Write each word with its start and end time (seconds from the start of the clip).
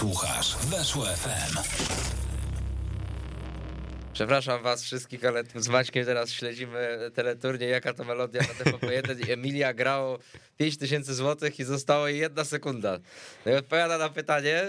Słuchasz 0.00 0.56
Weszło 0.56 1.04
FM. 1.04 2.19
Przepraszam 4.20 4.62
was 4.62 4.82
wszystkich, 4.82 5.24
ale 5.24 5.44
z 5.54 5.68
Maćkiem 5.68 6.04
teraz 6.04 6.32
śledzimy 6.32 7.10
teleturniej, 7.14 7.70
jaka 7.70 7.94
to 7.94 8.04
melodia 8.04 8.40
na 8.40 8.64
TVP1 8.64 9.28
i 9.28 9.32
Emilia 9.32 9.74
grało 9.74 10.18
5000 10.56 11.14
zł 11.14 11.50
i 11.58 11.64
zostało 11.64 12.08
jej 12.08 12.18
jedna 12.18 12.44
sekunda. 12.44 12.98
No 13.46 13.52
i 13.52 13.54
odpowiada 13.54 13.98
na 13.98 14.08
pytanie, 14.08 14.62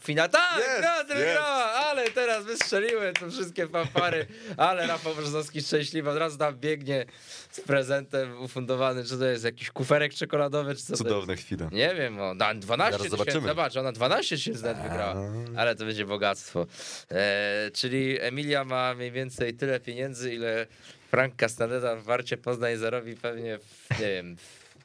finał, 0.00 0.28
tak, 0.28 0.58
Jest, 0.58 0.82
Piotr 0.82 1.20
jest. 1.20 1.32
grała, 1.32 1.64
ale 1.64 2.10
teraz 2.10 2.44
wystrzeliły 2.44 3.12
to 3.12 3.30
wszystkie 3.30 3.68
fanfary, 3.68 4.26
ale 4.56 4.86
Rafał 4.86 5.14
Brzozowski 5.14 5.62
szczęśliwy, 5.62 6.10
od 6.10 6.16
razu 6.16 6.38
tam 6.38 6.58
biegnie 6.58 7.06
z 7.50 7.60
prezentem 7.60 8.42
ufundowany, 8.42 9.04
czy 9.04 9.18
to 9.18 9.24
jest 9.24 9.44
jakiś 9.44 9.70
kuferek 9.70 10.14
czekoladowy, 10.14 10.74
czy 10.74 10.82
co? 10.82 10.96
Cudowne 10.96 11.36
chwile. 11.36 11.68
Nie 11.72 11.94
wiem, 11.94 12.20
o, 12.20 12.34
na 12.34 12.54
12 12.54 12.76
Zaraz 12.76 12.96
tysięcy, 12.98 13.10
zobaczymy. 13.10 13.48
zobacz, 13.48 13.76
ona 13.76 13.92
12 13.92 14.36
tysięcy 14.36 14.62
wygrała, 14.82 15.16
ale 15.56 15.74
to 15.74 15.84
będzie 15.84 16.06
bogactwo. 16.06 16.66
E, 17.10 17.70
czyli 17.74 18.20
Emilia 18.20 18.57
ma 18.64 18.94
mniej 18.94 19.12
więcej 19.12 19.54
tyle 19.54 19.80
pieniędzy, 19.80 20.34
ile 20.34 20.66
Frank 21.10 21.36
Castaneda 21.36 21.96
w 21.96 22.04
Warcie 22.04 22.36
Poznań 22.36 22.76
zarobi 22.76 23.16
pewnie, 23.16 23.58
w, 23.58 23.90
nie 24.00 24.06
wiem, 24.06 24.36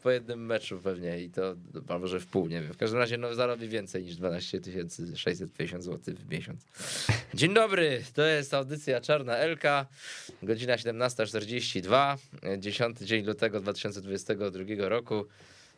po 0.04 0.12
jednym 0.12 0.46
meczu 0.46 0.80
pewnie 0.80 1.22
i 1.22 1.30
to, 1.30 1.56
a 1.88 2.00
może 2.00 2.20
w 2.20 2.28
pół, 2.28 2.48
nie 2.48 2.62
wiem. 2.62 2.74
W 2.74 2.78
każdym 2.78 3.00
razie 3.00 3.18
no, 3.18 3.36
zarobi 3.36 3.68
więcej 3.68 4.04
niż 4.04 4.16
12 4.16 4.60
650 5.16 5.84
zł 5.84 6.16
w 6.16 6.30
miesiąc. 6.30 6.66
Dzień 7.34 7.54
dobry, 7.54 8.04
to 8.14 8.26
jest 8.26 8.54
audycja 8.54 9.02
Czarna 9.02 9.38
Elka, 9.38 9.86
godzina 10.44 10.76
17.42, 10.76 12.18
10 12.58 13.00
dzień 13.00 13.26
lutego 13.26 13.60
2022 13.60 14.90
roku. 14.90 15.26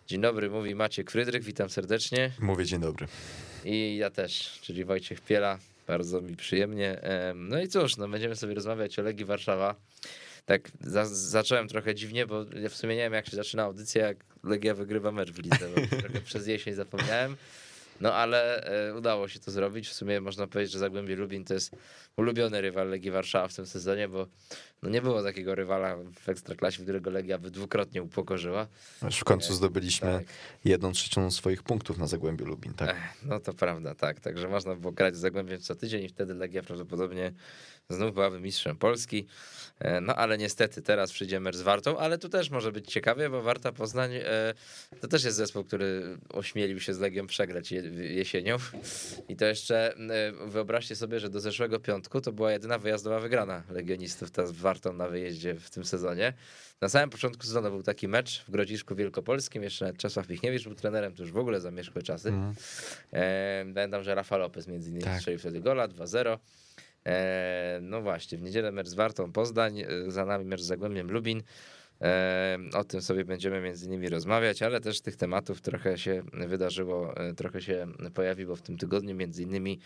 Dzień 0.07 0.21
dobry, 0.21 0.49
mówi 0.49 0.75
Maciek 0.75 1.11
Frydrych, 1.11 1.43
witam 1.43 1.69
serdecznie. 1.69 2.31
Mówię 2.39 2.65
dzień 2.65 2.79
dobry. 2.79 3.07
I 3.65 3.97
ja 3.97 4.09
też, 4.09 4.59
czyli 4.61 4.85
Wojciech 4.85 5.21
Piela. 5.21 5.59
Bardzo 5.87 6.21
mi 6.21 6.35
przyjemnie. 6.35 7.01
Em, 7.01 7.49
No 7.49 7.61
i 7.61 7.67
cóż, 7.67 7.97
no 7.97 8.07
będziemy 8.07 8.35
sobie 8.35 8.53
rozmawiać 8.53 8.99
o 8.99 9.01
Legii 9.01 9.25
Warszawa. 9.25 9.75
Tak 10.45 10.71
za, 10.81 11.05
zacząłem 11.05 11.67
trochę 11.67 11.95
dziwnie, 11.95 12.25
bo 12.25 12.45
ja 12.61 12.69
w 12.69 12.75
sumie 12.75 12.95
nie 12.95 13.01
wiem 13.01 13.13
jak 13.13 13.25
się 13.29 13.35
zaczyna 13.35 13.63
audycja, 13.63 14.07
jak 14.07 14.17
Legia 14.43 14.73
wygrywa 14.73 15.11
mecz 15.11 15.31
w 15.31 15.37
lidze, 15.43 15.69
bo 15.75 15.97
trochę 15.97 16.21
przez 16.21 16.47
jesień 16.47 16.73
zapomniałem. 16.73 17.35
No 18.01 18.13
ale 18.13 18.63
e, 18.89 18.95
udało 18.95 19.27
się 19.27 19.39
to 19.39 19.51
zrobić. 19.51 19.87
W 19.89 19.93
sumie 19.93 20.21
można 20.21 20.47
powiedzieć, 20.47 20.73
że 20.73 20.79
Zagłębie 20.79 21.15
Lubin 21.15 21.45
to 21.45 21.53
jest 21.53 21.71
ulubiony 22.17 22.61
rywal 22.61 22.89
Legii 22.89 23.11
Warszawa 23.11 23.47
w 23.47 23.55
tym 23.55 23.65
sezonie, 23.65 24.07
bo 24.07 24.27
no 24.83 24.89
nie 24.89 25.01
było 25.01 25.23
takiego 25.23 25.55
rywala 25.55 25.97
w 26.25 26.29
Ekstraklasie, 26.29 26.83
którego 26.83 27.09
Legia 27.09 27.37
by 27.37 27.51
dwukrotnie 27.51 28.03
upokorzyła. 28.03 28.67
Aż 29.01 29.19
w 29.19 29.23
końcu 29.23 29.53
zdobyliśmy 29.53 30.11
Tak. 30.11 30.23
jedną 30.65 30.91
trzecią 30.91 31.31
swoich 31.31 31.63
punktów 31.63 31.97
na 31.97 32.07
Zagłębiu 32.07 32.45
Lubin, 32.45 32.73
tak? 32.73 32.95
No 33.23 33.39
to 33.39 33.53
prawda, 33.53 33.95
tak. 33.95 34.19
Także 34.19 34.47
można 34.47 34.75
było 34.75 34.93
grać 34.93 35.15
z 35.15 35.19
Zagłębiem 35.19 35.59
co 35.59 35.75
tydzień 35.75 36.03
i 36.03 36.09
wtedy 36.09 36.33
Legia 36.33 36.63
prawdopodobnie 36.63 37.31
znów 37.89 38.13
byłaby 38.13 38.39
mistrzem 38.39 38.77
Polski. 38.77 39.27
E, 39.79 40.01
No 40.01 40.15
ale 40.15 40.37
niestety 40.37 40.81
teraz 40.81 41.11
przyjdzie 41.11 41.39
mecz 41.39 41.55
z 41.55 41.61
Wartą, 41.61 41.97
ale 41.97 42.17
tu 42.17 42.29
też 42.29 42.49
może 42.49 42.71
być 42.71 42.91
ciekawie, 42.91 43.29
bo 43.29 43.41
Warta 43.41 43.71
Poznań 43.71 44.11
e, 44.15 44.53
to 45.01 45.07
też 45.07 45.23
jest 45.23 45.37
zespół, 45.37 45.63
który 45.63 46.17
ośmielił 46.29 46.79
się 46.79 46.93
z 46.93 46.99
Legią 46.99 47.27
przegrać 47.27 47.71
jesienią. 47.93 48.57
I 49.29 49.35
to 49.35 49.45
jeszcze 49.45 49.93
e, 49.95 50.31
wyobraźcie 50.47 50.95
sobie, 50.95 51.19
że 51.19 51.29
do 51.29 51.39
zeszłego 51.39 51.79
piątku 51.79 52.21
to 52.21 52.31
była 52.31 52.51
jedyna 52.51 52.77
wyjazdowa 52.79 53.19
wygrana 53.19 53.63
Legionistów 53.69 54.31
ta 54.31 54.45
z 54.45 54.51
Wartą 54.51 54.93
na 54.93 55.07
wyjeździe 55.07 55.55
w 55.55 55.69
tym 55.69 55.85
sezonie. 55.85 56.33
Na 56.81 56.89
samym 56.89 57.09
początku 57.09 57.43
sezonu 57.43 57.69
był 57.69 57.83
taki 57.83 58.07
mecz 58.07 58.43
w 58.47 58.51
Grodzisku 58.51 58.95
Wielkopolskim, 58.95 59.63
jeszcze 59.63 59.93
Czesław 59.93 60.29
Michniewicz 60.29 60.63
był 60.63 60.75
trenerem, 60.75 61.15
to 61.15 61.23
już 61.23 61.31
w 61.31 61.37
ogóle 61.37 61.61
zamierzchłe 61.61 62.01
czasy. 62.01 62.29
Mhm. 62.29 62.55
E, 63.13 63.65
Pamiętam, 63.75 64.03
że 64.03 64.15
Rafa 64.15 64.37
Lopez 64.37 64.67
między 64.67 64.89
innymi 64.89 65.03
Tak. 65.03 65.17
strzelił 65.19 65.39
wtedy 65.39 65.59
gola 65.61 65.87
2-0. 65.87 66.37
E, 67.05 67.79
No 67.81 68.01
właśnie, 68.01 68.37
w 68.37 68.41
niedzielę 68.41 68.71
mecz 68.71 68.87
z 68.87 68.93
Wartą 68.93 69.31
Poznań, 69.31 69.79
e, 69.81 69.87
za 70.11 70.25
nami 70.25 70.45
mecz 70.45 70.61
z 70.61 70.65
Zagłębiem 70.65 71.11
Lubin. 71.11 71.43
O 72.73 72.83
tym 72.83 73.01
sobie 73.01 73.25
będziemy 73.25 73.61
między 73.61 73.85
innymi 73.85 74.09
rozmawiać, 74.09 74.61
ale 74.61 74.81
też 74.81 75.01
tych 75.01 75.15
tematów 75.15 75.61
trochę 75.61 75.97
się 75.97 76.23
wydarzyło, 76.33 77.17
e, 77.17 77.33
trochę 77.33 77.61
się 77.61 77.87
pojawiło 78.13 78.55
w 78.55 78.61
tym 78.61 78.77
tygodniu, 78.77 79.15
między 79.15 79.43
innymi 79.43 79.79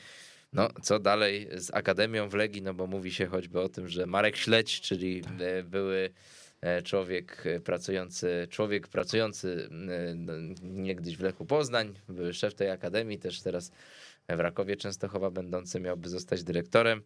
no, 0.53 0.69
co 0.81 0.99
dalej 0.99 1.47
z 1.53 1.73
Akademią 1.73 2.29
w 2.29 2.33
Legii, 2.33 2.61
no 2.61 2.73
bo 2.73 2.87
mówi 2.87 3.11
się 3.11 3.25
choćby 3.25 3.61
o 3.61 3.69
tym, 3.69 3.87
że 3.87 4.05
Marek 4.05 4.35
Śledź, 4.35 4.81
czyli 4.81 5.23
e, 5.39 5.63
były 5.63 6.09
e, 6.61 6.81
człowiek 6.81 7.43
pracujący, 7.63 8.47
człowiek 8.49 8.87
pracujący 8.87 9.69
niegdyś 10.61 11.17
w 11.17 11.21
Lechu 11.21 11.45
Poznań, 11.45 11.93
były 12.09 12.33
szef 12.33 12.53
tej 12.55 12.69
akademii, 12.69 13.19
też 13.19 13.41
teraz 13.41 13.71
w 14.35 14.39
Rakowie 14.39 14.75
Częstochowa 14.75 15.31
będący 15.31 15.79
miałby 15.79 16.09
zostać 16.09 16.43
dyrektorem. 16.43 17.01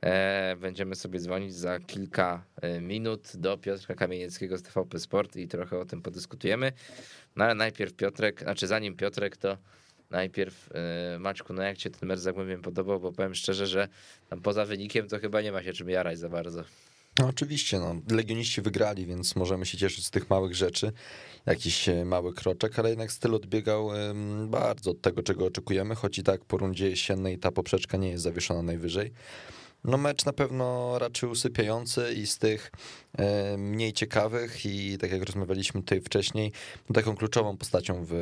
E, 0.00 0.56
Będziemy 0.56 0.94
sobie 0.94 1.20
dzwonić 1.20 1.54
za 1.54 1.78
kilka 1.80 2.44
e, 2.62 2.80
minut 2.80 3.32
do 3.34 3.58
Piotra 3.58 3.94
Kamienieckiego 3.94 4.58
z 4.58 4.62
TVP 4.62 4.98
Sport 4.98 5.36
i 5.36 5.48
trochę 5.48 5.78
o 5.78 5.84
tym 5.84 6.02
podyskutujemy. 6.02 6.72
No 7.36 7.44
ale 7.44 7.54
najpierw 7.54 7.92
Piotrek, 7.92 8.40
znaczy 8.40 8.66
zanim 8.66 8.96
Piotrek, 8.96 9.36
to 9.36 9.58
najpierw 10.10 10.70
e, 10.74 11.18
Maćku, 11.18 11.52
no 11.52 11.62
jak 11.62 11.76
cię 11.76 11.90
ten 11.90 12.08
mecz 12.08 12.18
z 12.18 12.22
Zagłębiem 12.22 12.62
podobał, 12.62 13.00
bo 13.00 13.12
powiem 13.12 13.34
szczerze, 13.34 13.66
że 13.66 13.88
tam 14.28 14.40
poza 14.40 14.64
wynikiem 14.64 15.08
to 15.08 15.18
chyba 15.18 15.40
nie 15.40 15.52
ma 15.52 15.62
się 15.62 15.72
czym 15.72 15.90
jarać 15.90 16.18
za 16.18 16.28
bardzo. 16.28 16.64
No 17.18 17.26
oczywiście, 17.26 17.78
no, 17.78 17.94
legioniści 18.10 18.62
wygrali, 18.62 19.06
więc 19.06 19.36
możemy 19.36 19.66
się 19.66 19.78
cieszyć 19.78 20.06
z 20.06 20.10
tych 20.10 20.30
małych 20.30 20.54
rzeczy, 20.54 20.92
jakiś 21.46 21.88
e, 21.88 22.04
mały 22.04 22.34
kroczek, 22.34 22.78
ale 22.78 22.88
jednak 22.88 23.12
styl 23.12 23.34
odbiegał 23.34 23.90
bardzo 24.46 24.90
od 24.90 25.00
tego, 25.00 25.22
czego 25.22 25.46
oczekujemy, 25.46 25.94
choć 25.94 26.18
i 26.18 26.22
tak 26.22 26.44
po 26.44 26.56
rundzie 26.56 26.90
jesiennej 26.90 27.38
ta 27.38 27.52
poprzeczka 27.52 27.96
nie 27.96 28.10
jest 28.10 28.24
zawieszona 28.24 28.62
najwyżej. 28.62 29.12
No 29.84 29.98
mecz 29.98 30.24
na 30.24 30.32
pewno 30.32 30.98
raczej 30.98 31.28
usypiający 31.28 32.14
i 32.16 32.26
z 32.26 32.38
tych 32.38 32.72
mniej 33.58 33.92
ciekawych 33.92 34.66
i 34.66 34.98
tak 34.98 35.12
jak 35.12 35.22
rozmawialiśmy 35.22 35.80
tutaj 35.80 36.00
wcześniej, 36.00 36.52
no 36.88 36.94
taką 36.94 37.16
kluczową 37.16 37.56
postacią 37.56 38.04
w 38.08 38.12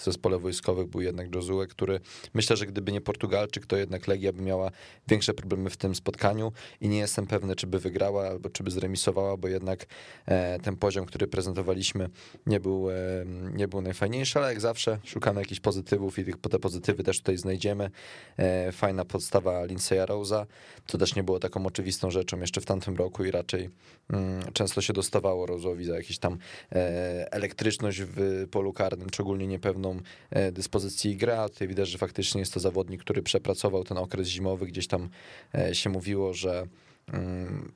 zespole 0.00 0.38
wojskowych 0.38 0.86
był 0.86 1.00
jednak 1.00 1.34
Josue, 1.34 1.66
który 1.68 2.00
myślę, 2.34 2.56
że 2.56 2.66
gdyby 2.66 2.92
nie 2.92 3.00
Portugalczyk, 3.00 3.66
to 3.66 3.76
jednak 3.76 4.06
Legia 4.06 4.32
by 4.32 4.42
miała 4.42 4.70
większe 5.08 5.34
problemy 5.34 5.70
w 5.70 5.76
tym 5.76 5.94
spotkaniu 5.94 6.52
i 6.80 6.88
nie 6.88 6.98
jestem 6.98 7.26
pewny, 7.26 7.56
czy 7.56 7.66
by 7.66 7.78
wygrała 7.78 8.26
albo 8.28 8.50
czy 8.50 8.62
by 8.62 8.70
zremisowała, 8.70 9.36
bo 9.36 9.48
jednak 9.48 9.86
e, 10.26 10.58
ten 10.58 10.76
poziom, 10.76 11.06
który 11.06 11.26
prezentowaliśmy 11.26 12.08
nie 12.46 12.60
był, 12.60 12.90
e, 12.90 12.94
nie 13.54 13.68
był 13.68 13.80
najfajniejszy, 13.80 14.38
ale 14.38 14.48
jak 14.48 14.60
zawsze 14.60 14.98
szukamy 15.04 15.40
jakichś 15.40 15.60
pozytywów 15.60 16.18
i 16.18 16.24
tych, 16.24 16.34
te 16.50 16.58
pozytywy 16.58 17.04
też 17.04 17.18
tutaj 17.18 17.36
znajdziemy. 17.36 17.90
E, 18.36 18.72
Fajna 18.72 19.04
podstawa 19.04 19.64
Lindsaya 19.64 20.06
Rose'a, 20.06 20.46
co 20.86 20.98
też 20.98 21.14
nie 21.14 21.22
było 21.22 21.38
taką 21.38 21.66
oczywistą 21.66 22.10
rzeczą 22.10 22.40
jeszcze 22.40 22.60
w 22.60 22.66
tamtym 22.66 22.96
roku 22.96 23.24
i 23.24 23.30
raczej 23.30 23.70
mm, 24.10 24.17
często 24.52 24.80
się 24.80 24.92
dostawało 24.92 25.46
Rose'owi 25.46 25.84
za 25.84 25.96
jakieś 25.96 26.18
tam 26.18 26.38
e, 26.72 27.32
elektryczność 27.32 28.02
w 28.02 28.46
polu 28.50 28.72
karnym, 28.72 29.10
czy 29.10 29.22
ogólnie 29.22 29.46
niepewną 29.46 30.00
e, 30.30 30.52
dyspozycji 30.52 31.16
gry, 31.16 31.32
a 31.32 31.48
tutaj 31.48 31.68
widać, 31.68 31.88
że 31.88 31.98
faktycznie 31.98 32.40
jest 32.40 32.54
to 32.54 32.60
zawodnik, 32.60 33.00
który 33.00 33.22
przepracował 33.22 33.84
ten 33.84 33.98
okres 33.98 34.28
zimowy, 34.28 34.66
gdzieś 34.66 34.86
tam 34.86 35.08
e, 35.54 35.74
się 35.74 35.90
mówiło, 35.90 36.34
że 36.34 36.66
mm, 37.12 37.72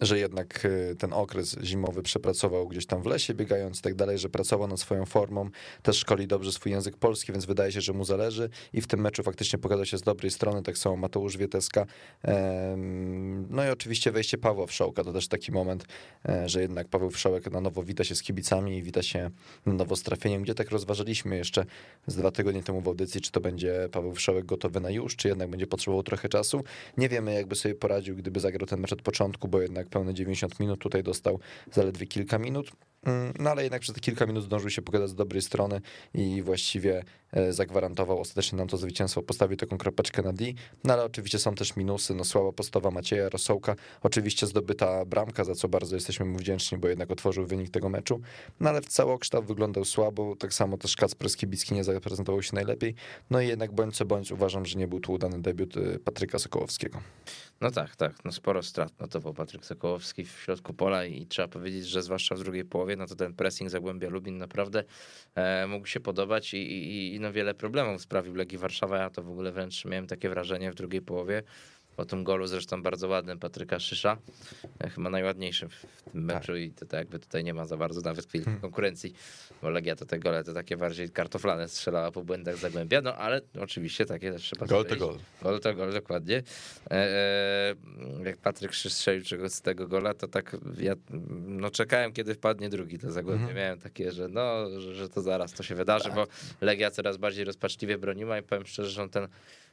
że 0.00 0.18
jednak 0.18 0.64
e, 0.64 0.94
ten 0.94 1.12
okres 1.12 1.56
zimowy 1.62 2.02
przepracował 2.02 2.68
gdzieś 2.68 2.86
tam 2.86 3.02
w 3.02 3.06
lesie 3.06 3.34
biegając 3.34 3.78
i 3.78 3.82
tak 3.82 3.94
dalej, 3.94 4.18
że 4.18 4.28
pracował 4.28 4.68
nad 4.68 4.80
swoją 4.80 5.06
formą, 5.06 5.50
też 5.82 5.96
szkoli 5.96 6.26
dobrze 6.26 6.52
swój 6.52 6.72
język 6.72 6.96
polski, 6.96 7.32
więc 7.32 7.44
wydaje 7.44 7.72
się, 7.72 7.80
że 7.80 7.92
mu 7.92 8.04
zależy 8.04 8.48
i 8.72 8.80
w 8.80 8.86
tym 8.86 9.00
meczu 9.00 9.22
faktycznie 9.22 9.58
pokazał 9.58 9.86
się 9.86 9.98
z 9.98 10.02
dobrej 10.02 10.30
strony, 10.30 10.62
tak 10.62 10.78
samo 10.78 10.96
Mateusz 10.96 11.36
Wieteska. 11.36 11.86
No 13.50 13.64
i 13.64 13.68
oczywiście 13.68 14.12
wejście 14.12 14.38
Pawła 14.38 14.66
Wszołka, 14.66 15.04
to 15.04 15.12
też 15.12 15.28
taki 15.28 15.52
moment, 15.52 15.86
e, 16.28 16.48
że 16.48 16.60
jednak 16.60 16.88
Paweł 16.88 17.10
Wszołek 17.10 17.50
na 17.50 17.60
nowo 17.60 17.82
wita 17.82 18.04
się 18.04 18.14
z 18.14 18.22
kibicami 18.22 18.78
i 18.78 18.82
wita 18.82 19.02
się 19.02 19.30
na 19.66 19.72
nowo 19.72 19.96
z 19.96 20.02
trafieniem, 20.02 20.42
gdzie 20.42 20.54
tak 20.54 20.70
rozważaliśmy 20.70 21.36
jeszcze 21.36 21.66
z 22.06 22.16
dwa 22.16 22.30
tygodnie 22.30 22.62
temu 22.62 22.80
w 22.80 22.88
audycji, 22.88 23.20
czy 23.20 23.32
to 23.32 23.40
będzie 23.40 23.88
Paweł 23.92 24.14
Wszołek 24.14 24.44
gotowy 24.44 24.80
na 24.80 24.90
już, 24.90 25.16
czy 25.16 25.28
jednak 25.28 25.50
będzie 25.50 25.66
potrzebował 25.66 26.02
trochę 26.02 26.28
czasu. 26.28 26.64
Nie 26.96 27.08
wiemy, 27.08 27.34
jakby 27.34 27.56
sobie 27.56 27.74
poradził, 27.74 28.16
gdyby 28.16 28.40
zagrał 28.40 28.66
ten 28.66 28.80
mecz 28.80 28.92
od 28.92 29.02
początku, 29.02 29.48
bo 29.48 29.60
jednak 29.60 29.83
pełne 29.88 30.14
90 30.14 30.60
minut, 30.60 30.80
tutaj 30.80 31.02
dostał 31.02 31.40
zaledwie 31.72 32.06
kilka 32.06 32.38
minut. 32.38 32.70
Mm, 33.04 33.32
No 33.38 33.50
ale 33.50 33.62
jednak 33.62 33.82
przez 33.82 33.94
kilka 33.94 34.26
minut 34.26 34.44
zdążył 34.44 34.70
się 34.70 34.82
pokazać 34.82 35.08
z 35.10 35.14
dobrej 35.14 35.42
strony 35.42 35.80
i 36.14 36.42
właściwie 36.42 37.04
e, 37.32 37.52
zagwarantował 37.52 38.20
ostatecznie 38.20 38.58
nam 38.58 38.68
to 38.68 38.76
zwycięstwo, 38.76 39.22
postawił 39.22 39.56
taką 39.56 39.78
kropeczkę 39.78 40.22
na 40.22 40.32
D. 40.32 40.44
No 40.84 40.92
ale 40.92 41.04
oczywiście 41.04 41.38
są 41.38 41.54
też 41.54 41.76
minusy, 41.76 42.14
no 42.14 42.24
słaba 42.24 42.52
postawa 42.52 42.90
Macieja 42.90 43.28
Rosołka, 43.28 43.76
oczywiście 44.02 44.46
zdobyta 44.46 45.04
bramka, 45.04 45.44
za 45.44 45.54
co 45.54 45.68
bardzo 45.68 45.96
jesteśmy 45.96 46.26
mu 46.26 46.38
wdzięczni, 46.38 46.78
bo 46.78 46.88
jednak 46.88 47.10
otworzył 47.10 47.46
wynik 47.46 47.70
tego 47.70 47.88
meczu. 47.88 48.20
No 48.60 48.70
ale 48.70 48.80
w 48.80 48.88
całokształt 48.88 49.46
wyglądał 49.46 49.84
słabo, 49.84 50.36
tak 50.36 50.54
samo 50.54 50.78
też 50.78 50.96
Kacper 50.96 51.30
Skibicki 51.30 51.74
nie 51.74 51.84
zaprezentował 51.84 52.42
się 52.42 52.54
najlepiej. 52.54 52.94
No 53.30 53.40
i 53.40 53.48
jednak 53.48 53.72
bądź 53.72 53.96
co 53.96 54.04
bądź 54.04 54.32
uważam, 54.32 54.66
że 54.66 54.78
nie 54.78 54.88
był 54.88 55.00
tu 55.00 55.12
udany 55.12 55.42
debiut 55.42 55.76
e, 55.76 55.98
Patryka 55.98 56.38
Sokołowskiego. 56.38 57.00
No 57.60 57.70
tak, 57.70 57.96
tak, 57.96 58.24
no 58.24 58.32
sporo 58.32 58.62
strat 58.62 59.00
notował 59.00 59.34
Patryk 59.34 59.64
Sokołowski 59.64 60.24
w 60.24 60.30
środku 60.30 60.74
pola 60.74 61.04
i 61.04 61.26
trzeba 61.26 61.48
powiedzieć, 61.48 61.86
że 61.86 62.02
zwłaszcza 62.02 62.34
w 62.34 62.38
drugiej 62.38 62.64
połowie 62.64 62.93
No 62.96 63.06
to 63.06 63.14
ten 63.14 63.34
pressing 63.34 63.70
Zagłębia 63.70 64.08
Lubin 64.08 64.38
naprawdę 64.38 64.84
e, 65.34 65.66
mógł 65.66 65.86
się 65.86 66.00
podobać 66.00 66.54
i, 66.54 66.56
i, 66.56 67.14
i 67.14 67.20
no 67.20 67.32
wiele 67.32 67.54
problemów 67.54 68.02
sprawił 68.02 68.34
Legii 68.34 68.58
Warszawa. 68.58 68.98
Ja 68.98 69.10
to 69.10 69.22
w 69.22 69.30
ogóle 69.30 69.52
wręcz 69.52 69.84
miałem 69.84 70.06
takie 70.06 70.28
wrażenie 70.28 70.70
w 70.72 70.74
drugiej 70.74 71.02
połowie, 71.02 71.42
po 71.96 72.04
tym 72.04 72.24
golu 72.24 72.46
zresztą 72.46 72.82
bardzo 72.82 73.08
ładnym 73.08 73.38
Patryka 73.38 73.80
Szysza, 73.80 74.16
e, 74.80 74.90
chyba 74.90 75.10
najładniejszym 75.10 75.68
w 75.68 76.02
tym 76.02 76.24
meczu 76.24 76.52
tak. 76.52 76.60
i 76.60 76.70
to, 76.70 76.86
to 76.86 76.96
jakby 76.96 77.18
tutaj 77.18 77.44
nie 77.44 77.54
ma 77.54 77.66
za 77.66 77.76
bardzo 77.76 78.00
nawet 78.00 78.26
chwili 78.26 78.44
hmm. 78.44 78.60
konkurencji, 78.60 79.14
bo 79.62 79.70
Legia 79.70 79.96
to 79.96 80.06
te 80.06 80.18
gole 80.18 80.44
to 80.44 80.54
takie 80.54 80.76
bardziej 80.76 81.10
kartoflane 81.10 81.68
strzelała 81.68 82.10
po 82.10 82.24
błędach 82.24 82.56
Zagłębia, 82.56 83.00
no 83.00 83.16
ale 83.16 83.40
oczywiście 83.60 84.06
takie 84.06 84.32
też 84.32 84.42
trzeba 84.42 84.66
Gol 84.66 84.84
to 84.84 84.96
gol. 84.96 85.18
Gol 85.42 85.60
to 85.60 85.74
gol, 85.74 85.92
dokładnie. 85.92 86.42
E, 86.90 86.92
e, 86.92 87.74
jak 88.24 88.36
Patryk 88.36 88.72
Szysz 88.72 88.92
strzelił 88.92 89.24
czegoś 89.24 89.52
z 89.52 89.60
tego 89.60 89.88
gola, 89.88 90.14
to 90.14 90.28
tak 90.28 90.56
ja 90.78 90.94
no 91.46 91.70
czekałem 91.70 92.12
kiedy 92.12 92.34
wpadnie 92.34 92.68
drugi 92.68 92.98
to 92.98 93.12
Zagłębie, 93.12 93.44
hmm. 93.44 93.56
miałem 93.56 93.78
takie, 93.78 94.12
że 94.12 94.28
no, 94.28 94.70
że, 94.80 94.94
że, 94.94 95.08
to 95.08 95.22
zaraz 95.22 95.52
to 95.52 95.62
się 95.62 95.74
wydarzy, 95.74 96.04
tak. 96.04 96.14
bo 96.14 96.26
Legia 96.60 96.90
coraz 96.90 97.16
bardziej 97.16 97.44
rozpaczliwie 97.44 97.98
broniła 97.98 98.38
i 98.38 98.42
powiem 98.42 98.66
szczerze, 98.66 98.90
że 98.90 99.02
on 99.02 99.10
ten 99.10 99.28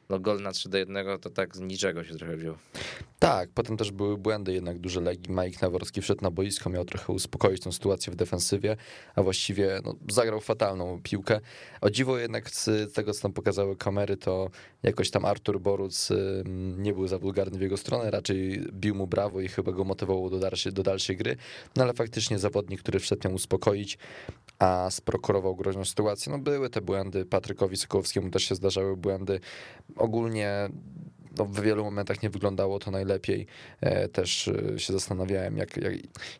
no 0.09 0.19
gol 0.19 0.41
na 0.41 0.51
3 0.51 0.69
do 0.69 0.77
1 0.77 1.19
to 1.19 1.29
tak 1.29 1.55
z 1.55 1.59
niczego 1.59 2.03
się 2.03 2.15
trochę 2.15 2.37
wziął. 2.37 2.55
Tak, 3.19 3.49
potem 3.53 3.77
też 3.77 3.91
były 3.91 4.17
błędy 4.17 4.53
jednak 4.53 4.79
duże 4.79 5.01
Legii. 5.01 5.33
Mike 5.33 5.59
Naworski 5.61 6.01
wszedł 6.01 6.21
na 6.21 6.31
boisko, 6.31 6.69
miał 6.69 6.85
trochę 6.85 7.13
uspokoić 7.13 7.61
tą 7.61 7.71
sytuację 7.71 8.13
w 8.13 8.15
defensywie, 8.15 8.77
a 9.15 9.23
właściwie 9.23 9.79
no, 9.85 9.95
zagrał 10.09 10.39
fatalną 10.39 11.01
piłkę. 11.03 11.39
O 11.81 11.89
dziwo 11.89 12.17
jednak 12.17 12.49
z 12.49 12.93
tego, 12.93 13.13
co 13.13 13.21
tam 13.21 13.33
pokazały 13.33 13.75
kamery, 13.75 14.17
to 14.17 14.49
jakoś 14.83 15.11
tam 15.11 15.25
Artur 15.25 15.59
Boruc 15.59 16.09
nie 16.77 16.93
był 16.93 17.07
za 17.07 17.19
wulgarny 17.19 17.57
w 17.57 17.61
jego 17.61 17.77
stronę, 17.77 18.11
raczej 18.11 18.61
bił 18.71 18.95
mu 18.95 19.07
brawo 19.07 19.41
i 19.41 19.47
chyba 19.47 19.71
go 19.71 19.83
motywował 19.83 20.29
do 20.29 20.39
dalszej, 20.39 20.73
do 20.73 20.83
dalszej 20.83 21.17
gry, 21.17 21.37
no 21.75 21.83
ale 21.83 21.93
faktycznie 21.93 22.39
zawodnik, 22.39 22.81
który 22.81 22.99
wszedł 22.99 23.27
miał 23.27 23.35
uspokoić, 23.35 23.97
a 24.61 24.89
sprokurował 24.89 25.55
groźną 25.55 25.85
sytuację. 25.85 26.31
No 26.31 26.39
były 26.39 26.69
te 26.69 26.81
błędy, 26.81 27.25
Patrykowi 27.25 27.77
Sokołowskiemu 27.77 28.29
też 28.29 28.43
się 28.43 28.55
zdarzały 28.55 28.97
błędy. 28.97 29.39
Ogólnie 29.95 30.69
no, 31.37 31.45
w 31.45 31.61
wielu 31.61 31.83
momentach 31.83 32.23
nie 32.23 32.29
wyglądało 32.29 32.79
to 32.79 32.91
najlepiej. 32.91 33.47
E, 33.81 34.07
też 34.07 34.47
e, 34.47 34.79
się 34.79 34.93
zastanawiałem, 34.93 35.57
jak, 35.57 35.77
jak, 35.77 35.93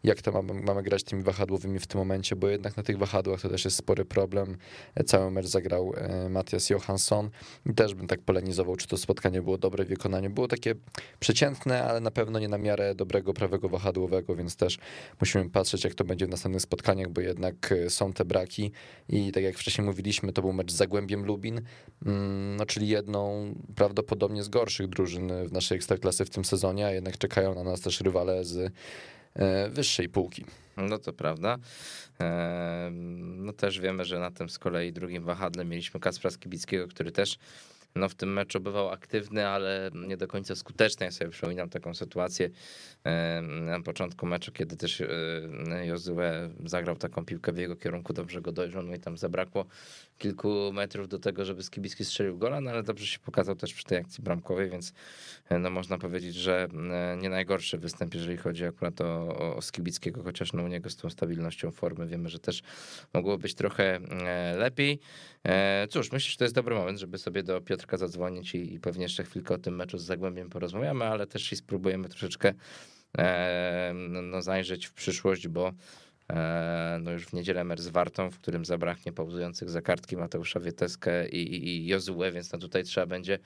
jak 0.03 0.21
to 0.21 0.31
mamy, 0.31 0.53
mamy 0.53 0.83
grać 0.83 1.03
tymi 1.03 1.23
wahadłowymi 1.23 1.79
w 1.79 1.87
tym 1.87 1.99
momencie, 1.99 2.35
bo 2.35 2.47
jednak 2.47 2.77
na 2.77 2.83
tych 2.83 2.97
wahadłach 2.97 3.41
to 3.41 3.49
też 3.49 3.65
jest 3.65 3.77
spory 3.77 4.05
problem. 4.05 4.57
E, 4.95 5.03
cały 5.03 5.31
mecz 5.31 5.45
zagrał 5.45 5.93
Matias 6.29 6.69
Johansson 6.69 7.29
i 7.65 7.73
też 7.73 7.93
bym 7.93 8.07
tak 8.07 8.21
polenizował, 8.21 8.75
czy 8.75 8.87
to 8.87 8.97
spotkanie 8.97 9.41
było 9.41 9.57
dobre 9.57 9.85
w 9.85 9.87
wykonaniu. 9.87 10.29
Było 10.29 10.47
takie 10.47 10.75
przeciętne, 11.19 11.83
ale 11.83 11.99
na 11.99 12.11
pewno 12.11 12.39
nie 12.39 12.47
na 12.47 12.57
miarę 12.57 12.95
dobrego 12.95 13.33
prawego 13.33 13.69
wahadłowego, 13.69 14.35
więc 14.35 14.55
też 14.55 14.79
musimy 15.19 15.49
patrzeć, 15.49 15.83
jak 15.83 15.93
to 15.93 16.03
będzie 16.03 16.25
w 16.25 16.29
następnych 16.29 16.61
spotkaniach, 16.61 17.09
bo 17.09 17.21
jednak 17.21 17.73
są 17.89 18.13
te 18.13 18.25
braki 18.25 18.71
i 19.09 19.31
tak 19.31 19.43
jak 19.43 19.57
wcześniej 19.57 19.87
mówiliśmy, 19.87 20.33
to 20.33 20.41
był 20.41 20.53
mecz 20.53 20.71
z 20.71 20.75
Zagłębiem 20.75 21.25
Lubin, 21.25 21.61
mm, 22.05 22.55
no 22.55 22.65
czyli 22.65 22.87
jedną 22.87 23.53
prawdopodobnie 23.75 24.43
z 24.43 24.49
gorszych 24.49 24.80
najlepszych 24.81 24.89
drużyn 24.89 25.47
w 25.47 25.51
naszej 25.51 25.75
ekstraklasy 25.75 26.25
w 26.25 26.29
tym 26.29 26.45
sezonie, 26.45 26.85
a 26.85 26.91
jednak 26.91 27.17
czekają 27.17 27.55
na 27.55 27.63
nas 27.63 27.81
też 27.81 28.01
rywale 28.01 28.43
z 28.43 28.73
e, 29.35 29.69
wyższej 29.69 30.09
półki. 30.09 30.45
No 30.77 30.97
to 30.97 31.13
prawda. 31.13 31.57
E, 32.19 32.89
no 33.37 33.53
też 33.53 33.79
wiemy, 33.79 34.05
że 34.05 34.19
na 34.19 34.31
tym 34.31 34.49
z 34.49 34.59
kolei 34.59 34.93
drugim 34.93 35.23
wahadle 35.23 35.65
mieliśmy 35.65 35.99
Kacpra 35.99 36.31
Skibickiego, 36.31 36.87
który 36.87 37.11
też 37.11 37.37
no 37.95 38.09
w 38.09 38.15
tym 38.15 38.33
meczu 38.33 38.59
bywał 38.59 38.89
aktywny, 38.89 39.47
ale 39.47 39.91
nie 39.93 40.17
do 40.17 40.27
końca 40.27 40.55
skuteczny. 40.55 41.05
Ja 41.05 41.11
sobie 41.11 41.31
przypominam 41.31 41.69
taką 41.69 41.93
sytuację 41.93 42.49
na 43.41 43.81
początku 43.81 44.25
meczu, 44.25 44.51
kiedy 44.51 44.77
też 44.77 45.03
Jozue 45.83 46.21
zagrał 46.65 46.95
taką 46.95 47.25
piłkę 47.25 47.51
w 47.51 47.57
jego 47.57 47.75
kierunku, 47.75 48.13
dobrze 48.13 48.41
go 48.41 48.51
dojrzał, 48.51 48.83
no 48.83 48.95
i 48.95 48.99
tam 48.99 49.17
zabrakło 49.17 49.65
kilku 50.17 50.73
metrów 50.73 51.07
do 51.07 51.19
tego, 51.19 51.45
żeby 51.45 51.63
Skibicki 51.63 52.05
strzelił 52.05 52.37
gola, 52.37 52.61
no 52.61 52.71
ale 52.71 52.83
dobrze 52.83 53.05
się 53.05 53.19
pokazał 53.19 53.55
też 53.55 53.73
przy 53.73 53.83
tej 53.83 53.97
akcji 53.97 54.23
bramkowej, 54.23 54.69
więc 54.69 54.93
e, 55.49 55.59
no 55.59 55.69
można 55.69 55.97
powiedzieć, 55.97 56.35
że 56.35 56.67
nie 57.21 57.29
najgorszy 57.29 57.77
występ, 57.77 58.13
jeżeli 58.13 58.37
chodzi 58.37 58.65
akurat 58.65 59.01
o, 59.01 59.55
o 59.55 59.61
Skibickiego, 59.61 60.23
chociaż 60.23 60.53
no 60.53 60.63
u 60.63 60.67
niego 60.67 60.89
z 60.89 60.95
tą 60.95 61.09
stabilnością 61.09 61.71
formy 61.71 62.07
wiemy, 62.07 62.29
że 62.29 62.39
też 62.39 62.61
mogło 63.13 63.37
być 63.37 63.55
trochę 63.55 63.95
e, 63.95 64.55
lepiej. 64.57 64.99
E, 65.43 65.87
cóż, 65.89 66.11
myślę, 66.11 66.31
że 66.31 66.37
to 66.37 66.43
jest 66.43 66.55
dobry 66.55 66.75
moment, 66.75 66.99
żeby 66.99 67.17
sobie 67.17 67.43
do 67.43 67.61
Piotrka 67.81 67.97
zadzwonić 67.97 68.55
i, 68.55 68.73
i 68.73 68.79
pewnie 68.79 69.03
jeszcze 69.03 69.23
chwilkę 69.23 69.53
o 69.53 69.57
tym 69.57 69.75
meczu 69.75 69.97
z 69.97 70.03
Zagłębiem 70.03 70.49
porozmawiamy, 70.49 71.05
ale 71.05 71.27
też 71.27 71.51
i 71.51 71.55
spróbujemy 71.55 72.09
troszeczkę 72.09 72.53
no, 73.93 74.21
no, 74.21 74.41
zajrzeć 74.41 74.85
w 74.85 74.93
przyszłość, 74.93 75.47
bo 75.47 75.73
E, 76.31 76.99
no 77.01 77.11
już 77.11 77.25
w 77.25 77.33
niedzielę 77.33 77.63
mecz 77.63 77.81
z 77.81 77.87
Wartą, 77.87 78.31
w 78.31 78.39
którym 78.39 78.65
zabraknie 78.65 79.13
pauzujących 79.13 79.69
za 79.69 79.81
kartki 79.81 80.17
Mateusza 80.17 80.59
Wieteskę 80.59 81.29
i, 81.29 81.55
i, 81.55 81.67
i 81.67 81.87
Jozue, 81.87 82.31
więc 82.33 82.51
no 82.51 82.59
tutaj 82.59 82.83
trzeba 82.83 83.07
będzie 83.07 83.39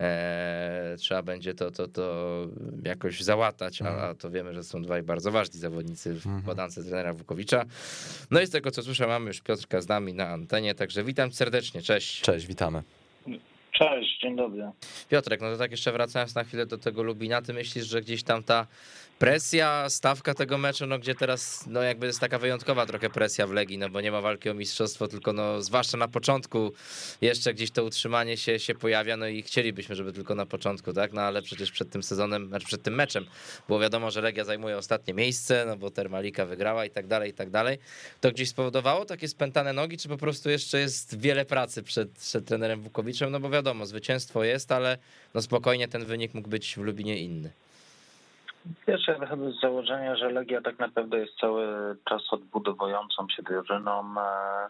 e, 0.00 0.96
trzeba 0.98 1.22
będzie 1.22 1.54
to, 1.54 1.70
to, 1.70 1.88
to 1.88 2.46
jakoś 2.84 3.22
załatać, 3.22 3.82
a, 3.82 3.88
mhm. 3.88 4.10
a 4.10 4.14
to 4.14 4.30
wiemy, 4.30 4.54
że 4.54 4.64
są 4.64 4.82
dwaj 4.82 5.02
bardzo 5.02 5.30
ważni 5.30 5.60
zawodnicy 5.60 6.14
w 6.14 6.26
mhm. 6.26 6.42
podance 6.42 6.84
trenera 6.84 7.12
Wukowicza. 7.12 7.64
No 8.30 8.40
i 8.40 8.46
z 8.46 8.50
tego 8.50 8.70
co 8.70 8.82
słyszę, 8.82 9.06
mamy 9.06 9.26
już 9.26 9.40
Piotrka 9.40 9.80
z 9.80 9.88
nami 9.88 10.14
na 10.14 10.28
antenie, 10.28 10.74
także 10.74 11.04
witam 11.04 11.32
serdecznie, 11.32 11.82
cześć. 11.82 12.20
Cześć, 12.20 12.46
witamy. 12.46 12.82
Cześć, 13.82 14.20
dzień 14.20 14.36
dobry. 14.36 14.70
Piotrek, 15.08 15.40
no 15.40 15.52
to 15.52 15.58
tak 15.58 15.70
jeszcze 15.70 15.92
wracając 15.92 16.34
na 16.34 16.44
chwilę 16.44 16.66
do 16.66 16.78
tego 16.78 17.02
Lubina, 17.02 17.42
ty 17.42 17.52
myślisz, 17.52 17.86
że 17.86 18.00
gdzieś 18.00 18.22
tam 18.22 18.42
ta 18.42 18.66
presja, 19.22 19.88
stawka 19.88 20.34
tego 20.34 20.58
meczu, 20.58 20.86
no 20.86 20.98
gdzie 20.98 21.14
teraz 21.14 21.64
no 21.66 21.82
jakby 21.82 22.06
jest 22.06 22.20
taka 22.20 22.38
wyjątkowa 22.38 22.86
trochę 22.86 23.10
presja 23.10 23.46
w 23.46 23.52
Legii, 23.52 23.78
no 23.78 23.88
bo 23.88 24.00
nie 24.00 24.12
ma 24.12 24.20
walki 24.20 24.50
o 24.50 24.54
mistrzostwo, 24.54 25.08
tylko 25.08 25.32
no 25.32 25.62
zwłaszcza 25.62 25.96
na 25.96 26.08
początku 26.08 26.72
jeszcze 27.20 27.54
gdzieś 27.54 27.70
to 27.70 27.84
utrzymanie 27.84 28.36
się, 28.36 28.58
się 28.58 28.74
pojawia, 28.74 29.16
no 29.16 29.26
i 29.26 29.42
chcielibyśmy, 29.42 29.94
żeby 29.94 30.12
tylko 30.12 30.34
na 30.34 30.46
początku, 30.46 30.92
tak, 30.92 31.12
no 31.12 31.20
ale 31.20 31.42
przecież 31.42 31.70
przed 31.70 31.90
tym 31.90 32.02
sezonem, 32.02 32.48
znaczy 32.48 32.66
przed 32.66 32.82
tym 32.82 32.94
meczem 32.94 33.26
było 33.68 33.80
wiadomo, 33.80 34.10
że 34.10 34.20
Legia 34.20 34.44
zajmuje 34.44 34.76
ostatnie 34.76 35.14
miejsce, 35.14 35.64
no 35.66 35.76
bo 35.76 35.90
Termalika 35.90 36.46
wygrała 36.46 36.84
i 36.84 36.90
tak 36.90 37.06
dalej, 37.06 37.30
i 37.30 37.34
tak 37.34 37.50
dalej. 37.50 37.78
To 38.20 38.32
gdzieś 38.32 38.48
spowodowało 38.48 39.04
takie 39.04 39.28
spętane 39.28 39.72
nogi, 39.72 39.98
czy 39.98 40.08
po 40.08 40.16
prostu 40.16 40.50
jeszcze 40.50 40.80
jest 40.80 41.18
wiele 41.18 41.44
pracy 41.44 41.82
przed, 41.82 42.10
przed 42.10 42.46
trenerem 42.46 42.82
Wukowiczem, 42.82 43.30
no 43.30 43.40
bo 43.40 43.50
wiadomo, 43.50 43.86
zwycięstwo 43.86 44.44
jest, 44.44 44.72
ale 44.72 44.98
no 45.34 45.42
spokojnie 45.42 45.88
ten 45.88 46.04
wynik 46.04 46.34
mógł 46.34 46.48
być 46.48 46.74
w 46.74 46.78
Lubinie 46.78 47.18
inny. 47.18 47.61
Wiesz, 48.86 49.08
ja 49.08 49.18
wychodzę 49.18 49.52
z 49.52 49.60
założenia, 49.60 50.16
że 50.16 50.30
Legia 50.30 50.60
tak 50.60 50.78
naprawdę 50.78 51.18
jest 51.18 51.38
cały 51.40 51.66
czas 52.08 52.22
odbudowującą 52.30 53.28
się 53.28 53.42
drużyną, 53.42 54.14
e, 54.20 54.68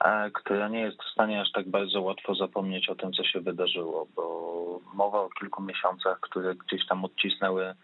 e, 0.00 0.30
która 0.30 0.68
nie 0.68 0.80
jest 0.80 1.02
w 1.02 1.12
stanie 1.12 1.40
aż 1.40 1.52
tak 1.52 1.68
bardzo 1.68 2.00
łatwo 2.02 2.34
zapomnieć 2.34 2.88
o 2.88 2.94
tym, 2.94 3.12
co 3.12 3.24
się 3.24 3.40
wydarzyło, 3.40 4.06
bo 4.16 4.80
mowa 4.94 5.20
o 5.20 5.28
kilku 5.28 5.62
miesiącach, 5.62 6.20
które 6.20 6.54
gdzieś 6.54 6.86
tam 6.86 7.04
odcisnęły 7.04 7.74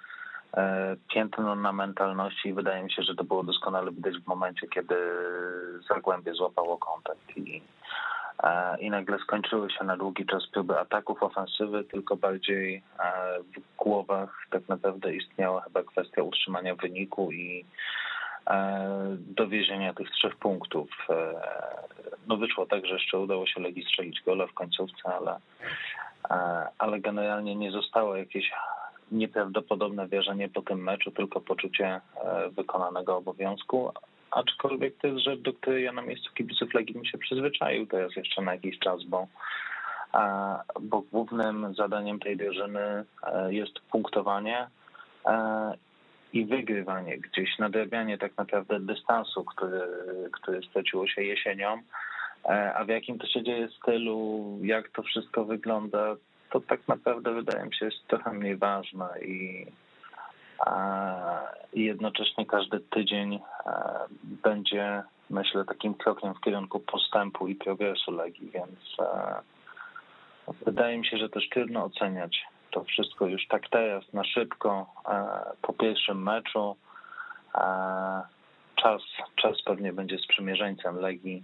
e, 0.57 0.97
piętno 1.09 1.55
na 1.55 1.73
mentalności 1.73 2.49
i 2.49 2.55
wydaje 2.55 2.83
mi 2.83 2.93
się, 2.93 3.03
że 3.03 3.15
to 3.15 3.25
było 3.25 3.43
doskonale 3.43 3.93
widać 3.93 4.19
w 4.19 4.27
momencie, 4.27 4.69
kiedy 4.69 4.97
Zagłębie 5.89 6.35
złapało 6.35 6.79
kontakt 6.79 7.37
i 7.37 7.63
i 8.81 8.91
nagle 8.91 9.19
skończyły 9.19 9.71
się 9.71 9.85
na 9.85 9.97
długi 9.97 10.27
czas 10.27 10.47
próby 10.47 10.79
ataków, 10.79 11.23
ofensywy, 11.23 11.85
tylko 11.85 12.17
bardziej 12.17 12.77
e, 12.77 12.83
w 13.43 13.77
głowach 13.77 14.47
tak 14.51 14.69
naprawdę 14.69 15.15
istniała 15.15 15.61
chyba 15.61 15.83
kwestia 15.83 16.23
utrzymania 16.23 16.75
wyniku 16.75 17.33
i 17.33 17.65
e, 18.47 19.17
dowiezienia 19.19 19.95
tych 19.95 20.11
trzech 20.11 20.37
punktów. 20.37 20.91
E, 21.11 21.35
no 22.27 22.37
wyszło 22.37 22.67
tak, 22.67 22.87
że 22.87 22.95
jeszcze 22.95 23.19
udało 23.19 23.47
się 23.47 23.61
Legii 23.61 23.85
strzelić 23.85 24.23
gola 24.23 24.47
w 24.47 24.55
końcówce, 24.55 25.03
ale, 25.05 25.37
ale 26.79 27.01
generalnie 27.01 27.57
nie 27.57 27.71
zostało 27.71 28.17
jakieś 28.17 28.53
nieprawdopodobne 29.13 30.09
wierzenie 30.09 30.49
po 30.49 30.63
tym 30.63 30.83
meczu, 30.83 31.11
tylko 31.11 31.41
poczucie 31.41 32.01
wykonanego 32.51 33.17
obowiązku, 33.17 33.93
aczkolwiek 34.31 34.97
to 34.99 35.07
jest 35.07 35.25
rzecz, 35.25 35.41
do 35.41 35.53
której 35.53 35.85
ja 35.85 35.93
na 35.93 36.03
miejscu 36.03 36.35
kibiców 36.35 36.75
Legii 36.75 36.95
bym 36.95 37.05
się 37.05 37.19
przyzwyczaił 37.19 37.87
teraz 37.87 38.17
jeszcze 38.17 38.43
na 38.43 38.53
jakiś 38.53 38.79
czas, 38.79 39.05
bo, 39.05 39.27
bo 40.81 41.01
głównym 41.01 41.75
zadaniem 41.75 42.21
tej 42.21 42.37
drużyny 42.37 43.05
e, 43.27 43.55
jest 43.55 43.81
punktowanie 43.81 44.67
e, 45.27 45.73
i 46.33 46.45
wygrywanie 46.45 47.19
gdzieś, 47.19 47.59
nadrabianie 47.59 48.19
tak 48.19 48.37
naprawdę 48.37 48.81
dystansu, 48.81 49.45
który, 49.45 49.81
który 50.33 50.63
straciło 50.63 51.07
się 51.07 51.23
jesienią, 51.23 51.83
e, 52.45 52.75
a 52.75 52.85
w 52.85 52.89
jakim 52.89 53.19
to 53.19 53.27
się 53.27 53.43
dzieje 53.43 53.69
stylu, 53.69 54.59
jak 54.63 54.89
to 54.89 55.03
wszystko 55.03 55.45
wygląda, 55.45 56.17
to 56.51 56.61
tak 56.61 56.89
naprawdę 56.89 57.35
wydaje 57.35 57.67
mi 57.67 57.75
się 57.75 57.85
jest 57.85 58.07
trochę 58.09 58.33
mniej 58.33 58.57
ważne 58.57 59.09
i 59.23 59.67
i 61.73 61.85
jednocześnie 61.85 62.47
każdy 62.47 62.81
tydzień 62.81 63.35
e, 63.35 63.41
będzie, 64.23 65.03
myślę, 65.31 65.65
takim 65.65 65.95
krokiem 65.95 66.35
w 66.35 66.41
kierunku 66.41 66.81
postępu 66.81 67.49
i 67.49 67.55
progresu 67.55 68.13
Legii, 68.13 68.51
więc 68.51 68.99
e, 68.99 69.41
wydaje 70.65 70.99
mi 70.99 71.07
się, 71.07 71.19
że 71.19 71.29
też 71.29 71.49
trudno 71.49 71.85
oceniać 71.85 72.45
to 72.71 72.85
wszystko 72.85 73.27
już 73.27 73.47
tak 73.47 73.69
teraz, 73.69 74.13
na 74.13 74.25
szybko, 74.25 74.87
e, 75.09 75.29
po 75.63 75.73
pierwszym 75.73 76.23
meczu, 76.23 76.77
czas, 78.77 79.03
czas 79.37 79.63
pewnie 79.65 79.93
będzie 79.93 80.19
sprzymierzeńcem 80.19 80.97
Legii, 80.97 81.43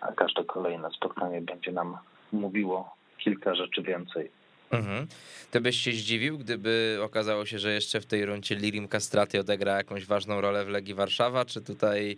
a 0.00 0.12
każde 0.16 0.44
kolejne 0.44 0.90
spotkanie 0.90 1.40
będzie 1.40 1.72
nam 1.72 1.98
mówiło 2.32 2.94
kilka 3.18 3.54
rzeczy 3.54 3.82
więcej. 3.82 4.30
Mhm. 4.70 5.06
Ty 5.50 5.60
byś 5.60 5.76
się 5.76 5.92
zdziwił, 5.92 6.38
gdyby 6.38 6.98
okazało 7.02 7.46
się, 7.46 7.58
że 7.58 7.72
jeszcze 7.72 8.00
w 8.00 8.06
tej 8.06 8.26
rundzie 8.26 8.54
Lirim 8.54 8.88
Castrati 8.88 9.38
odegra 9.38 9.76
jakąś 9.76 10.06
ważną 10.06 10.40
rolę 10.40 10.64
w 10.64 10.68
Legii 10.68 10.94
Warszawa, 10.94 11.44
czy 11.44 11.60
tutaj 11.60 12.16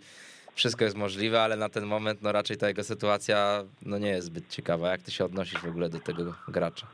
wszystko 0.55 0.83
jest 0.83 0.97
możliwe, 0.97 1.41
ale 1.41 1.55
na 1.55 1.69
ten 1.69 1.85
moment 1.85 2.21
no 2.21 2.31
raczej 2.31 2.57
ta 2.57 2.67
jego 2.67 2.83
sytuacja 2.83 3.63
no 3.85 3.97
nie 3.97 4.09
jest 4.09 4.27
zbyt 4.27 4.49
ciekawa. 4.49 4.89
Jak 4.89 5.01
ty 5.01 5.11
się 5.11 5.25
odnosisz 5.25 5.61
w 5.61 5.69
ogóle 5.69 5.89
do 5.89 5.99
tego 5.99 6.33
gracza? 6.47 6.87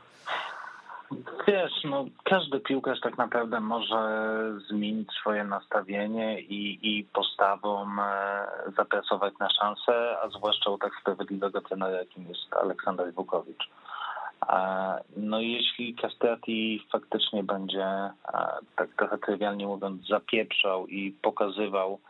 Wiesz, 1.46 1.72
no 1.84 2.04
każdy 2.24 2.60
piłkarz 2.60 3.00
tak 3.00 3.18
naprawdę 3.18 3.60
może 3.60 4.32
zmienić 4.68 5.08
swoje 5.20 5.44
nastawienie 5.44 6.40
i, 6.40 6.78
i 6.82 7.04
postawą 7.04 7.86
e, 8.02 8.46
zapracować 8.76 9.34
na 9.38 9.50
szansę, 9.50 10.16
a 10.22 10.28
zwłaszcza 10.28 10.70
u 10.70 10.78
tak 10.78 10.92
sprawiedliwego 11.00 11.60
trenera, 11.60 11.98
jakim 11.98 12.28
jest 12.28 12.54
Aleksander 12.54 13.14
Wukowicz. 13.14 13.68
No 15.16 15.40
jeśli 15.40 15.94
Castrati 15.94 16.86
faktycznie 16.92 17.44
będzie, 17.44 17.86
tak 18.76 18.88
trochę 18.98 19.18
trywialnie 19.18 19.66
mówiąc, 19.66 20.06
zapieprzał 20.08 20.86
i 20.86 21.12
pokazywał 21.22 22.00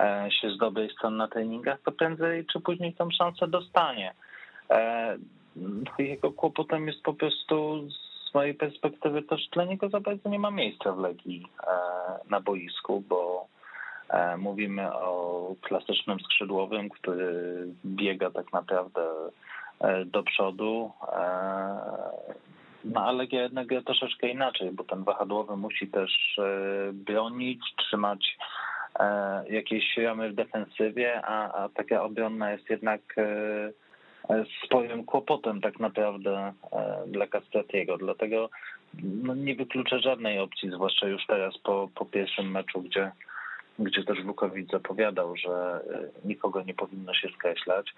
e, 0.00 0.28
się 0.40 0.50
z 0.50 0.58
dobrej 0.58 0.90
strony 0.90 1.16
na 1.16 1.28
treningach, 1.28 1.80
to 1.84 1.92
prędzej 1.92 2.46
czy 2.46 2.60
później 2.60 2.94
tą 2.94 3.10
szansę 3.10 3.48
dostanie. 3.48 4.14
E, 4.70 5.16
no 5.56 5.90
jego 5.98 6.32
kłopotem 6.32 6.86
jest 6.86 7.02
po 7.02 7.14
prostu 7.14 7.88
z 8.30 8.34
mojej 8.34 8.54
perspektywy 8.54 9.22
też 9.22 9.48
dla 9.52 9.64
niego 9.64 9.88
za 9.88 10.00
bardzo 10.00 10.28
nie 10.28 10.38
ma 10.38 10.50
miejsca 10.50 10.92
w 10.92 10.98
Legii 10.98 11.46
e, 11.66 11.70
na 12.30 12.40
boisku, 12.40 13.04
bo 13.08 13.46
mówimy 14.38 14.92
o 14.92 15.54
klasycznym 15.60 16.20
skrzydłowym, 16.20 16.88
który 16.88 17.66
biega 17.84 18.30
tak 18.30 18.52
naprawdę 18.52 19.00
do 20.06 20.22
przodu. 20.22 20.92
E, 21.12 21.20
no 22.84 23.04
ale 23.04 23.24
jednak 23.32 23.66
gra 23.66 23.82
troszeczkę 23.82 24.28
inaczej, 24.28 24.70
bo 24.72 24.84
ten 24.84 25.04
wahadłowy 25.04 25.56
musi 25.56 25.88
też 25.88 26.38
e, 26.38 26.92
bronić, 26.92 27.60
trzymać 27.76 28.38
jakieś 29.50 29.96
ramy 29.96 30.30
w 30.30 30.34
defensywie, 30.34 31.22
a, 31.24 31.52
a 31.52 31.68
taka 31.68 32.02
obronna 32.02 32.52
jest 32.52 32.70
jednak 32.70 33.00
swoim 34.64 35.04
kłopotem 35.04 35.60
tak 35.60 35.80
naprawdę 35.80 36.52
dla 37.06 37.26
Castratiego. 37.26 37.98
Dlatego 37.98 38.50
no, 39.02 39.34
nie 39.34 39.54
wykluczę 39.54 40.00
żadnej 40.00 40.38
opcji, 40.38 40.70
zwłaszcza 40.70 41.06
już 41.06 41.26
teraz 41.26 41.58
po, 41.58 41.88
po 41.94 42.04
pierwszym 42.04 42.50
meczu, 42.50 42.82
gdzie, 42.82 43.12
gdzie 43.78 44.04
też 44.04 44.22
Wukowicz 44.22 44.70
zapowiadał, 44.70 45.36
że 45.36 45.80
nikogo 46.24 46.62
nie 46.62 46.74
powinno 46.74 47.14
się 47.14 47.28
skreślać 47.28 47.94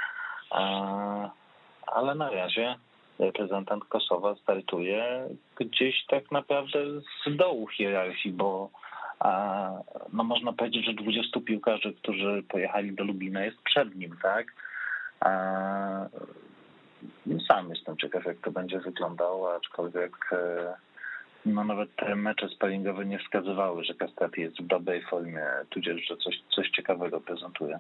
ale 1.86 2.14
na 2.14 2.30
razie 2.30 2.74
reprezentant 3.18 3.84
Kosowa 3.84 4.34
startuje 4.34 5.28
gdzieś 5.60 6.06
tak 6.06 6.30
naprawdę 6.30 6.78
z 7.26 7.36
dołu 7.36 7.66
hierarchii, 7.66 8.32
bo 8.32 8.70
no 10.12 10.24
można 10.24 10.52
powiedzieć, 10.52 10.86
że 10.86 10.94
20 10.94 11.40
piłkarzy, 11.40 11.92
którzy 11.92 12.42
pojechali 12.48 12.92
do 12.92 13.04
Lubina 13.04 13.44
jest 13.44 13.62
przed 13.62 13.94
nim, 13.94 14.16
tak? 14.22 14.46
Sam 17.48 17.70
jestem 17.70 17.96
ciekaw, 17.96 18.24
jak 18.24 18.36
to 18.38 18.50
będzie 18.50 18.78
wyglądało, 18.78 19.54
aczkolwiek 19.54 20.16
e, 20.32 20.74
no 21.46 21.64
nawet 21.64 21.96
te 21.96 22.16
mecze 22.16 22.48
sparingowe 22.48 23.04
nie 23.06 23.18
wskazywały, 23.18 23.84
że 23.84 23.94
Kastapi 23.94 24.40
jest 24.40 24.62
w 24.62 24.66
dobrej 24.66 25.02
formie, 25.02 25.44
tudzież, 25.70 26.06
że 26.08 26.16
coś, 26.16 26.42
coś 26.56 26.70
ciekawego 26.70 27.20
prezentuje. 27.20 27.78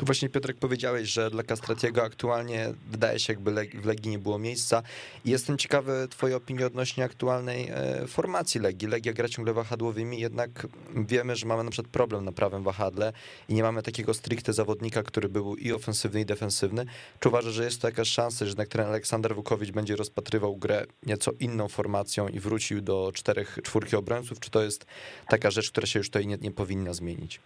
Tu 0.00 0.06
właśnie 0.06 0.28
Piotrek 0.28 0.56
powiedziałeś, 0.56 1.08
że 1.08 1.30
dla 1.30 1.42
Castratiego 1.42 2.02
aktualnie 2.02 2.74
wydaje 2.90 3.18
się 3.18 3.32
jakby 3.32 3.50
w 3.80 3.86
Legii 3.86 4.10
nie 4.10 4.18
było 4.18 4.38
miejsca 4.38 4.82
jestem 5.24 5.58
ciekawy 5.58 6.08
twojej 6.10 6.36
opinii 6.36 6.64
odnośnie 6.64 7.04
aktualnej 7.04 7.68
e, 7.70 8.06
formacji 8.06 8.60
Legii. 8.60 8.88
Legia 8.88 9.12
gra 9.12 9.28
ciągle 9.28 9.54
wahadłowymi, 9.54 10.20
jednak 10.20 10.66
wiemy, 10.96 11.36
że 11.36 11.46
mamy 11.46 11.64
na 11.64 11.70
przykład 11.70 11.92
problem 11.92 12.24
na 12.24 12.32
prawym 12.32 12.62
wahadle 12.62 13.12
i 13.48 13.54
nie 13.54 13.62
mamy 13.62 13.82
takiego 13.82 14.14
stricte 14.14 14.52
zawodnika, 14.52 15.02
który 15.02 15.28
był 15.28 15.56
i 15.56 15.72
ofensywny 15.72 16.20
i 16.20 16.26
defensywny. 16.26 16.86
Czy 17.20 17.28
uważasz, 17.28 17.54
że 17.54 17.64
jest 17.64 17.80
to 17.80 17.88
jakaś 17.88 18.08
szansa, 18.08 18.46
że 18.46 18.54
ten 18.54 18.80
Aleksander 18.80 19.34
Wukowicz 19.34 19.70
będzie 19.70 19.96
rozpatrywał 19.96 20.56
grę 20.56 20.86
nieco 21.06 21.30
inną 21.40 21.68
formacją 21.68 22.28
i 22.28 22.40
wrócił 22.40 22.80
do 22.80 23.10
czterech, 23.14 23.58
czwórki 23.62 23.96
obrońców, 23.96 24.40
czy 24.40 24.50
to 24.50 24.62
jest 24.62 24.86
taka 25.28 25.50
rzecz, 25.50 25.70
która 25.70 25.86
się 25.86 25.98
już 25.98 26.08
tutaj 26.08 26.26
nie, 26.26 26.36
nie 26.36 26.50
powinna 26.50 26.92
zmienić? 26.92 27.40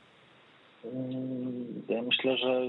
Mm, 0.92 1.82
ja 1.88 2.02
myślę, 2.02 2.36
że 2.36 2.60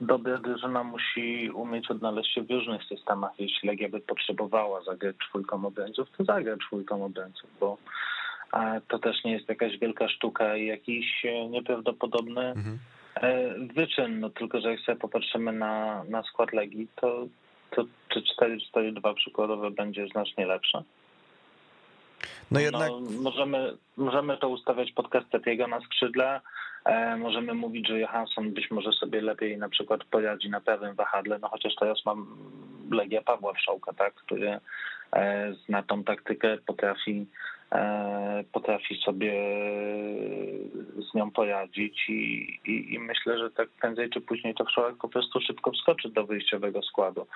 dobra 0.00 0.38
drużyna 0.38 0.84
musi 0.84 1.50
umieć 1.50 1.90
odnaleźć 1.90 2.34
się 2.34 2.42
w 2.42 2.50
różnych 2.50 2.84
systemach. 2.84 3.32
Jeśli 3.38 3.68
Legia 3.68 3.88
by 3.88 4.00
potrzebowała 4.00 4.82
zagrać 4.82 5.16
czwórką 5.16 5.66
obrońców, 5.66 6.08
to 6.18 6.24
zagra 6.24 6.56
czwórką 6.56 7.04
obrońców, 7.04 7.50
bo 7.60 7.78
to 8.88 8.98
też 8.98 9.24
nie 9.24 9.32
jest 9.32 9.48
jakaś 9.48 9.78
wielka 9.78 10.08
sztuka 10.08 10.56
i 10.56 10.66
jakiś 10.66 11.24
e, 11.24 11.48
nieprawdopodobny 11.48 12.40
mhm. 12.40 12.78
E, 13.14 13.54
wyczyn. 13.74 14.20
No 14.20 14.30
tylko, 14.30 14.60
że 14.60 14.70
jak 14.70 14.80
sobie 14.80 14.98
popatrzymy 14.98 15.52
na, 15.52 16.04
na 16.04 16.22
skład 16.22 16.52
Legii, 16.52 16.88
to, 16.96 17.26
to 17.70 17.84
czy 18.08 18.22
4-4-2 18.74 19.14
przykładowe 19.14 19.70
będzie 19.70 20.08
znacznie 20.08 20.46
lepsze. 20.46 20.82
No 22.50 22.60
jednak... 22.60 22.90
No, 22.90 23.00
możemy, 23.22 23.76
możemy 23.96 24.36
to 24.36 24.48
ustawiać 24.48 24.92
pod 24.92 25.08
Kastetiego 25.08 25.66
na 25.66 25.80
skrzydle, 25.80 26.40
e, 26.84 27.16
możemy 27.16 27.54
mówić, 27.54 27.88
że 27.88 28.00
Johansson 28.00 28.52
być 28.52 28.70
może 28.70 28.92
sobie 28.92 29.20
lepiej 29.20 29.58
na 29.58 29.68
przykład 29.68 30.04
poradzi 30.04 30.50
na 30.50 30.60
prawym 30.60 30.94
wahadle, 30.94 31.38
no 31.38 31.48
chociaż 31.48 31.74
teraz 31.74 32.04
mam 32.06 32.26
Legia 32.90 33.22
Pawła 33.22 33.52
Wszołka, 33.52 33.92
tak, 33.92 34.14
który 34.14 34.60
e, 35.12 35.52
zna 35.66 35.82
tą 35.82 36.04
taktykę, 36.04 36.58
potrafi 36.66 37.26
e, 37.72 38.44
potrafi 38.52 38.96
sobie 39.04 39.32
z 41.10 41.14
nią 41.14 41.30
poradzić 41.30 42.08
i, 42.08 42.60
i, 42.66 42.94
i 42.94 42.98
myślę, 42.98 43.38
że 43.38 43.50
tak 43.50 43.68
prędzej 43.68 44.10
czy 44.10 44.20
później 44.20 44.54
to 44.54 44.64
Wszołek 44.64 44.96
po 44.96 45.08
prostu 45.08 45.40
szybko 45.40 45.72
wskoczy 45.72 46.08
do 46.08 46.26
wyjściowego 46.26 46.82
składu. 46.82 47.26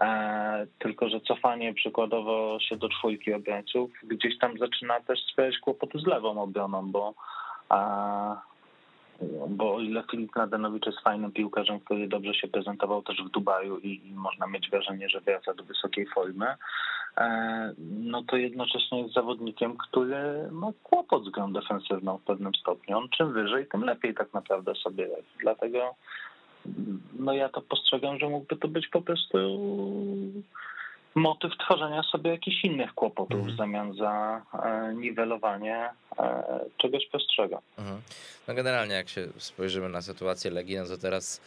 E, 0.00 0.66
tylko 0.78 1.08
że 1.08 1.20
cofanie 1.20 1.74
przykładowo 1.74 2.58
się 2.60 2.76
do 2.76 2.88
czwórki 2.88 3.34
obrońców 3.34 3.90
gdzieś 4.02 4.38
tam 4.38 4.58
zaczyna 4.58 5.00
też 5.00 5.26
sprawiać 5.32 5.58
kłopoty 5.58 5.98
z 5.98 6.06
lewą 6.06 6.42
obroną, 6.42 6.90
bo 6.90 7.14
bo 9.48 9.74
o 9.74 9.80
ile 9.80 10.04
Filip 10.10 10.36
Nadenowicz 10.36 10.86
jest 10.86 11.00
fajnym 11.00 11.32
piłkarzem, 11.32 11.80
który 11.80 12.08
dobrze 12.08 12.34
się 12.34 12.48
prezentował 12.48 13.02
też 13.02 13.22
w 13.22 13.30
Dubaju 13.30 13.78
i, 13.78 14.12
można 14.14 14.46
mieć 14.46 14.70
wrażenie, 14.70 15.08
że 15.08 15.20
wraca 15.20 15.54
do 15.54 15.64
wysokiej 15.64 16.06
formy, 16.06 16.46
e, 17.16 17.72
no 17.88 18.22
to 18.22 18.36
jednocześnie 18.36 19.02
jest 19.02 19.14
zawodnikiem, 19.14 19.76
który 19.76 20.48
ma 20.50 20.72
kłopot 20.82 21.24
z 21.24 21.30
grą 21.30 21.52
defensywną 21.52 22.18
w 22.18 22.22
pewnym 22.22 22.54
stopniu. 22.54 22.98
On 22.98 23.08
czym 23.08 23.32
wyżej, 23.32 23.66
tym 23.66 23.84
lepiej 23.84 24.14
tak 24.14 24.34
naprawdę 24.34 24.74
sobie 24.74 25.04
jest. 25.04 25.28
Dlatego 25.40 25.94
no 27.18 27.32
ja 27.32 27.48
to 27.48 27.62
postrzegam, 27.62 28.18
że 28.18 28.28
mógłby 28.28 28.56
to 28.56 28.68
być 28.68 28.88
po 28.88 29.02
prostu 29.02 29.38
motyw 31.14 31.52
tworzenia 31.58 32.02
sobie 32.02 32.30
jakichś 32.30 32.64
innych 32.64 32.94
kłopotów 32.94 33.38
mhm. 33.38 33.54
w 33.54 33.58
zamian 33.58 33.94
za 33.94 34.42
e, 34.64 34.94
niwelowanie 34.94 35.90
e, 36.18 36.44
czegoś 36.76 37.06
prostszego. 37.06 37.62
Mhm. 37.78 38.00
No 38.48 38.54
generalnie 38.54 38.94
jak 38.94 39.08
się 39.08 39.28
spojrzymy 39.38 39.88
na 39.88 40.02
sytuację 40.02 40.50
Legii, 40.50 40.76
no 40.76 40.86
to 40.86 40.98
teraz 40.98 41.40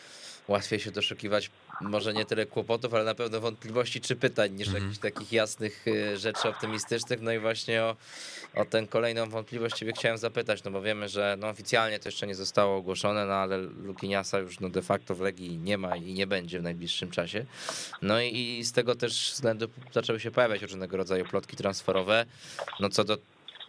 łatwiej 0.48 0.80
się 0.80 0.92
doszukiwać 0.92 1.52
może 1.82 2.14
nie 2.14 2.26
tyle 2.26 2.46
kłopotów, 2.46 2.94
ale 2.94 3.04
na 3.04 3.16
pewno 3.16 3.42
wątpliwości 3.42 4.02
czy 4.02 4.16
pytań 4.16 4.52
niż 4.52 4.68
mhm. 4.68 4.84
jakichś 4.84 5.02
takich 5.02 5.32
jasnych 5.32 5.88
y, 5.88 6.18
rzeczy 6.18 6.50
optymistycznych. 6.50 7.22
No 7.22 7.32
i 7.32 7.40
właśnie 7.40 7.84
o, 7.84 7.96
o 8.56 8.66
tę 8.66 8.88
kolejną 8.88 9.30
wątpliwość 9.30 9.76
ciebie 9.76 9.94
chciałem 9.94 10.18
zapytać, 10.18 10.64
no 10.64 10.72
bo 10.72 10.82
wiemy, 10.82 11.10
że 11.10 11.38
no 11.40 11.50
oficjalnie 11.50 12.00
to 12.00 12.08
jeszcze 12.08 12.28
nie 12.28 12.36
zostało 12.36 12.78
ogłoszone, 12.78 13.26
no 13.26 13.34
ale 13.34 13.58
Lukiniasa 13.58 14.40
już 14.40 14.60
no 14.60 14.70
de 14.70 14.82
facto 14.82 15.16
w 15.16 15.22
Legii 15.22 15.58
nie 15.58 15.78
ma 15.78 15.96
i 15.96 16.14
nie 16.14 16.28
będzie 16.28 16.60
w 16.60 16.64
najbliższym 16.64 17.12
czasie. 17.12 17.46
No 18.02 18.22
i, 18.22 18.58
i 18.60 18.66
z 18.66 18.72
tego 18.72 18.96
też 18.96 19.32
względu 19.34 19.68
zaczęły 19.92 20.20
się 20.20 20.32
pojawiać 20.32 20.62
różnego 20.62 20.98
rodzaju 20.98 21.26
plotki 21.26 21.58
transferowe. 21.58 22.26
No 22.80 22.90
co 22.90 23.04
do 23.04 23.18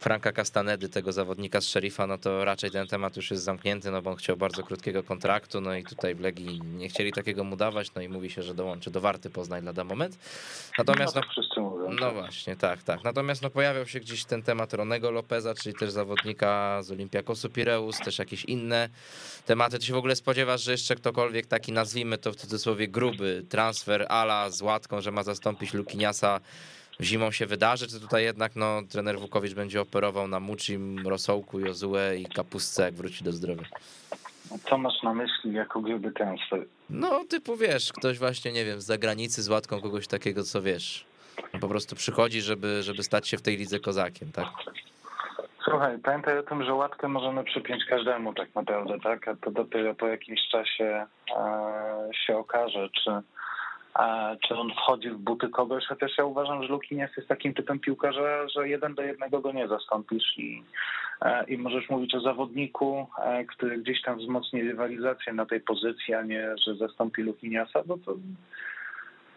Franka 0.02 0.32
Castanedy, 0.32 0.88
tego 0.88 1.12
zawodnika 1.12 1.61
z 1.61 1.68
Szerifa, 1.68 2.06
no 2.06 2.18
to 2.18 2.44
raczej 2.44 2.71
ten 2.71 2.87
temat 2.87 3.16
już 3.16 3.30
jest 3.30 3.42
zamknięty, 3.42 3.90
no 3.90 4.02
bo 4.02 4.11
on 4.11 4.16
chciał 4.16 4.37
bardzo 4.37 4.62
krótkiego 4.62 5.02
kontraktu, 5.02 5.61
no 5.61 5.75
i 5.75 5.85
tutaj 5.85 6.14
w 6.14 6.21
Legii 6.21 6.61
nie 6.61 6.88
chcieli 6.88 7.12
takiego 7.12 7.44
mu 7.44 7.56
dawać, 7.56 7.94
no 7.94 8.02
i 8.02 8.09
mówi 8.09 8.30
się, 8.30 8.42
że 8.42 8.54
dołączy 8.54 8.90
do 8.90 9.00
Warty 9.00 9.30
Poznań 9.30 9.64
lada 9.64 9.85
moment. 9.85 10.18
Natomiast 10.78 11.14
no, 11.14 11.23
no, 11.56 11.88
no 12.00 12.12
właśnie, 12.12 12.56
tak, 12.56 12.82
tak. 12.82 13.04
Natomiast 13.04 13.42
no 13.42 13.50
pojawiał 13.50 13.87
się 13.87 14.00
gdzieś 14.00 14.25
ten 14.25 14.42
temat 14.42 14.75
Ronego 14.75 15.11
Lopeza, 15.11 15.54
czyli 15.54 15.75
też 15.75 15.90
zawodnika 15.90 16.82
z 16.82 16.90
Olympiakosu 16.90 17.50
Pireus, 17.50 17.99
też 17.99 18.18
jakieś 18.18 18.44
inne 18.44 18.88
tematy. 19.47 19.78
Ty 19.78 19.87
się 19.87 19.92
w 19.92 19.97
ogóle 19.97 20.16
spodziewasz, 20.16 20.62
że 20.62 20.73
jeszcze 20.73 20.94
ktokolwiek 20.94 21.47
taki, 21.47 21.73
nazwijmy 21.73 22.18
to 22.18 22.32
w 22.32 22.37
cudzysłowie 22.37 22.88
gruby 22.88 23.44
transfer 23.49 24.06
ala 24.09 24.50
z 24.50 24.62
łatką, 24.62 25.00
że 25.00 25.11
ma 25.11 25.23
zastąpić 25.23 25.75
Lukiniasa 25.75 26.40
zimą 27.00 27.30
się 27.30 27.46
wydarzy, 27.46 27.88
czy 27.88 28.00
tutaj 28.00 28.25
jednak 28.25 28.56
no, 28.56 28.82
trener 28.90 29.18
Wukowicz 29.18 29.54
będzie 29.54 29.80
operował 29.80 30.28
na 30.28 30.40
Mucim, 30.40 31.08
Rosołku, 31.08 31.61
Jozue 31.61 31.96
i 32.18 32.26
Kapustce, 32.26 32.82
jak 32.82 32.94
wróci 32.94 33.25
do 33.25 33.32
zdrowia? 33.32 33.64
Co 34.68 34.78
masz 34.78 35.02
na 35.02 35.14
myśli 35.14 35.52
jako 35.52 35.80
gruby 35.80 36.12
transfer? 36.12 36.64
No, 36.90 37.25
typu 37.28 37.56
wiesz, 37.56 37.92
ktoś 37.92 38.18
właśnie, 38.18 38.52
nie 38.52 38.64
wiem, 38.64 38.80
z 38.80 38.84
zagranicy 38.84 39.42
z 39.42 39.49
łatką 39.49 39.80
kogoś 39.80 40.06
takiego, 40.06 40.42
co 40.42 40.62
wiesz, 40.62 41.04
po 41.61 41.68
prostu 41.68 41.96
przychodzi, 41.96 42.40
żeby, 42.40 42.82
żeby 42.82 43.02
stać 43.02 43.28
się 43.28 43.37
w 43.37 43.42
tej 43.42 43.56
lidze 43.56 43.80
kozakiem, 43.80 44.32
tak? 44.32 44.46
Słuchaj, 45.64 45.99
pamiętaj 45.99 46.38
o 46.38 46.42
tym, 46.42 46.64
że 46.64 46.75
łatkę 46.75 47.08
możemy 47.08 47.44
przypiąć 47.44 47.84
każdemu 47.84 48.34
tak 48.34 48.54
naprawdę, 48.54 48.99
tak? 49.00 49.28
A 49.28 49.37
to 49.37 49.50
dopiero 49.50 49.94
po 49.94 50.06
jakimś 50.06 50.40
czasie 50.49 51.06
e, 51.37 52.11
się 52.26 52.37
okaże, 52.37 52.88
czy, 53.04 53.11
czy 54.49 54.54
on 54.54 54.70
wchodzi 54.70 55.11
w 55.11 55.18
buty 55.18 55.49
kogoś, 55.49 55.87
chociaż 55.87 56.18
ja 56.18 56.25
uważam, 56.25 56.62
że 56.62 56.68
Lukinias 56.68 57.16
jest 57.16 57.28
takim 57.28 57.54
typem 57.54 57.80
piłkarza, 57.80 58.49
że 58.49 58.68
jeden 58.68 58.94
do 58.94 59.02
jednego 59.02 59.40
go 59.40 59.52
nie 59.52 59.68
zastąpisz 59.68 60.38
i, 60.38 60.62
e, 61.20 61.44
i 61.44 61.58
możesz 61.58 61.88
mówić 61.88 62.14
o 62.14 62.20
zawodniku, 62.20 63.06
e, 63.18 63.44
który 63.44 63.78
gdzieś 63.78 64.02
tam 64.02 64.18
wzmocni 64.18 64.62
rywalizację 64.62 65.32
na 65.32 65.46
tej 65.46 65.61
pozycji, 65.61 66.14
a 66.14 66.22
nie, 66.22 66.54
że 66.66 66.75
zastąpi 66.75 67.22
Lukiniasa, 67.22 67.82
bo 67.87 67.99
to 67.99 68.16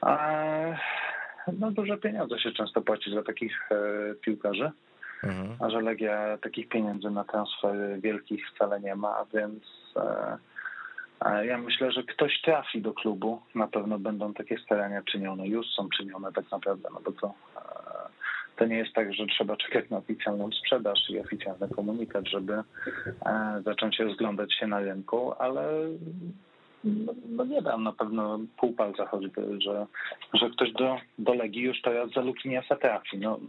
e, 0.04 0.78
no 1.60 1.72
duże 1.72 1.98
pieniądze 1.98 2.40
się 2.40 2.52
często 2.52 2.82
płaci 2.82 3.14
za 3.14 3.24
takich 3.24 3.70
piłkarzy. 4.22 4.72
Mhm. 5.24 5.56
A 5.60 5.70
że 5.70 5.82
Legia 5.82 6.38
takich 6.38 6.70
pieniędzy 6.70 7.10
na 7.10 7.24
transfery 7.24 8.00
wielkich 8.02 8.50
wcale 8.50 8.80
nie 8.80 8.96
ma, 8.96 9.26
więc 9.34 9.64
ja 11.44 11.58
myślę, 11.58 11.92
że 11.92 12.04
ktoś 12.04 12.42
trafi 12.42 12.82
do 12.82 12.94
klubu. 12.94 13.42
Na 13.56 13.68
pewno 13.68 14.00
będą 14.00 14.34
takie 14.34 14.58
starania 14.58 15.02
czynione, 15.02 15.48
już 15.48 15.68
są 15.68 15.90
czynione 15.98 16.32
tak 16.32 16.52
naprawdę, 16.52 16.90
no 16.94 17.00
bo 17.06 17.12
to, 17.12 17.34
e, 17.56 17.62
to 18.56 18.66
nie 18.66 18.78
jest 18.78 18.94
tak, 18.94 19.14
że 19.14 19.26
trzeba 19.26 19.58
czekać 19.58 19.90
na 19.90 19.98
oficjalną 19.98 20.50
sprzedaż 20.52 21.10
i 21.10 21.20
oficjalny 21.20 21.70
komunikat, 21.70 22.28
żeby 22.28 22.54
e, 22.54 22.64
zacząć 23.66 24.00
rozglądać 24.00 24.54
się 24.54 24.68
na 24.68 24.80
rynku, 24.80 25.34
ale 25.40 25.64
no, 26.84 27.14
no 27.30 27.46
nie 27.46 27.62
dam 27.62 27.84
na 27.84 27.92
pewno 27.92 28.40
pół 28.58 28.74
palca 28.74 29.06
choćby, 29.06 29.62
że, 29.62 29.86
że 30.34 30.50
ktoś 30.50 30.72
do, 30.72 30.98
do 31.20 31.34
Legii 31.34 31.62
już 31.62 31.82
teraz 31.82 32.12
za 32.12 32.22
Lukiniasa 32.22 32.76
trafi. 32.76 33.18
No, 33.18 33.40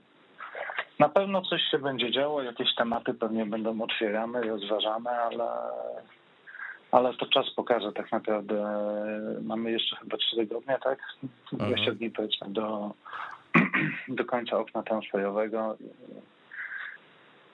na 0.99 1.08
pewno 1.08 1.42
coś 1.42 1.62
się 1.70 1.78
będzie 1.78 2.11
działo, 2.11 2.42
jakieś 2.42 2.75
tematy 2.75 3.14
pewnie 3.14 3.46
będą 3.46 3.82
otwierane, 3.82 4.42
rozważane, 4.42 5.11
ale, 5.11 5.49
ale 6.96 7.14
to 7.14 7.26
czas 7.26 7.50
pokaże 7.50 7.92
tak 7.92 8.12
naprawdę. 8.12 8.54
Mamy 9.42 9.70
jeszcze 9.70 9.96
chyba 9.96 10.16
trzy 10.16 10.36
tygodnie, 10.36 10.78
tak? 10.84 10.98
20 11.52 11.78
Mhm. 11.80 11.96
dni 11.96 12.10
powiedzmy 12.10 12.50
do, 12.50 12.94
do 14.08 14.24
końca 14.24 14.58
okna 14.58 14.82
transferowego. 14.82 15.76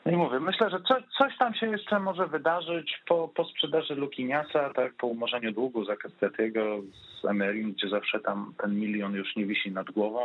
No 0.07 0.13
I 0.13 0.17
mówię, 0.17 0.41
myślę, 0.41 0.71
że 0.71 0.81
co, 0.89 0.95
coś 1.19 1.39
tam 1.39 1.55
się 1.55 1.67
jeszcze 1.67 2.01
może 2.01 2.27
wydarzyć 2.27 3.03
po, 3.09 3.29
po 3.29 3.45
sprzedaży 3.45 3.95
Lukiniasa, 3.95 4.71
tak, 4.75 4.95
po 4.95 5.07
umorzeniu 5.07 5.53
długu 5.53 5.85
za 5.85 5.97
Castratiego 5.97 6.81
z 7.21 7.25
Emerim, 7.25 7.73
gdzie 7.73 7.89
zawsze 7.89 8.21
tam 8.21 8.55
ten 8.59 8.81
milion 8.81 9.15
już 9.15 9.37
nie 9.37 9.47
wisi 9.47 9.73
nad 9.73 9.91
głową. 9.91 10.21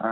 Eee, 0.00 0.10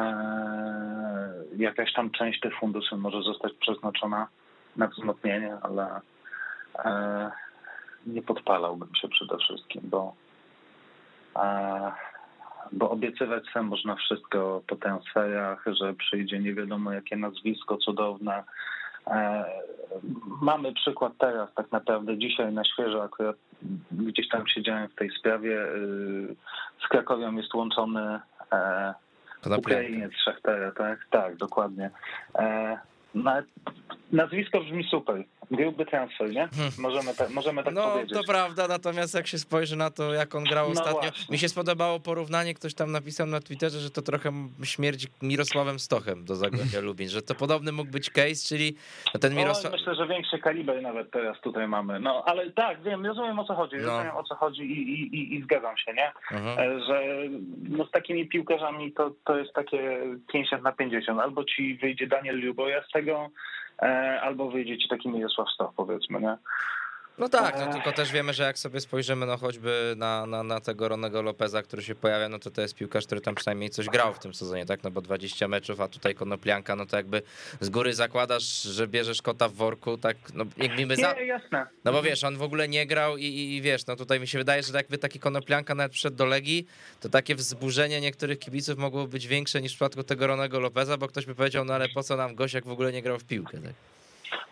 jakaś 1.57 1.93
tam 1.93 2.11
część 2.11 2.41
tych 2.41 2.59
funduszy 2.59 2.97
może 2.97 3.23
zostać 3.23 3.53
przeznaczona 3.61 4.29
na 4.77 4.87
wzmocnienie, 4.87 5.57
ale 5.63 6.01
eee, 6.85 7.31
nie 8.07 8.23
podpalałbym 8.23 8.95
się 8.95 9.09
przede 9.09 9.39
wszystkim, 9.39 9.83
bo, 9.85 10.15
eee, 11.37 11.93
bo 12.73 12.91
obiecywać 12.91 13.45
sam 13.53 13.67
można 13.67 13.95
wszystko 13.97 14.63
po 14.67 14.77
transferach, 14.77 15.65
że 15.81 15.95
przyjdzie 15.95 16.39
nie 16.39 16.55
wiadomo 16.55 16.93
jakie 16.93 17.17
nazwisko 17.17 17.77
cudowne. 17.77 18.45
Eee, 19.07 19.45
Mamy 20.43 20.73
przykład 20.73 21.13
teraz, 21.19 21.55
tak 21.55 21.73
naprawdę 21.73 22.19
dzisiaj 22.19 22.53
na 22.53 22.65
świeżo, 22.65 23.03
akurat 23.03 23.37
gdzieś 23.93 24.29
tam 24.29 24.47
siedziałem 24.47 24.89
w 24.89 24.95
tej 24.95 25.11
sprawie. 25.11 25.51
Yy, 25.51 26.37
Z 26.85 26.89
Krakowią 26.89 27.37
jest 27.37 27.55
łączony 27.55 28.21
Konoplianka. 29.45 29.85
Ukrainiec 29.85 30.13
Szachtera, 30.25 30.73
tak? 30.73 31.07
Tak, 31.11 31.37
dokładnie. 31.37 31.91
E, 32.35 32.79
na, 33.15 33.43
nazwisko 34.13 34.61
brzmi 34.61 34.85
super. 34.85 35.25
Gruby 35.51 35.87
transfer, 35.87 36.31
nie? 36.31 36.49
Możemy, 36.79 37.15
ta, 37.15 37.29
możemy 37.29 37.65
tak 37.65 37.75
Hmm. 37.75 37.89
No, 37.91 37.95
powiedzieć. 37.95 38.19
to 38.19 38.33
prawda, 38.33 38.69
natomiast 38.69 39.15
jak 39.15 39.27
się 39.27 39.39
spojrzy 39.39 39.77
na 39.77 39.91
to, 39.91 40.13
jak 40.15 40.35
on 40.35 40.45
grał 40.45 40.67
No 40.67 40.73
ostatnio, 40.73 41.01
właśnie. 41.01 41.33
mi 41.33 41.39
się 41.39 41.49
spodobało 41.49 42.01
porównanie, 42.01 42.55
ktoś 42.55 42.75
tam 42.75 42.93
napisał 42.93 43.27
na 43.27 43.41
Twitterze, 43.41 43.79
że 43.81 43.91
to 43.91 44.03
trochę 44.03 44.33
śmierdzi 44.65 45.07
Mirosławem 45.23 45.79
Stochem 45.79 46.25
do 46.25 46.37
Zagłębia 46.37 46.81
Lubin, 46.89 47.09
że 47.09 47.23
to 47.23 47.35
podobny 47.35 47.73
mógł 47.73 47.91
być 47.91 48.11
case, 48.11 48.49
czyli 48.49 48.75
no 49.15 49.21
ten 49.21 49.35
Mirosław... 49.35 49.73
myślę, 49.73 49.95
że 49.95 50.07
większy 50.07 50.39
kaliber 50.39 50.83
nawet 50.83 51.11
teraz 51.11 51.41
tutaj 51.41 51.69
mamy. 51.69 52.01
No, 52.01 52.23
ale 52.27 52.51
tak, 52.51 52.83
wiem, 52.83 53.07
rozumiem 53.07 53.39
o 53.39 53.45
co 53.45 53.55
chodzi. 53.55 53.77
No. 53.77 53.83
Rozumiem 53.87 54.17
o 54.17 54.23
co 54.23 54.35
chodzi 54.35 54.63
i, 54.63 54.93
i, 54.93 55.17
i, 55.17 55.35
i 55.35 55.43
zgadzam 55.43 55.77
się, 55.79 55.95
nie? 55.95 56.13
Mhm. 56.31 56.59
E, 56.59 56.81
Że 56.87 57.03
no, 57.69 57.87
z 57.87 57.91
takimi 57.91 58.29
piłkarzami 58.29 58.93
to, 58.93 59.11
to 59.25 59.39
jest 59.39 59.53
takie 59.53 59.99
50 60.33 60.63
na 60.63 60.73
50. 60.73 61.21
Albo 61.21 61.45
ci 61.45 61.77
wyjdzie 61.83 62.07
Daniel 62.07 62.41
Luboja 62.41 62.85
z 62.89 62.93
tego, 62.93 63.31
albo 64.23 64.51
wyjdzie 64.51 64.79
ci 64.79 64.89
taki 64.89 65.09
Mirosław 65.09 65.51
Stoch, 65.51 65.73
powiedzmy, 65.77 66.21
nie? 66.21 66.37
No 67.19 67.29
tak, 67.29 67.55
no 67.59 67.65
Ech. 67.65 67.75
tylko 67.75 67.93
też 67.93 68.13
wiemy, 68.13 68.33
że 68.35 68.43
jak 68.43 68.59
sobie 68.59 68.81
spojrzymy 68.81 69.27
no 69.27 69.37
choćby 69.37 69.95
na, 69.97 70.27
na, 70.27 70.43
na 70.43 70.61
tego 70.61 70.89
Ronego 70.89 71.23
Lopeza, 71.23 71.63
który 71.63 71.83
się 71.83 71.95
pojawia, 71.95 72.29
no 72.29 72.39
to 72.39 72.51
to 72.51 72.63
jest 72.63 72.75
piłkarz, 72.75 73.07
który 73.07 73.21
tam 73.21 73.35
przynajmniej 73.35 73.71
coś 73.71 73.87
grał 73.87 74.15
w 74.15 74.19
tym 74.19 74.35
sezonie, 74.35 74.67
tak? 74.67 74.83
No 74.83 74.91
bo 74.91 75.01
20 75.01 75.49
meczów, 75.49 75.81
a 75.81 75.89
tutaj 75.89 76.15
Konoplianka, 76.15 76.77
no 76.77 76.87
to 76.87 76.97
jakby 76.97 77.23
z 77.61 77.69
góry 77.69 77.95
zakładasz, 77.95 78.63
że 78.63 78.89
bierzesz 78.89 79.23
kota 79.23 79.49
w 79.49 79.53
worku, 79.53 79.99
tak? 79.99 80.17
No 80.35 80.45
jak 80.57 80.79
mi 80.79 80.87
by 80.87 80.97
za... 80.97 81.13
Nie, 81.13 81.27
jasne. 81.27 81.67
No 81.85 81.93
bo 81.93 82.03
wiesz, 82.03 82.25
on 82.25 82.37
w 82.37 82.43
ogóle 82.43 82.69
nie 82.69 82.87
grał 82.87 83.17
i, 83.17 83.25
i, 83.25 83.57
i 83.57 83.63
wiesz, 83.63 83.87
no 83.87 83.97
tutaj 83.97 84.21
mi 84.21 84.29
się 84.29 84.39
wydaje, 84.39 84.63
że 84.63 84.73
jakby 84.77 84.99
taki 84.99 85.21
Konoplianka 85.21 85.75
nawet 85.75 85.93
przyszedł 85.93 86.17
do 86.17 86.27
Legii, 86.27 86.67
to 87.01 87.09
takie 87.09 87.35
wzburzenie 87.35 88.01
niektórych 88.01 88.39
kibiców 88.39 88.79
mogło 88.79 89.07
być 89.07 89.27
większe 89.27 89.63
niż 89.63 89.73
w 89.73 89.75
przypadku 89.75 90.03
tego 90.03 90.27
Ronego 90.27 90.61
Lopeza, 90.61 90.97
bo 90.97 91.09
ktoś 91.09 91.27
by 91.27 91.35
powiedział, 91.35 91.65
no 91.65 91.75
ale 91.75 91.89
po 91.89 92.03
co 92.03 92.17
nam 92.17 92.35
gość, 92.35 92.55
jak 92.55 92.65
w 92.65 92.71
ogóle 92.71 92.93
nie 92.93 93.03
grał 93.03 93.19
w 93.19 93.25
piłkę, 93.25 93.59
tak? 93.59 93.94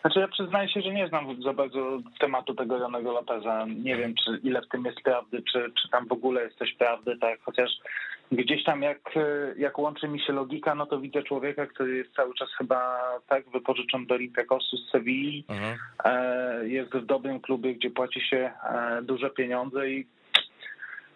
Znaczy 0.03 0.21
ja 0.21 0.29
przyznaję 0.29 0.69
się, 0.69 0.81
że 0.81 0.93
nie 0.93 1.09
znam 1.09 1.43
za 1.43 1.53
bardzo 1.53 1.99
tematu 2.21 2.55
tego 2.55 2.79
Jonego 2.79 3.13
Lopeza. 3.13 3.67
Nie 3.85 3.97
wiem, 3.97 4.15
czy 4.25 4.41
ile 4.43 4.63
w 4.63 4.69
tym 4.69 4.85
jest 4.85 5.01
prawdy, 5.01 5.43
czy, 5.53 5.73
czy 5.83 5.89
tam 5.89 6.09
w 6.09 6.13
ogóle 6.13 6.43
jest 6.43 6.59
coś 6.59 6.75
prawdy, 6.75 7.17
tak? 7.17 7.41
Chociaż 7.43 7.71
gdzieś 8.33 8.65
tam 8.65 8.83
jak, 8.83 9.01
jak 9.57 9.79
łączy 9.79 10.09
mi 10.09 10.21
się 10.21 10.33
logika, 10.33 10.75
no 10.75 10.87
to 10.87 11.01
widzę 11.01 11.23
człowieka, 11.23 11.67
który 11.67 11.97
jest 11.97 12.15
cały 12.15 12.35
czas 12.35 12.49
chyba 12.59 13.01
tak 13.29 13.51
wypożyczony 13.51 14.07
do 14.07 14.15
Olympiakosu 14.15 14.77
z 14.77 14.91
Sewilli. 14.91 15.45
Mhm. 15.49 15.79
E, 16.05 16.69
Jest 16.69 16.93
w 16.93 17.07
dobrym 17.07 17.41
klubie, 17.41 17.75
gdzie 17.75 17.91
płaci 17.91 18.21
się 18.21 18.53
e, 18.65 19.03
duże 19.03 19.31
pieniądze 19.31 19.91
i 19.91 20.07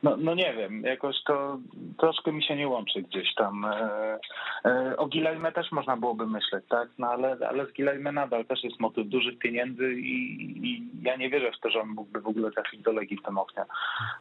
no, 0.02 0.16
no 0.16 0.34
nie 0.34 0.54
wiem, 0.54 0.82
jakoś 0.82 1.22
to 1.22 1.58
troszkę 1.98 2.32
mi 2.32 2.42
się 2.42 2.56
nie 2.56 2.68
łączy 2.68 3.02
gdzieś 3.02 3.34
tam. 3.34 3.64
E, 3.64 4.18
e, 4.64 4.96
O 4.96 5.06
Gilajme 5.06 5.52
też 5.52 5.72
można 5.72 5.96
byłoby 5.96 6.26
myśleć, 6.26 6.64
tak? 6.68 6.88
No 6.98 7.06
ale, 7.06 7.36
ale 7.48 7.66
z 7.66 7.72
Gilajme 7.72 8.12
nadal 8.12 8.44
też 8.44 8.64
jest 8.64 8.80
motyw 8.80 9.08
dużych 9.08 9.38
pieniędzy 9.38 9.92
i, 9.94 10.42
i 10.68 10.82
ja 11.02 11.16
nie 11.16 11.30
wierzę 11.30 11.52
w 11.52 11.60
to, 11.60 11.70
że 11.70 11.80
on 11.80 11.88
mógłby 11.88 12.20
w 12.20 12.26
ogóle 12.26 12.50
trafić 12.50 12.82
do 12.82 12.92
Legii 12.92 13.16
w 13.16 13.22
tym 13.22 13.38
oknie. 13.38 13.64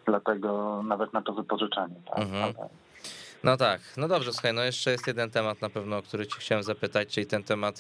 Dlatego 0.06 0.84
nawet 0.84 1.14
na 1.14 1.22
to 1.22 1.34
wypożyczenie, 1.34 1.96
tak? 2.10 2.20
Mhm. 2.20 2.44
Ale- 2.44 2.70
No 3.46 3.58
tak, 3.58 3.82
no 3.98 4.08
dobrze, 4.08 4.34
słuchaj, 4.34 4.54
no 4.54 4.64
jeszcze 4.64 4.92
jest 4.92 5.08
jeden 5.08 5.32
temat 5.32 5.62
na 5.62 5.70
pewno, 5.70 5.98
o 5.98 6.02
który 6.02 6.28
ci 6.28 6.34
chciałem 6.40 6.64
zapytać, 6.64 7.10
czyli 7.10 7.28
ten 7.28 7.44
temat, 7.44 7.80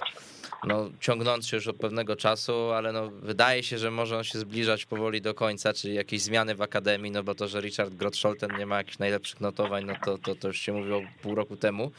no 0.63 0.89
ciągnący 0.99 1.55
już 1.55 1.67
od 1.67 1.75
pewnego 1.75 2.15
czasu, 2.15 2.71
ale 2.71 2.91
no 2.91 3.09
wydaje 3.09 3.63
się, 3.63 3.77
że 3.77 3.91
może 3.91 4.17
on 4.17 4.23
się 4.23 4.39
zbliżać 4.39 4.85
powoli 4.85 5.21
do 5.21 5.33
końca, 5.33 5.73
czyli 5.73 5.93
jakieś 5.93 6.21
zmiany 6.21 6.55
w 6.55 6.61
Akademii, 6.61 7.11
no 7.11 7.23
bo 7.23 7.35
to, 7.35 7.47
że 7.47 7.61
Richard 7.61 7.93
Grotscholten 7.93 8.57
nie 8.57 8.65
ma 8.65 8.77
jakichś 8.77 8.99
najlepszych 8.99 9.41
notowań, 9.41 9.85
no 9.85 9.93
to, 10.05 10.17
to, 10.17 10.35
to 10.35 10.47
już 10.47 10.59
się 10.59 10.73
mówiło 10.73 11.01
pół 11.21 11.35
roku 11.35 11.57
temu. 11.57 11.91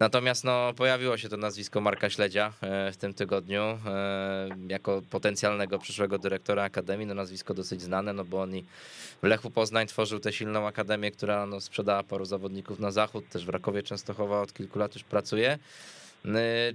Natomiast 0.00 0.44
no 0.44 0.72
pojawiło 0.76 1.18
się 1.18 1.28
to 1.28 1.36
nazwisko 1.36 1.80
Marka 1.80 2.10
Śledzia 2.10 2.52
e, 2.60 2.92
w 2.92 2.96
tym 2.96 3.14
tygodniu, 3.14 3.62
e, 3.62 3.78
jako 4.68 5.02
potencjalnego 5.10 5.78
przyszłego 5.78 6.18
dyrektora 6.18 6.62
Akademii, 6.62 7.06
no 7.06 7.14
nazwisko 7.14 7.54
dosyć 7.54 7.82
znane, 7.82 8.12
no 8.12 8.24
bo 8.24 8.42
on 8.42 8.56
i 8.56 8.64
w 9.22 9.26
Lechu 9.26 9.50
Poznań 9.50 9.86
tworzył 9.86 10.20
tę 10.20 10.32
silną 10.32 10.66
akademię, 10.66 11.10
która 11.10 11.46
no, 11.46 11.60
sprzedała 11.60 12.02
paru 12.02 12.24
zawodników 12.24 12.78
na 12.78 12.90
zachód, 12.90 13.03
też 13.30 13.44
w 13.44 13.48
Rakowie 13.48 13.82
Częstochowa 13.82 14.40
od 14.40 14.52
kilku 14.52 14.78
lat 14.78 14.94
już 14.94 15.04
pracuje. 15.04 15.58
Yy, 16.24 16.32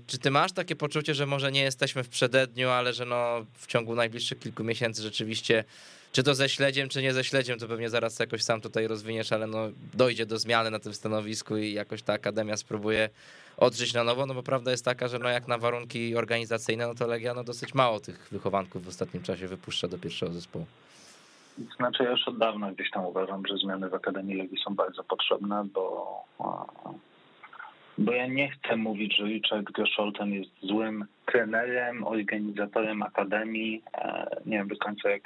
Czy 0.07 0.17
ty 0.17 0.31
masz 0.31 0.51
takie 0.51 0.75
poczucie, 0.75 1.13
że 1.15 1.25
może 1.25 1.51
nie 1.51 1.61
jesteśmy 1.61 2.03
w 2.03 2.09
przededniu, 2.09 2.69
ale 2.69 2.93
że 2.93 3.05
no 3.05 3.45
w 3.53 3.67
ciągu 3.67 3.95
najbliższych 3.95 4.39
kilku 4.39 4.63
miesięcy 4.63 5.01
rzeczywiście, 5.01 5.63
czy 6.11 6.23
to 6.23 6.35
ze 6.35 6.49
śledziem, 6.49 6.89
czy 6.89 7.01
nie 7.01 7.13
ze 7.13 7.23
śledziem, 7.23 7.59
to 7.59 7.67
pewnie 7.67 7.89
zaraz 7.89 8.19
jakoś 8.19 8.43
sam 8.43 8.61
tutaj 8.61 8.87
rozwiniesz, 8.87 9.31
ale 9.31 9.47
no 9.47 9.69
dojdzie 9.93 10.25
do 10.25 10.39
zmiany 10.39 10.71
na 10.71 10.79
tym 10.79 10.93
stanowisku 10.93 11.57
i 11.57 11.73
jakoś 11.73 12.01
ta 12.01 12.13
akademia 12.13 12.57
spróbuje 12.57 13.09
odżyć 13.57 13.93
na 13.93 14.03
nowo, 14.03 14.25
no 14.25 14.33
bo 14.33 14.43
prawda 14.43 14.71
jest 14.71 14.85
taka, 14.85 15.07
że 15.07 15.19
no 15.19 15.29
jak 15.29 15.47
na 15.47 15.57
warunki 15.57 16.15
organizacyjne, 16.15 16.87
no 16.87 16.95
to 16.95 17.07
Legia 17.07 17.33
no 17.33 17.43
dosyć 17.43 17.73
mało 17.73 17.99
tych 17.99 18.27
wychowanków 18.31 18.85
w 18.85 18.87
ostatnim 18.87 19.23
czasie 19.23 19.47
wypuszcza 19.47 19.87
do 19.87 19.97
pierwszego 19.97 20.33
zespołu. 20.33 20.65
Znaczy 21.77 22.03
ja 22.03 22.11
już 22.11 22.27
od 22.27 22.37
dawna 22.37 22.71
gdzieś 22.71 22.91
tam 22.91 23.05
uważam, 23.05 23.43
że 23.47 23.57
zmiany 23.57 23.89
w 23.89 23.93
Akademii 23.93 24.37
Legii 24.37 24.57
są 24.65 24.75
bardzo 24.75 25.03
potrzebne, 25.03 25.65
bo 25.73 26.23
bo 27.99 28.11
ja 28.11 28.27
nie 28.27 28.49
chcę 28.51 28.75
mówić, 28.75 29.17
że 29.17 29.23
Richard 29.23 29.71
Gerszolten 29.71 30.33
jest 30.33 30.51
złym 30.61 31.05
trenerem, 31.25 32.03
organizatorem 32.03 33.03
akademii, 33.03 33.83
e, 33.93 34.29
nie 34.45 34.57
wiem 34.57 34.67
do 34.67 34.77
końca 34.77 35.09
jak 35.09 35.21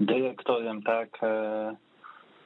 dyrektorem, 0.00 0.82
tak, 0.82 1.08
e, 1.22 1.76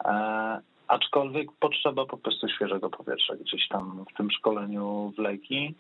e, 0.05 0.61
aczkolwiek 0.89 1.53
potrzeba 1.53 2.07
po 2.07 2.19
prostu 2.19 2.49
świeżego 2.49 2.91
powietrza 2.91 3.37
gdzieś 3.37 3.69
tam 3.69 4.05
w 4.15 4.17
tym 4.17 4.31
szkoleniu 4.31 5.13
w 5.17 5.19
Leki. 5.19 5.75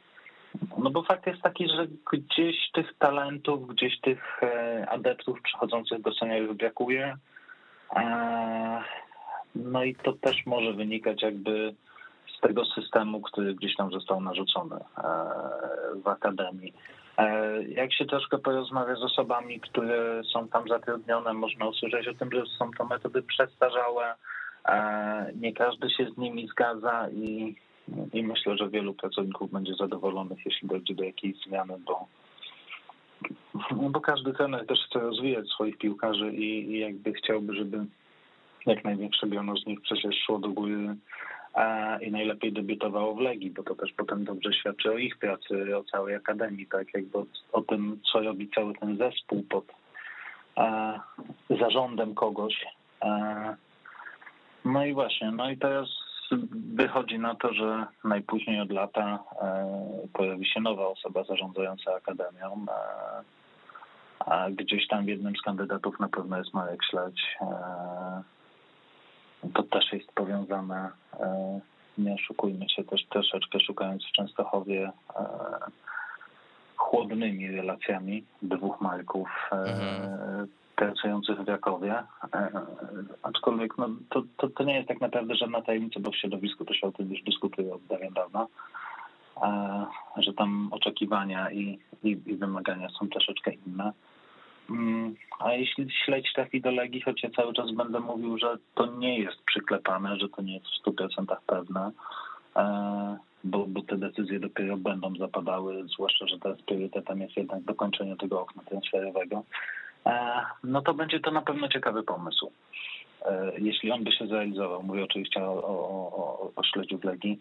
No 0.79 0.90
bo 0.90 1.03
fakt 1.03 1.26
jest 1.26 1.42
taki, 1.42 1.68
że 1.68 1.87
gdzieś 2.12 2.70
tych 2.72 2.98
talentów, 2.98 3.68
gdzieś 3.68 4.00
tych 4.00 4.40
adeptów 4.88 5.42
przychodzących 5.42 6.00
do 6.00 6.14
seniorów 6.14 6.57
brakuje. 6.57 7.16
No 9.55 9.85
i 9.85 9.94
to 9.94 10.12
też 10.12 10.46
może 10.46 10.72
wynikać 10.72 11.22
jakby 11.22 11.74
z 12.37 12.40
tego 12.40 12.64
systemu, 12.64 13.20
który 13.20 13.55
gdzieś 13.55 13.76
tam 13.76 13.90
został 13.90 14.20
narzucony 14.20 14.76
e, 14.76 15.03
w 16.05 16.09
akademii. 16.09 16.74
E, 17.18 17.62
jak 17.62 17.92
się 17.92 18.05
troszkę 18.05 18.38
porozmawia 18.38 18.94
z 18.94 19.03
osobami, 19.03 19.61
które 19.61 20.22
są 20.33 20.48
tam 20.48 20.68
zatrudnione, 20.68 21.33
można 21.33 21.66
usłyszeć 21.66 22.09
o 22.09 22.14
tym, 22.14 22.31
że 22.33 22.42
są 22.59 22.70
to 22.79 22.85
metody 22.85 23.22
przestarzałe, 23.22 24.14
e, 24.68 25.33
nie 25.40 25.53
każdy 25.53 25.90
się 25.90 26.07
z 26.14 26.18
nimi 26.18 26.48
zgadza 26.48 27.09
i, 27.11 27.57
i 28.12 28.22
myślę, 28.22 28.57
że 28.57 28.68
wielu 28.68 28.94
pracowników 28.94 29.50
będzie 29.50 29.74
zadowolonych, 29.74 30.38
jeśli 30.46 30.68
dojdzie 30.68 30.94
do 30.94 31.05
jakiejś 31.05 31.37
zmiany, 31.46 31.74
bo, 31.87 32.07
bo 33.72 34.00
każdy 34.00 34.33
trener 34.33 34.66
też 34.66 34.78
chce 34.87 34.98
rozwijać 34.98 35.48
swoich 35.48 35.78
piłkarzy 35.78 36.33
i, 36.33 36.72
i 36.72 36.78
jakby 36.78 37.12
chciałby, 37.12 37.54
żeby 37.54 37.85
jak 38.66 38.85
największe 38.85 39.26
grono 39.26 39.56
z 39.56 39.66
nich 39.66 39.80
przecież 39.80 40.16
szło 40.26 40.38
do 40.38 40.48
góry 40.48 40.96
i 42.00 42.11
najlepiej 42.11 42.52
debiutowało 42.52 43.14
w 43.14 43.20
Legii, 43.20 43.50
bo 43.50 43.62
to 43.62 43.74
też 43.74 43.92
potem 43.92 44.24
dobrze 44.24 44.52
świadczy 44.52 44.92
o 44.92 44.98
ich 44.98 45.18
pracy, 45.18 45.76
o 45.76 45.85
całej 45.85 46.14
akademii, 46.14 46.66
tak 46.66 46.94
jakby 46.94 47.18
o, 47.18 47.26
o 47.52 47.62
tym, 47.62 48.00
co 48.12 48.20
robi 48.20 48.48
cały 48.54 48.74
ten 48.74 48.96
zespół 48.96 49.42
pod 49.42 49.64
zarządem 51.61 52.14
kogoś. 52.14 52.66
No 54.64 54.87
i 54.87 54.92
właśnie, 54.92 55.30
no 55.30 55.50
i 55.50 55.56
teraz 55.56 55.88
wychodzi 56.75 57.19
na 57.19 57.35
to, 57.35 57.53
że 57.53 57.87
najpóźniej 58.05 58.61
od 58.61 58.71
lata 58.71 59.19
pojawi 60.12 60.47
się 60.47 60.61
nowa 60.61 60.87
osoba 60.87 61.25
zarządzająca 61.25 61.95
akademią. 61.95 62.66
A 64.19 64.51
gdzieś 64.51 64.88
tam 64.88 65.09
jednym 65.09 65.37
z 65.37 65.43
kandydatów 65.43 66.01
na 66.01 66.09
pewno 66.09 66.38
jest 66.38 66.55
Marek 66.55 66.81
Śledź 66.90 67.37
to 69.55 69.62
też 69.62 69.93
jest 69.93 70.12
powiązane, 70.12 70.90
e, 71.21 71.61
nie 71.99 72.14
oszukujmy 72.14 72.69
się, 72.69 72.85
też 72.85 73.07
troszeczkę 73.07 73.61
szukając 73.61 74.05
w 74.05 74.12
Częstochowie 74.12 74.93
e, 75.16 75.25
chłodnymi 76.77 77.51
relacjami 77.51 78.25
dwóch 78.43 78.81
Marków 78.81 79.29
e, 79.53 79.57
mhm. 79.57 80.49
Pracujących 80.81 81.38
w 81.38 81.45
Krakowie. 81.45 82.03
Aczkolwiek 83.23 83.79
no, 83.79 83.88
to, 84.11 84.23
to, 84.37 84.49
to 84.49 84.64
nie 84.64 84.75
jest 84.75 84.88
tak 84.88 85.01
naprawdę 85.01 85.35
żadna 85.35 85.62
tajemnica, 85.62 86.01
bo 86.01 86.11
w 86.11 86.16
środowisku 86.16 86.64
to 86.64 86.75
się 86.75 86.87
o 86.87 86.93
tym 86.93 87.11
już 87.11 87.23
dyskutuje 87.23 87.75
od 87.75 87.87
dawien 87.87 88.12
dawna, 88.12 88.47
że 90.16 90.33
tam 90.33 90.69
oczekiwania 90.71 91.51
i, 91.51 91.79
i, 92.05 92.09
i 92.27 92.37
wymagania 92.37 92.88
są 92.88 93.09
troszeczkę 93.09 93.53
inne. 93.66 93.93
Mm, 94.71 95.14
a 95.38 95.53
jeśli 95.53 95.90
śledź 96.05 96.33
trafi 96.35 96.61
do 96.61 96.71
Legii, 96.71 97.01
choć 97.01 97.23
ja 97.23 97.31
cały 97.31 97.53
czas 97.53 97.71
będę 97.71 98.01
mówił, 98.01 98.38
że 98.38 98.57
to 98.75 98.87
nie 98.87 99.19
jest 99.19 99.43
przyklepane, 99.47 100.16
że 100.16 100.29
to 100.29 100.43
nie 100.43 100.55
jest 100.55 100.66
w 100.66 100.88
100% 100.88 101.37
pewne, 101.47 101.90
e, 102.57 103.16
bo, 103.45 103.66
bo 103.66 103.83
te 103.83 103.97
decyzje 103.97 104.40
dopiero 104.40 104.77
będą 104.77 105.16
zapadały, 105.16 105.88
zwłaszcza, 105.88 106.27
że 106.27 106.38
teraz 106.38 106.62
priorytetem 106.62 107.21
jest 107.21 107.37
jednak 107.37 107.62
dokończenie 107.62 108.16
tego 108.16 108.40
okna 108.40 108.62
transferowego, 108.62 109.37
e, 109.37 109.45
no 110.65 110.83
to 110.83 110.95
będzie 110.95 111.21
to 111.21 111.31
na 111.31 111.43
pewno 111.43 111.69
ciekawy 111.69 112.03
pomysł. 112.03 112.53
E, 113.27 113.53
jeśli 113.59 113.93
on 113.93 114.05
by 114.05 114.13
się 114.13 114.27
zrealizował, 114.27 114.83
mówię 114.83 115.05
oczywiście 115.05 115.45
o, 115.45 115.53
o, 115.53 115.73
o, 116.17 116.53
o 116.57 116.65
śledziu 116.65 117.01
Legii, 117.03 117.41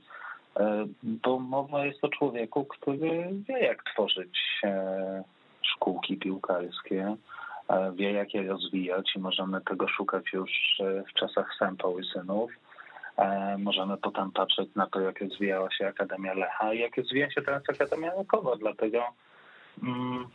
bo 1.03 1.39
mowa 1.39 1.85
jest 1.85 2.03
o 2.03 2.09
człowieku, 2.09 2.65
który 2.65 3.29
wie 3.47 3.59
jak 3.59 3.83
tworzyć 3.83 4.39
szkółki 5.79 6.17
piłkarskie, 6.17 7.15
e, 7.69 7.91
wie 7.95 8.11
jak 8.11 8.33
je 8.33 8.43
rozwijać 8.43 9.15
i 9.15 9.19
możemy 9.19 9.61
tego 9.61 9.87
szukać 9.87 10.33
już 10.33 10.51
e, 10.79 11.03
w 11.03 11.13
czasach 11.13 11.55
Sępą 11.59 11.99
i 11.99 12.05
Synów. 12.13 12.51
E, 13.17 13.57
możemy 13.57 13.97
potem 13.97 14.31
patrzeć 14.31 14.69
na 14.75 14.87
to, 14.87 15.01
jak 15.01 15.21
rozwijała 15.21 15.71
się 15.71 15.87
Akademia 15.87 16.33
Lecha 16.33 16.73
i 16.73 16.79
jak 16.79 16.97
rozwija 16.97 17.31
się 17.31 17.41
teraz 17.41 17.63
Akademia 17.69 18.15
Lekowa, 18.15 18.55
dlatego 18.55 19.03
mm, 19.83 20.27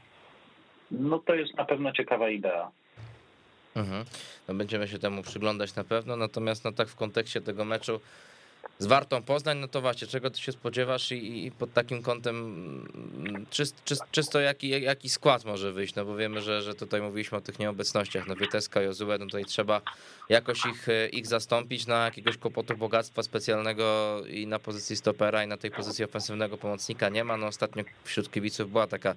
no 0.91 1.19
to 1.19 1.35
jest 1.35 1.55
na 1.55 1.65
pewno 1.65 1.93
ciekawa 1.93 2.29
idea. 2.31 2.71
Mhm. 3.77 4.05
No 4.49 4.55
będziemy 4.55 4.89
się 4.89 4.99
temu 4.99 5.23
przyglądać 5.23 5.75
na 5.75 5.85
pewno, 5.85 6.17
natomiast 6.17 6.65
no 6.65 6.73
tak 6.73 6.89
w 6.89 6.97
kontekście 6.97 7.41
tego 7.41 7.65
meczu 7.65 8.01
z 8.79 8.87
Wartą 8.87 9.23
Poznań, 9.23 9.59
no 9.59 9.69
to 9.69 9.81
właśnie, 9.81 10.07
czego 10.09 10.31
ty 10.31 10.41
się 10.41 10.53
spodziewasz 10.53 11.13
i, 11.13 11.47
i 11.47 11.51
pod 11.51 11.73
takim 11.73 12.03
kątem 12.03 12.37
mm, 13.27 13.47
czyst, 13.51 13.85
czyst, 13.85 14.03
czysto 14.11 14.41
jaki, 14.41 14.69
jaki 14.69 15.09
skład 15.09 15.45
może 15.45 15.73
wyjść, 15.73 15.95
no 15.95 16.05
bo 16.05 16.17
wiemy, 16.17 16.41
że, 16.41 16.63
że 16.63 16.75
tutaj 16.75 17.03
mówiliśmy 17.03 17.39
o 17.39 17.41
tych 17.41 17.59
nieobecnościach, 17.59 18.27
no 18.27 18.37
Wieteska, 18.37 18.83
Jozue, 18.83 19.19
no 19.19 19.27
tutaj 19.27 19.45
trzeba 19.45 19.81
jakoś 20.29 20.67
ich, 20.67 20.87
ich 21.13 21.27
zastąpić 21.27 21.87
na 21.87 22.05
jakiegoś 22.05 22.39
kłopotu 22.39 22.77
bogactwa 22.77 23.23
specjalnego 23.23 24.21
i 24.27 24.47
na 24.47 24.59
pozycji 24.59 24.97
stopera 24.97 25.45
i 25.45 25.47
na 25.47 25.57
tej 25.57 25.71
pozycji 25.71 26.05
ofensywnego 26.05 26.59
pomocnika 26.59 27.09
nie 27.09 27.25
ma, 27.25 27.37
no 27.37 27.47
ostatnio 27.47 27.85
wśród 28.05 28.31
kibiców 28.31 28.71
była 28.71 28.87
taka 28.87 29.15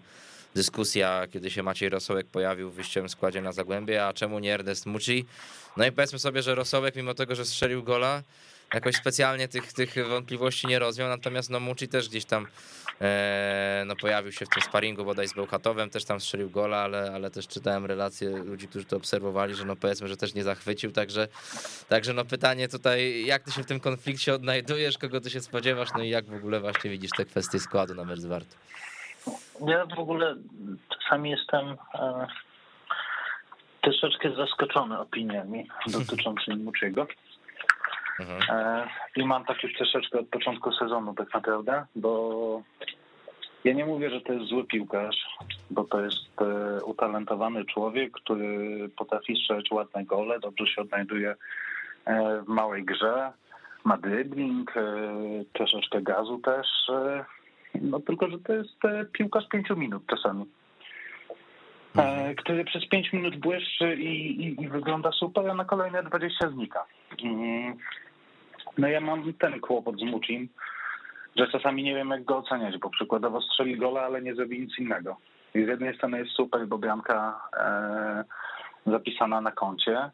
dyskusja, 0.55 1.27
kiedy 1.33 1.51
się 1.51 1.63
Maciej 1.63 1.89
Rosołek 1.89 2.27
pojawił 2.27 2.71
w 2.71 2.73
wyjściowym 2.73 3.09
składzie 3.09 3.41
na 3.41 3.51
Zagłębie, 3.51 4.05
a 4.05 4.13
czemu 4.13 4.39
nie 4.39 4.53
Ernest 4.53 4.85
Muci? 4.85 5.25
No 5.77 5.85
i 5.85 5.91
powiedzmy 5.91 6.19
sobie, 6.19 6.41
że 6.41 6.55
Rosołek 6.55 6.95
mimo 6.95 7.13
tego, 7.13 7.35
że 7.35 7.45
strzelił 7.45 7.83
gola, 7.83 8.23
jakoś 8.73 8.95
specjalnie 8.95 9.47
tych, 9.47 9.73
tych 9.73 10.07
wątpliwości 10.07 10.67
nie 10.67 10.79
rozwiął, 10.79 11.09
natomiast 11.09 11.49
no 11.49 11.59
Muci 11.59 11.87
też 11.87 12.09
gdzieś 12.09 12.25
tam 12.25 12.47
e, 13.01 13.83
no 13.87 13.95
pojawił 13.95 14.31
się 14.31 14.45
w 14.45 14.49
tym 14.49 14.63
sparingu 14.63 15.05
bodaj 15.05 15.27
z 15.27 15.33
Bełchatowem, 15.33 15.89
też 15.89 16.05
tam 16.05 16.19
strzelił 16.19 16.49
gola, 16.49 16.77
ale, 16.77 17.11
ale 17.13 17.31
też 17.31 17.47
czytałem 17.47 17.85
relacje 17.85 18.29
ludzi, 18.29 18.67
którzy 18.67 18.85
to 18.85 18.97
obserwowali, 18.97 19.55
że 19.55 19.65
no 19.65 19.75
powiedzmy, 19.75 20.07
że 20.07 20.17
też 20.17 20.33
nie 20.33 20.43
zachwycił, 20.43 20.91
także, 20.91 21.27
także 21.89 22.13
no 22.13 22.25
pytanie 22.25 22.67
tutaj, 22.67 23.25
jak 23.25 23.43
ty 23.43 23.51
się 23.51 23.63
w 23.63 23.65
tym 23.65 23.79
konflikcie 23.79 24.33
odnajdujesz, 24.33 24.97
kogo 24.97 25.21
ty 25.21 25.29
się 25.29 25.41
spodziewasz, 25.41 25.89
no 25.97 26.03
i 26.03 26.09
jak 26.09 26.25
w 26.25 26.33
ogóle 26.33 26.59
właśnie 26.59 26.89
widzisz 26.89 27.11
te 27.17 27.25
kwestie 27.25 27.59
składu 27.59 27.95
na 27.95 28.03
mecz? 28.03 28.19
Ja 29.65 29.85
w 29.85 29.99
ogóle 29.99 30.35
czasami 30.89 31.29
jestem 31.29 31.75
e, 31.95 32.27
troszeczkę 33.81 34.31
zaskoczony 34.31 34.99
opiniami 34.99 35.67
dotyczącymi 35.87 36.63
Muciego. 36.63 37.07
Mhm. 38.19 38.41
E, 38.49 38.87
I 39.15 39.25
mam 39.25 39.45
tak 39.45 39.63
już 39.63 39.73
troszeczkę 39.73 40.19
od 40.19 40.27
początku 40.27 40.71
sezonu 40.71 41.13
tak 41.13 41.33
naprawdę, 41.33 41.85
bo 41.95 42.61
ja 43.63 43.73
nie 43.73 43.85
mówię, 43.85 44.09
że 44.09 44.21
to 44.21 44.33
jest 44.33 44.45
zły 44.45 44.65
piłkarz, 44.65 45.37
bo 45.71 45.83
to 45.83 46.01
jest 46.01 46.41
e, 46.41 46.83
utalentowany 46.83 47.65
człowiek, 47.65 48.11
który 48.11 48.89
potrafi 48.89 49.35
strzelać 49.35 49.71
ładne 49.71 50.05
gole, 50.05 50.39
dobrze 50.39 50.67
się 50.67 50.81
odnajduje 50.81 51.35
w 52.45 52.47
małej 52.47 52.85
grze, 52.85 53.31
ma 53.83 53.97
dribbling, 53.97 54.73
troszeczkę 55.53 56.01
gazu 56.01 56.39
też, 56.39 56.67
no 57.81 57.99
tylko, 57.99 58.29
że 58.29 58.39
to 58.39 58.53
jest 58.53 58.77
piłkarz 59.13 59.47
pięciu 59.47 59.75
minut 59.75 60.03
czasami. 60.07 60.45
Mhm. 61.95 62.35
który 62.35 62.65
przez 62.65 62.87
pięć 62.87 63.13
minut 63.13 63.35
błyszczy 63.35 63.95
i, 63.95 64.41
i, 64.43 64.63
i, 64.63 64.67
wygląda 64.67 65.11
super, 65.11 65.49
a 65.49 65.53
na 65.53 65.65
kolejne 65.65 66.03
20 66.03 66.49
znika. 66.49 66.85
Mm. 67.23 67.77
No 68.77 68.87
ja 68.87 69.01
mam 69.01 69.33
ten 69.33 69.59
kłopot 69.59 69.99
z 69.99 70.03
Mucim, 70.03 70.49
że 71.35 71.47
czasami 71.47 71.83
nie 71.83 71.95
wiem 71.95 72.09
jak 72.09 72.23
go 72.23 72.37
oceniać, 72.37 72.77
bo 72.77 72.89
przykładowo 72.89 73.41
strzeli 73.41 73.77
gola, 73.77 74.01
ale 74.01 74.21
nie 74.21 74.35
zrobi 74.35 74.59
nic 74.59 74.79
innego. 74.79 75.17
I 75.55 75.65
z 75.65 75.67
jednej 75.67 75.95
strony 75.95 76.19
jest 76.19 76.31
super, 76.31 76.67
bo 76.67 76.77
bramka 76.77 77.41
e, 77.57 78.23
zapisana 78.85 79.41
na 79.41 79.51
koncie, 79.51 79.97
e, 79.97 80.11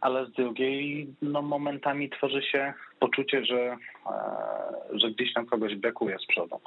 ale 0.00 0.26
z 0.26 0.32
drugiej 0.32 1.14
no 1.22 1.42
momentami 1.42 2.10
tworzy 2.10 2.42
się 2.42 2.74
poczucie, 3.00 3.44
że, 3.44 3.60
e, 3.60 3.76
że 4.92 5.10
gdzieś 5.10 5.32
tam 5.32 5.46
kogoś 5.46 5.76
brakuje 5.76 6.18
z 6.18 6.26
przodu. 6.26 6.60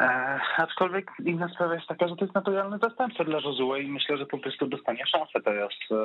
E, 0.00 0.40
aczkolwiek 0.56 1.10
inna 1.24 1.48
sprawa 1.48 1.74
jest 1.74 1.86
taka, 1.86 2.08
że 2.08 2.16
to 2.16 2.24
jest 2.24 2.34
naturalny 2.34 2.78
zastępca 2.78 3.24
dla 3.24 3.40
Josue 3.40 3.76
i 3.76 3.88
myślę, 3.88 4.16
że 4.16 4.26
po 4.26 4.38
prostu 4.38 4.66
dostanie 4.66 5.06
szansę 5.06 5.40
teraz 5.44 5.70
e, 5.90 5.96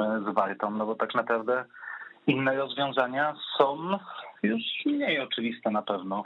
e, 0.00 0.20
z 0.20 0.34
Wartą, 0.34 0.70
no 0.70 0.86
bo 0.86 0.94
tak 0.94 1.14
naprawdę 1.14 1.64
inne 2.26 2.56
rozwiązania 2.56 3.34
są 3.58 3.98
już 4.42 4.62
mniej 4.86 5.20
oczywiste 5.20 5.70
na 5.70 5.82
pewno. 5.82 6.22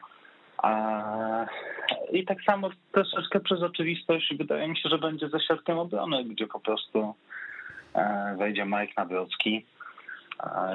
I 2.12 2.24
tak 2.24 2.42
samo 2.42 2.70
troszeczkę 2.92 3.40
przez 3.40 3.62
oczywistość 3.62 4.34
wydaje 4.38 4.68
mi 4.68 4.76
się, 4.76 4.88
że 4.88 4.98
będzie 4.98 5.28
ze 5.28 5.40
środkiem 5.40 5.78
obrony, 5.78 6.24
gdzie 6.24 6.46
po 6.46 6.60
prostu 6.60 6.98
e, 7.00 7.14
wejdzie 8.38 8.64
Mike 8.64 8.92
Nawrocki. 8.96 9.66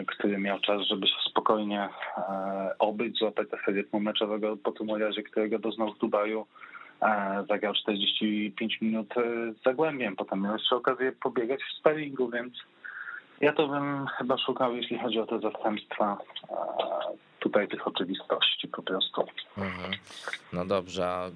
który 0.08 0.38
miał 0.38 0.60
czas, 0.60 0.82
żeby 0.82 1.08
się 1.08 1.16
spokojnie 1.30 1.90
obyć, 2.80 3.18
złapać 3.18 3.48
rytmu 3.68 4.00
meczowego 4.00 4.58
po 4.58 4.72
tym 4.72 4.90
urazie, 4.90 5.24
którego 5.24 5.60
doznał 5.60 5.94
w 5.94 5.98
Dubaju. 5.98 6.46
Zagrał 7.50 7.74
45 7.74 8.82
minut 8.82 9.14
z 9.60 9.64
Zagłębiem, 9.64 10.16
potem 10.16 10.42
miał 10.42 10.54
jeszcze 10.54 10.76
okazję 10.76 11.12
pobiegać 11.12 11.60
w 11.64 11.80
sparingu, 11.80 12.30
więc 12.30 12.54
ja 13.42 13.54
to 13.54 13.68
bym 13.68 14.08
chyba 14.18 14.38
szukał, 14.38 14.76
jeśli 14.76 15.00
chodzi 15.00 15.20
o 15.20 15.26
te 15.26 15.40
zastępstwa, 15.40 16.18
tutaj 17.40 17.68
tych 17.68 17.88
oczywistości 17.88 18.68
po 18.68 18.82
prostu. 18.82 19.22
Mhm. 19.58 19.92
No 20.54 20.66
dobrze, 20.66 21.08
a 21.08 21.30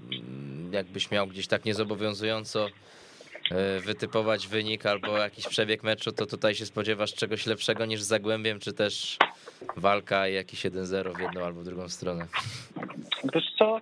jakbyś 0.72 1.12
miał 1.12 1.28
gdzieś 1.28 1.48
tak 1.48 1.66
niezobowiązująco 1.66 2.68
e, 2.68 2.70
wytypować 3.86 4.48
wynik 4.48 4.86
albo 4.86 5.18
jakiś 5.18 5.48
przebieg 5.48 5.84
meczu, 5.84 6.12
to 6.12 6.26
tutaj 6.26 6.56
się 6.56 6.66
spodziewasz 6.66 7.14
czegoś 7.14 7.46
lepszego 7.46 7.86
niż 7.86 8.02
Zagłębiem, 8.02 8.60
czy 8.60 8.74
też 8.74 9.18
walka 9.78 10.28
i 10.28 10.34
jakiś 10.34 10.66
1-0 10.66 11.18
w 11.18 11.20
jedną 11.20 11.46
albo 11.46 11.62
w 11.62 11.66
drugą 11.66 11.90
stronę? 11.90 12.28
Wiesz 13.34 13.54
co, 13.60 13.82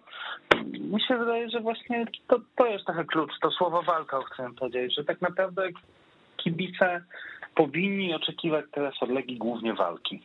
mi 0.80 1.02
się 1.02 1.17
wydaje, 1.17 1.49
że 1.49 1.60
właśnie 1.60 2.06
to, 2.28 2.39
to 2.56 2.65
jest 2.65 2.86
trochę 2.86 3.06
klucz, 3.06 3.32
to 3.41 3.52
słowo 3.52 3.82
walka, 3.82 4.17
o 4.17 4.23
którym 4.23 4.56
powiedziałeś, 4.56 4.93
że 4.97 5.04
tak 5.04 5.21
naprawdę 5.21 5.69
kibice 6.38 7.04
powinni 7.56 8.13
oczekiwać 8.13 8.65
teraz 8.71 8.93
od 9.02 9.10
Legii 9.10 9.38
głównie 9.38 9.73
walki. 9.73 10.21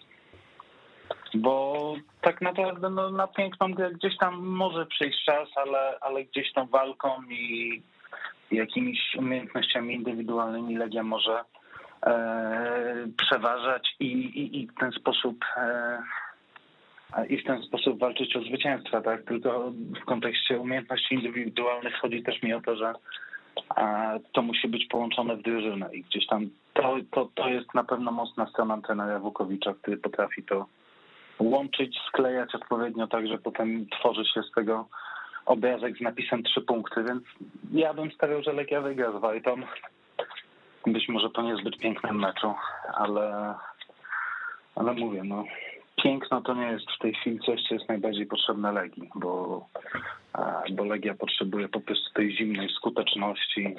Bo 1.34 1.94
tak 2.20 2.40
naprawdę 2.40 2.90
no, 2.90 3.10
na 3.10 3.26
piękną 3.26 3.74
grę 3.74 3.90
gdzieś 3.90 4.18
tam 4.18 4.46
może 4.46 4.86
przyjść 4.86 5.24
czas, 5.24 5.48
ale, 5.56 5.98
ale 6.00 6.24
gdzieś 6.24 6.52
tą 6.52 6.66
walką 6.66 7.22
i 7.30 7.82
jakimiś 8.50 9.14
umiejętnościami 9.18 9.94
indywidualnymi 9.94 10.76
Legia 10.76 11.02
może 11.02 11.40
e, 12.06 13.06
przeważać 13.16 13.96
i, 14.00 14.06
i, 14.12 14.62
i 14.62 14.66
w 14.66 14.74
ten 14.74 14.92
sposób 14.92 15.44
e, 15.56 15.98
i 17.28 17.38
w 17.38 17.44
ten 17.44 17.62
sposób 17.62 17.98
walczyć 17.98 18.36
o 18.36 18.42
zwycięstwa, 18.42 19.00
tak? 19.00 19.24
Tylko 19.24 19.72
w 20.02 20.04
kontekście 20.04 20.58
umiejętności 20.58 21.14
indywidualnych 21.14 21.94
chodzi 21.94 22.22
też 22.22 22.42
mi 22.42 22.54
o 22.54 22.60
to, 22.60 22.76
że 22.76 22.92
to 24.32 24.42
musi 24.42 24.68
być 24.68 24.86
połączone 24.86 25.36
w 25.36 25.42
drużynę 25.42 25.94
i 25.94 26.02
gdzieś 26.02 26.26
tam 26.26 26.50
to, 26.74 26.96
to, 27.10 27.28
to 27.34 27.48
jest 27.48 27.74
na 27.74 27.84
pewno 27.84 28.12
mocna 28.12 28.46
strona 28.46 28.80
trenera 28.80 29.18
Wukowicza, 29.18 29.74
który 29.74 29.96
potrafi 29.96 30.42
to 30.42 30.66
łączyć, 31.38 31.98
sklejać 32.08 32.54
odpowiednio 32.54 33.06
tak, 33.06 33.28
że 33.28 33.38
potem 33.38 33.86
tworzy 33.86 34.24
się 34.24 34.42
z 34.42 34.52
tego 34.54 34.88
obrazek 35.48 35.98
z 35.98 36.00
napisem 36.00 36.42
trzy 36.42 36.60
punkty, 36.60 37.04
więc 37.04 37.22
ja 37.72 37.94
bym 37.94 38.12
stawiał, 38.12 38.42
że 38.42 38.52
Legia 38.52 38.80
wygra 38.80 39.18
z 39.18 39.20
Wajtą. 39.20 39.56
Być 40.86 41.08
może 41.08 41.30
po 41.30 41.42
niezbyt 41.42 41.78
pięknym 41.78 42.18
meczu, 42.18 42.54
ale, 42.94 43.54
ale 44.74 44.92
mówię, 44.92 45.22
no 45.24 45.44
piękno 46.02 46.40
to 46.40 46.54
nie 46.54 46.66
jest 46.66 46.86
w 46.90 46.98
tej 46.98 47.14
chwili 47.14 47.38
coś, 47.38 47.62
co 47.68 47.74
jest 47.74 47.88
najbardziej 47.88 48.26
potrzebne 48.26 48.72
Legii, 48.72 49.10
bo, 49.14 49.66
bo 50.70 50.84
Legia 50.84 51.14
potrzebuje 51.14 51.68
po 51.68 51.80
prostu 51.80 52.14
tej 52.14 52.36
zimnej 52.36 52.68
skuteczności, 52.68 53.76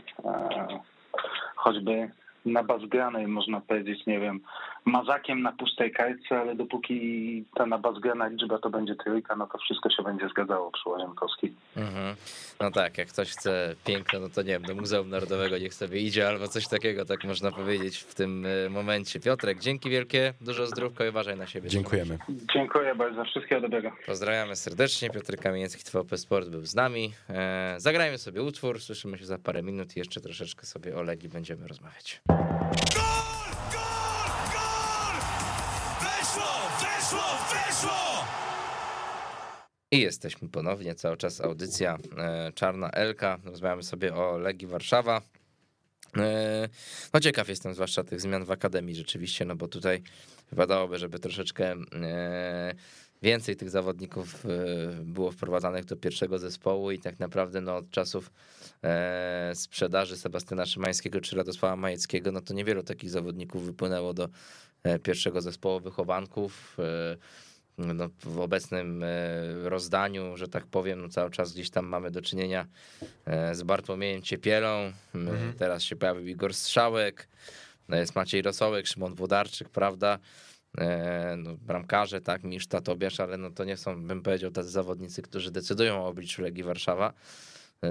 choćby 1.56 2.12
na 2.46 2.64
bazgranej, 2.64 3.28
można 3.28 3.62
powiedzieć, 3.62 4.06
nie 4.06 4.20
wiem, 4.20 4.40
mazakiem 4.86 5.42
na 5.42 5.52
pustej 5.52 5.92
kajce, 5.92 6.40
ale 6.40 6.56
dopóki 6.56 7.46
ta 7.56 7.66
nabazgrana 7.66 8.28
liczba 8.28 8.58
to 8.58 8.70
będzie 8.70 8.96
trójka, 8.96 9.36
no 9.36 9.48
to 9.48 9.58
wszystko 9.58 9.90
się 9.90 10.04
będzie 10.04 10.30
zgadzało 10.30 10.72
przy 10.72 10.90
Łazienkowskiej. 10.90 11.54
Mhm. 11.78 12.16
No 12.60 12.72
tak, 12.72 12.98
jak 12.98 13.08
ktoś 13.08 13.32
chce 13.32 13.76
piękno, 13.86 14.20
no 14.20 14.30
to 14.30 14.42
nie 14.42 14.48
wiem, 14.48 14.62
do 14.62 14.76
Muzeum 14.76 15.10
Narodowego 15.10 15.58
niech 15.58 15.74
sobie 15.74 16.00
idzie, 16.00 16.28
albo 16.28 16.48
coś 16.48 16.68
takiego, 16.68 17.06
tak 17.06 17.24
można 17.24 17.52
powiedzieć 17.52 17.98
w 17.98 18.16
tym 18.16 18.46
e, 18.46 18.70
momencie. 18.70 19.20
Piotrek, 19.20 19.60
dzięki 19.60 19.90
wielkie, 19.90 20.34
dużo 20.42 20.68
zdrówka 20.68 21.06
i 21.06 21.10
uważaj 21.10 21.38
na 21.38 21.48
siebie. 21.48 21.70
Dziękujemy. 21.70 22.18
Dziękuję 22.54 22.96
bardzo, 22.96 23.24
wszystkiego 23.24 23.62
dobrego. 23.62 23.92
Pozdrawiamy 24.06 24.56
serdecznie, 24.56 25.10
Piotr 25.10 25.38
Kamieniecki, 25.38 25.84
TVP 25.84 26.18
Sport 26.18 26.50
był 26.50 26.66
z 26.66 26.76
nami. 26.76 27.14
E, 27.30 27.76
zagrajmy 27.78 28.18
sobie 28.18 28.42
utwór, 28.42 28.82
słyszymy 28.82 29.18
się 29.18 29.26
za 29.26 29.38
parę 29.38 29.64
minut 29.64 29.96
i 29.98 30.00
jeszcze 30.00 30.22
troszeczkę 30.22 30.66
sobie 30.66 30.98
o 30.98 31.02
Legii 31.02 31.30
będziemy 31.30 31.68
rozmawiać. 31.68 32.22
I 39.92 40.00
jesteśmy 40.00 40.50
ponownie, 40.50 40.96
cały 40.96 41.18
czas 41.18 41.42
audycja 41.42 41.98
e, 42.18 42.52
Czarna 42.56 42.92
Elka. 42.92 43.40
Rozmawiamy 43.44 43.84
sobie 43.84 44.16
o 44.16 44.38
Legii 44.38 44.68
Warszawa. 44.68 45.22
E, 46.18 46.70
no 47.14 47.20
ciekaw 47.20 47.50
jestem 47.50 47.74
zwłaszcza 47.74 48.04
tych 48.04 48.22
zmian 48.22 48.46
w 48.46 48.52
Akademii 48.52 48.96
rzeczywiście, 48.96 49.46
no 49.46 49.56
bo 49.56 49.68
tutaj 49.68 50.02
wypadałoby, 50.50 50.98
żeby 50.98 51.20
troszeczkę 51.20 51.76
e, 51.94 52.76
więcej 53.22 53.56
tych 53.56 53.70
zawodników 53.70 54.44
było 55.04 55.32
wprowadzanych 55.32 55.86
do 55.86 55.96
pierwszego 55.96 56.40
zespołu 56.40 56.92
i 56.92 57.00
tak 57.00 57.20
naprawdę 57.20 57.62
no, 57.62 57.76
od 57.78 57.92
czasów 57.92 58.32
sprzedaży 59.54 60.18
Sebastiana 60.18 60.66
Szymańskiego 60.66 61.22
czy 61.22 61.36
Radosława 61.36 61.76
Majeckiego, 61.76 62.32
no 62.32 62.42
to 62.42 62.54
niewielu 62.54 62.84
takich 62.84 63.10
zawodników 63.10 63.66
wypłynęło 63.66 64.14
do 64.14 64.30
pierwszego 65.04 65.42
zespołu 65.42 65.80
wychowanków. 65.80 66.78
No, 67.80 68.10
w 68.24 68.40
obecnym 68.40 69.04
e, 69.04 69.10
rozdaniu, 69.70 70.38
że 70.38 70.48
tak 70.48 70.68
powiem, 70.68 71.02
no 71.02 71.10
cały 71.10 71.32
czas 71.32 71.54
gdzieś 71.54 71.70
tam 71.70 71.86
mamy 71.86 72.12
do 72.12 72.22
czynienia 72.22 72.66
e, 73.26 73.56
z 73.56 73.64
Bartłomiejem 73.64 74.22
Ciepielą, 74.22 74.92
mhm. 75.16 75.54
teraz 75.54 75.84
się 75.84 75.96
pojawił 75.96 76.28
Igor 76.28 76.54
Strzałek, 76.54 77.28
no, 77.90 77.98
jest 77.98 78.16
Maciej 78.16 78.42
Rosołek, 78.42 78.88
Szymon 78.88 79.16
Włodarczyk, 79.16 79.70
prawda, 79.70 80.14
e, 80.14 80.49
no, 81.38 81.56
bramkarze, 81.56 82.22
tak, 82.22 82.44
Miszta, 82.44 82.82
Tobiasz, 82.82 83.20
ale 83.20 83.38
no 83.38 83.52
to 83.52 83.64
nie 83.64 83.78
są, 83.78 84.08
bym 84.08 84.22
powiedział, 84.22 84.52
tacy 84.52 84.70
zawodnicy, 84.70 85.22
którzy 85.22 85.52
decydują 85.52 86.06
o 86.06 86.08
obliczu 86.08 86.42
Legii 86.42 86.64
Warszawa. 86.64 87.14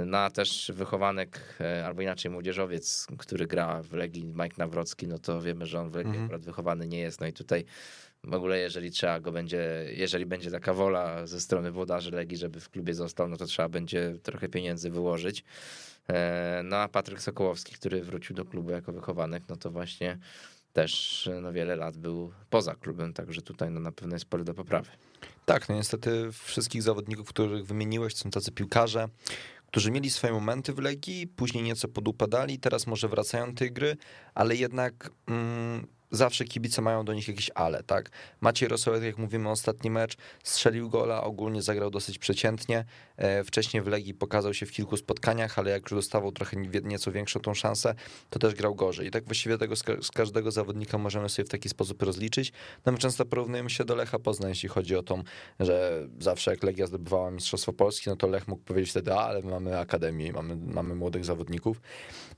No 0.06 0.18
a 0.18 0.30
też 0.30 0.72
wychowanek, 0.74 1.58
albo 1.84 2.02
inaczej 2.02 2.30
młodzieżowiec, 2.30 3.06
który 3.18 3.46
gra 3.46 3.82
w 3.82 3.92
Legii, 3.92 4.24
Mike 4.24 4.54
Nawrocki, 4.58 5.06
no 5.08 5.18
to 5.18 5.42
wiemy, 5.42 5.66
że 5.66 5.80
on 5.80 5.90
w 5.90 5.94
Legii 5.94 6.16
mhm. 6.16 6.40
wychowany 6.40 6.88
nie 6.88 6.98
jest. 6.98 7.20
No 7.20 7.26
i 7.26 7.32
tutaj 7.32 7.64
w 8.24 8.34
ogóle 8.34 8.58
jeżeli 8.58 8.90
trzeba 8.90 9.20
go 9.20 9.32
będzie, 9.32 9.86
jeżeli 9.96 10.26
będzie 10.26 10.50
taka 10.50 10.74
wola 10.74 11.26
ze 11.26 11.40
strony 11.40 11.70
włodarzy 11.70 12.10
Legii, 12.10 12.36
żeby 12.36 12.60
w 12.60 12.70
klubie 12.70 12.94
został, 12.94 13.28
no 13.28 13.36
to 13.36 13.46
trzeba 13.46 13.68
będzie 13.68 14.14
trochę 14.22 14.48
pieniędzy 14.48 14.90
wyłożyć. 14.90 15.44
E, 16.08 16.60
no 16.64 16.76
a 16.76 16.88
Patryk 16.88 17.22
Sokołowski, 17.22 17.74
który 17.74 18.02
wrócił 18.02 18.36
do 18.36 18.44
klubu 18.44 18.70
jako 18.70 18.92
wychowanek, 18.92 19.42
no 19.48 19.56
to 19.56 19.70
właśnie 19.70 20.18
też 20.72 21.28
no 21.42 21.52
wiele 21.52 21.76
lat 21.76 21.96
był 21.96 22.32
poza 22.50 22.74
klubem, 22.74 23.12
także 23.12 23.42
tutaj 23.42 23.70
no 23.70 23.80
na 23.80 23.92
pewno 23.92 24.16
jest 24.16 24.24
pole 24.24 24.44
do 24.44 24.54
poprawy. 24.54 24.90
Tak, 25.44 25.68
no 25.68 25.74
niestety 25.74 26.32
wszystkich 26.32 26.82
zawodników, 26.82 27.28
których 27.28 27.66
wymieniłeś, 27.66 28.14
są 28.14 28.30
tacy 28.30 28.52
piłkarze, 28.52 29.08
którzy 29.66 29.90
mieli 29.90 30.10
swoje 30.10 30.32
momenty 30.32 30.72
w 30.72 30.78
Legii, 30.78 31.26
później 31.26 31.64
nieco 31.64 31.88
podupadali, 31.88 32.58
teraz 32.58 32.86
może 32.86 33.08
wracają 33.08 33.46
do 33.46 33.58
tej 33.58 33.72
gry, 33.72 33.96
ale 34.34 34.56
jednak 34.56 35.10
mm, 35.26 35.86
zawsze 36.10 36.44
kibice 36.44 36.82
mają 36.82 37.04
do 37.04 37.14
nich 37.14 37.28
jakieś 37.28 37.50
ale, 37.54 37.82
tak? 37.82 38.10
Maciej 38.40 38.68
Rosołek, 38.68 39.02
jak 39.02 39.18
mówimy, 39.18 39.50
ostatni 39.50 39.90
mecz, 39.90 40.16
strzelił 40.44 40.90
gola, 40.90 41.24
ogólnie 41.24 41.62
zagrał 41.62 41.90
dosyć 41.90 42.18
przeciętnie. 42.18 42.84
E, 43.16 43.44
wcześniej 43.44 43.82
w 43.82 43.86
Legii 43.86 44.14
pokazał 44.14 44.54
się 44.54 44.66
w 44.66 44.70
kilku 44.70 44.96
spotkaniach, 44.96 45.58
ale 45.58 45.70
jak 45.70 45.82
już 45.82 45.90
dostawał 45.90 46.32
trochę 46.32 46.56
nieco 46.84 47.12
większą 47.12 47.40
tą 47.40 47.54
szansę, 47.54 47.94
to 48.30 48.38
też 48.38 48.54
grał 48.54 48.74
gorzej. 48.74 49.06
I 49.06 49.10
tak 49.10 49.24
właściwie 49.24 49.58
tego 49.58 49.76
z 49.76 50.10
każdego 50.14 50.50
zawodnika 50.50 50.98
możemy 50.98 51.28
sobie 51.28 51.46
w 51.46 51.50
taki 51.50 51.68
sposób 51.68 52.02
rozliczyć. 52.02 52.52
No 52.86 52.92
my 52.92 52.98
często 52.98 53.24
porównujemy 53.24 53.70
się 53.70 53.84
do 53.84 53.94
Lecha 53.94 54.18
Poznań, 54.18 54.48
jeśli 54.48 54.68
chodzi 54.68 54.96
o 54.96 55.02
tą, 55.02 55.22
że 55.60 56.06
zawsze 56.18 56.50
jak 56.50 56.62
Legia 56.62 56.86
zdobywała 56.86 57.30
Mistrzostwo 57.30 57.72
Polski, 57.72 58.10
no 58.10 58.16
to 58.16 58.26
Lech 58.26 58.48
mógł 58.48 58.62
powiedzieć 58.62 58.90
wtedy, 58.90 59.12
a, 59.12 59.20
ale 59.20 59.42
mamy 59.42 59.78
akademię, 59.78 60.32
mamy, 60.32 60.56
mamy 60.56 60.94
młodych 60.94 61.24
zawodników. 61.24 61.80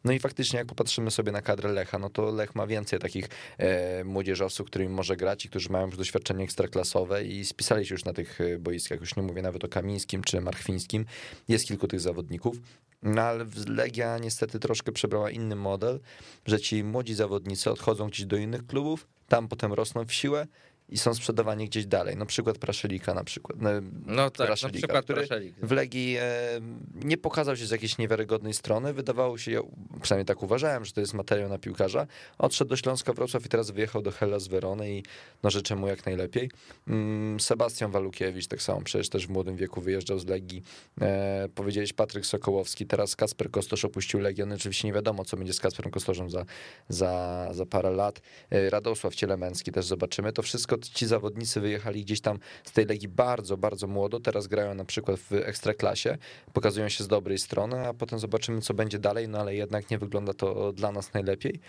No 0.05 0.13
i 0.13 0.19
faktycznie 0.19 0.59
jak 0.59 0.69
popatrzymy 0.69 1.11
sobie 1.11 1.33
na 1.33 1.43
kadrę 1.43 1.73
Lecha, 1.73 1.99
no 1.99 2.11
to 2.11 2.31
Lech 2.31 2.55
ma 2.55 2.67
więcej 2.67 2.99
takich 2.99 3.29
E, 3.61 4.05
młodzieżowców, 4.05 4.67
którymi 4.67 4.95
może 4.95 5.17
grać 5.17 5.45
i 5.45 5.49
którzy 5.49 5.69
mają 5.71 5.87
już 5.87 5.97
doświadczenie 5.97 6.45
ekstraklasowe 6.45 7.25
i 7.25 7.45
spisali 7.45 7.87
się 7.87 7.95
już 7.95 8.05
na 8.05 8.13
tych 8.13 8.41
e, 8.41 8.59
boiskach. 8.59 9.01
Już 9.01 9.17
nie 9.17 9.23
mówię 9.23 9.43
nawet 9.43 9.65
o 9.65 9.69
Kamińskim 9.69 10.23
czy 10.23 10.41
Marchwińskim. 10.41 11.07
Jest 11.49 11.67
kilku 11.67 11.89
tych 11.89 12.01
zawodników. 12.01 12.57
No 13.03 13.23
ale 13.23 13.47
Legia 13.67 14.19
niestety 14.19 14.59
troszkę 14.59 14.93
przebrała 14.93 15.31
inny 15.31 15.57
model, 15.57 16.01
że 16.47 16.61
ci 16.61 16.85
młodzi 16.85 17.15
zawodnicy 17.15 17.71
odchodzą 17.71 18.09
gdzieś 18.09 18.27
do 18.27 18.37
innych 18.37 18.67
klubów, 18.67 19.07
tam 19.29 19.49
potem 19.49 19.73
rosną 19.73 20.05
w 20.05 20.13
siłę 20.13 20.47
i 20.91 20.99
są 20.99 21.15
sprzedawani 21.15 21.67
gdzieś 21.67 21.87
dalej. 21.87 22.17
No 22.17 22.27
przykład 22.27 22.59
Praszelika 22.59 23.15
na 23.15 23.25
przykład. 23.25 23.59
No 24.07 24.31
tak, 24.31 24.47
Praszelika, 24.47 24.77
na 24.77 24.81
przykład 24.81 25.05
który 25.05 25.27
Praszelik. 25.27 25.55
w 25.63 25.73
Legii 25.73 26.17
e, 26.19 26.61
nie 26.95 27.17
pokazał 27.19 27.57
się 27.57 27.67
z 27.67 27.71
jakiejś 27.71 27.99
niewiarygodnej 27.99 28.55
strony. 28.55 28.93
Wydawało 28.93 29.39
się, 29.39 29.51
ja 29.51 29.61
przynajmniej 30.03 30.27
tak 30.27 30.43
uważałem, 30.43 30.85
że 30.85 30.93
to 30.93 31.01
jest 31.01 31.15
materiał 31.15 31.49
na 31.49 31.59
piłkarza. 31.59 32.07
Odszedł 32.39 32.69
do 32.69 32.77
Śląska 32.77 33.13
Wrocław 33.13 33.47
i 33.47 33.49
teraz 33.49 33.71
wyjechał 33.71 34.03
do 34.03 34.11
Hellas 34.11 34.49
Verony 34.49 34.93
i 34.93 35.03
no 35.43 35.51
życzę 35.51 35.77
mu 35.77 35.89
jak 35.89 36.07
najlepiej. 36.07 36.51
Mm, 36.89 37.41
Sebastian 37.41 37.91
Walukiewicz 37.91 38.47
tak 38.47 38.63
samo 38.63 38.83
przecież 38.83 39.09
też 39.09 39.27
w 39.27 39.31
młodym 39.31 39.57
wieku 39.57 39.81
wyjeżdżał 39.81 40.19
z 40.19 40.27
Legii. 40.27 40.63
E, 41.01 41.49
powiedziałeś 41.55 41.93
Patryk 41.93 42.27
Sokołowski, 42.27 42.87
teraz 42.87 43.17
Kasper 43.17 43.51
Kostosz 43.51 43.85
opuścił 43.85 44.21
Legię. 44.21 44.47
No, 44.47 44.55
oczywiście 44.55 44.89
nie 44.89 44.95
wiadomo, 44.95 45.25
co 45.25 45.37
będzie 45.37 45.53
z 45.53 45.61
Kasperem 45.61 45.91
Kostoszem 45.93 46.31
za, 46.31 46.45
za, 46.89 47.49
za 47.53 47.67
parę 47.67 47.91
lat. 47.91 48.21
E, 48.51 48.71
Radosław 48.71 49.15
Cielemęcki 49.15 49.73
też 49.73 49.87
zobaczymy. 49.87 50.33
To 50.33 50.43
wszystko 50.43 50.77
ci 50.89 51.07
zawodnicy 51.07 51.61
wyjechali 51.61 52.05
gdzieś 52.05 52.21
tam 52.21 52.39
z 52.65 52.73
tej 52.73 52.87
Legii 52.87 53.09
bardzo, 53.09 53.57
bardzo 53.57 53.87
młodo. 53.87 54.21
Teraz 54.21 54.47
grają 54.47 54.75
na 54.75 54.85
przykład 54.85 55.21
w 55.21 55.33
Ekstraklasie, 55.33 56.19
pokazują 56.53 56.89
się 56.89 57.05
z 57.05 57.09
dobrej 57.09 57.39
strony, 57.39 57.89
a 57.89 57.95
potem 57.95 58.19
zobaczymy, 58.19 58.61
co 58.61 58.75
będzie 58.75 58.99
dalej, 58.99 59.29
no 59.29 59.39
ale 59.39 59.55
jednak 59.55 59.91
nie 59.91 59.99
wygląda 59.99 60.35
to 60.35 60.73
dla 60.73 60.93
nas 60.93 61.15
najlepiej. 61.15 61.61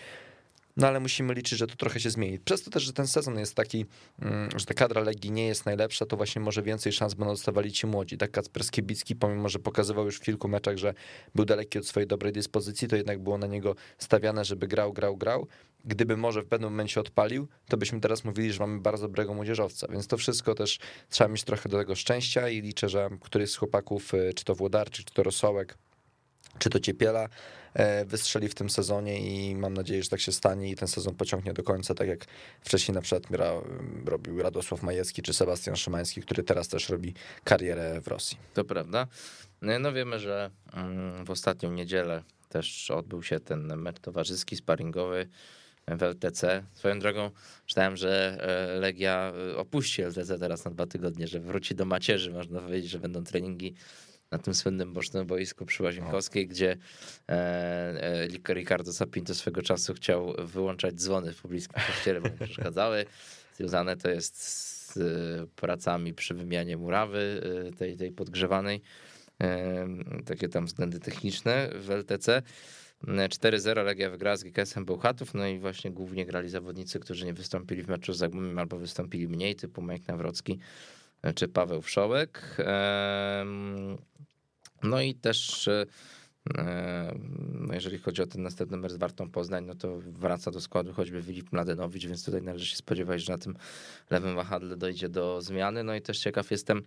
No 0.77 0.87
ale 0.87 0.99
musimy 0.99 1.33
liczyć, 1.33 1.59
że 1.59 1.67
to 1.67 1.75
trochę 1.75 1.99
się 1.99 2.09
zmieni. 2.09 2.39
Przez 2.39 2.63
to 2.63 2.71
też, 2.71 2.83
że 2.83 2.93
ten 2.93 3.07
sezon 3.07 3.39
jest 3.39 3.55
taki, 3.55 3.85
mm, 4.21 4.49
że 4.55 4.65
ta 4.65 4.73
kadra 4.73 5.01
Legii 5.01 5.31
nie 5.31 5.47
jest 5.47 5.65
najlepsza, 5.65 6.05
to 6.05 6.17
właśnie 6.17 6.41
może 6.41 6.61
więcej 6.61 6.93
szans 6.93 7.13
będą 7.13 7.33
dostawali 7.33 7.71
ci 7.71 7.87
młodzi. 7.87 8.17
Tak 8.17 8.31
Kacper 8.31 8.63
Skibicki, 8.63 9.15
pomimo, 9.15 9.49
że 9.49 9.59
pokazywał 9.59 10.05
już 10.05 10.17
w 10.17 10.21
kilku 10.21 10.47
meczach, 10.47 10.77
że 10.77 10.93
był 11.35 11.45
daleki 11.45 11.79
od 11.79 11.87
swojej 11.87 12.07
dobrej 12.07 12.33
dyspozycji, 12.33 12.87
to 12.87 12.95
jednak 12.95 13.19
było 13.19 13.37
na 13.37 13.47
niego 13.47 13.75
stawiane, 13.97 14.45
żeby 14.45 14.67
grał, 14.67 14.93
grał, 14.93 15.17
grał. 15.17 15.47
Gdyby 15.85 16.17
może 16.17 16.41
w 16.41 16.47
pewnym 16.47 16.69
momencie 16.69 16.99
odpalił, 16.99 17.47
to 17.67 17.77
byśmy 17.77 17.99
teraz 18.01 18.23
mówili, 18.23 18.53
że 18.53 18.59
mamy 18.59 18.79
bardzo 18.79 19.07
dobrego 19.07 19.33
młodzieżowca, 19.33 19.87
więc 19.87 20.07
to 20.07 20.17
wszystko 20.17 20.55
też 20.55 20.79
trzeba 21.09 21.27
mieć 21.27 21.43
trochę 21.43 21.69
do 21.69 21.77
tego 21.77 21.95
szczęścia 21.95 22.49
i 22.49 22.61
liczę, 22.61 22.89
że 22.89 23.09
któryś 23.21 23.51
z 23.51 23.55
chłopaków, 23.55 24.13
y, 24.13 24.33
czy 24.35 24.45
to 24.45 24.55
Włodarczyk, 24.55 25.05
czy 25.05 25.13
to 25.13 25.23
Rosołek, 25.23 25.77
czy 26.59 26.69
to 26.69 26.79
Ciepiela, 26.79 27.29
E, 27.73 28.05
wystrzeli 28.05 28.49
w 28.49 28.55
tym 28.55 28.69
sezonie 28.69 29.19
i 29.19 29.55
mam 29.55 29.73
nadzieję, 29.73 30.03
że 30.03 30.09
tak 30.09 30.19
się 30.19 30.31
stanie 30.31 30.71
i 30.71 30.75
ten 30.75 30.87
sezon 30.87 31.15
pociągnie 31.15 31.53
do 31.53 31.63
końca, 31.63 31.93
tak 31.93 32.07
jak 32.07 32.25
wcześniej 32.61 32.95
na 32.95 33.01
przykład 33.01 33.23
robił 34.05 34.41
Radosław 34.41 34.83
Majewski 34.83 35.21
czy 35.21 35.33
Sebastian 35.33 35.75
Szymański, 35.75 36.21
który 36.21 36.43
teraz 36.43 36.67
też 36.67 36.89
robi 36.89 37.13
karierę 37.43 38.01
w 38.01 38.07
Rosji. 38.07 38.37
To 38.53 38.63
prawda. 38.63 39.07
No, 39.61 39.79
no 39.79 39.93
wiemy, 39.93 40.19
że 40.19 40.51
mm, 40.73 41.25
w 41.25 41.29
ostatnią 41.29 41.71
niedzielę 41.71 42.23
też 42.49 42.91
odbył 42.91 43.23
się 43.23 43.39
ten 43.39 43.77
mecz 43.77 43.99
towarzyski, 43.99 44.55
sparingowy 44.55 45.27
w 45.87 46.03
LTC. 46.03 46.63
Swoją 46.73 46.99
drogą 46.99 47.31
czytałem, 47.65 47.97
że 47.97 48.37
e, 48.41 48.79
Legia 48.79 49.33
e, 49.53 49.57
opuści 49.57 50.01
LTC 50.01 50.39
teraz 50.39 50.65
na 50.65 50.71
dwa 50.71 50.87
tygodnie, 50.87 51.27
że 51.27 51.39
wróci 51.39 51.75
do 51.75 51.85
macierzy, 51.85 52.31
można 52.31 52.59
powiedzieć, 52.59 52.91
że 52.91 52.99
będą 52.99 53.23
treningi 53.23 53.75
na 54.31 54.37
tym 54.37 54.53
słynnym 54.53 54.93
bocznym 54.93 55.27
boisku 55.27 55.65
przy 55.65 55.83
Łazienkowskiej, 55.83 56.47
gdzie 56.47 56.77
e, 57.29 57.33
e, 57.33 58.53
Ricardo 58.53 58.93
Sapinto 58.93 59.35
swego 59.35 59.61
czasu 59.61 59.93
chciał 59.93 60.35
wyłączać 60.45 60.95
dzwony 60.95 61.33
w 61.33 61.41
pobliskim 61.41 61.81
kościele, 61.87 62.21
bo 62.21 62.29
mu 62.29 62.35
przeszkadzały. 62.35 63.05
Związane 63.57 63.97
to 63.97 64.09
jest 64.09 64.43
z 64.43 64.97
e, 64.97 65.01
pracami 65.55 66.13
przy 66.13 66.33
wymianie 66.33 66.77
murawy 66.77 67.41
tej, 67.77 67.97
tej 67.97 68.11
podgrzewanej. 68.11 68.81
Takie 70.25 70.49
tam 70.49 70.65
względy 70.65 70.99
techniczne 70.99 71.69
w 71.75 71.91
LTC. 71.91 72.41
4-0 73.07 73.85
Legia 73.85 74.09
wygrała 74.09 74.37
z 74.37 74.43
GKS-em 74.43 74.85
Bełchatów, 74.85 75.33
no 75.33 75.47
i 75.47 75.59
właśnie 75.59 75.91
głównie 75.91 76.25
grali 76.25 76.49
zawodnicy, 76.49 76.99
którzy 76.99 77.25
nie 77.25 77.33
wystąpili 77.33 77.83
w 77.83 77.87
meczu 77.87 78.13
z 78.13 78.17
Zagłębiem 78.17 78.59
albo 78.59 78.77
wystąpili 78.77 79.27
mniej, 79.27 79.55
typu 79.55 79.81
Mike 79.81 80.11
Nawrocki 80.11 80.59
czy 81.35 81.47
Paweł 81.47 81.81
Wszołek. 81.81 82.57
No 84.83 85.01
i 85.01 85.15
też 85.15 85.69
no 87.53 87.73
jeżeli 87.73 87.97
chodzi 87.97 88.21
o 88.21 88.27
ten 88.27 88.43
następny 88.43 88.77
mecz 88.77 88.91
z 88.91 88.97
Wartą 88.97 89.29
Poznań, 89.29 89.65
no 89.65 89.75
to 89.75 89.97
wraca 89.99 90.51
do 90.51 90.61
składu 90.61 90.93
choćby 90.93 91.21
Filip 91.23 91.51
Mladenowicz, 91.51 92.05
więc 92.05 92.25
tutaj 92.25 92.41
należy 92.41 92.65
się 92.65 92.75
spodziewać, 92.75 93.23
że 93.23 93.33
na 93.33 93.37
tym 93.37 93.55
lewym 94.09 94.35
wahadle 94.35 94.77
dojdzie 94.77 95.09
do 95.09 95.41
zmiany. 95.41 95.83
No 95.83 95.95
i 95.95 96.01
też 96.01 96.19
ciekaw 96.19 96.51
jestem, 96.51 96.83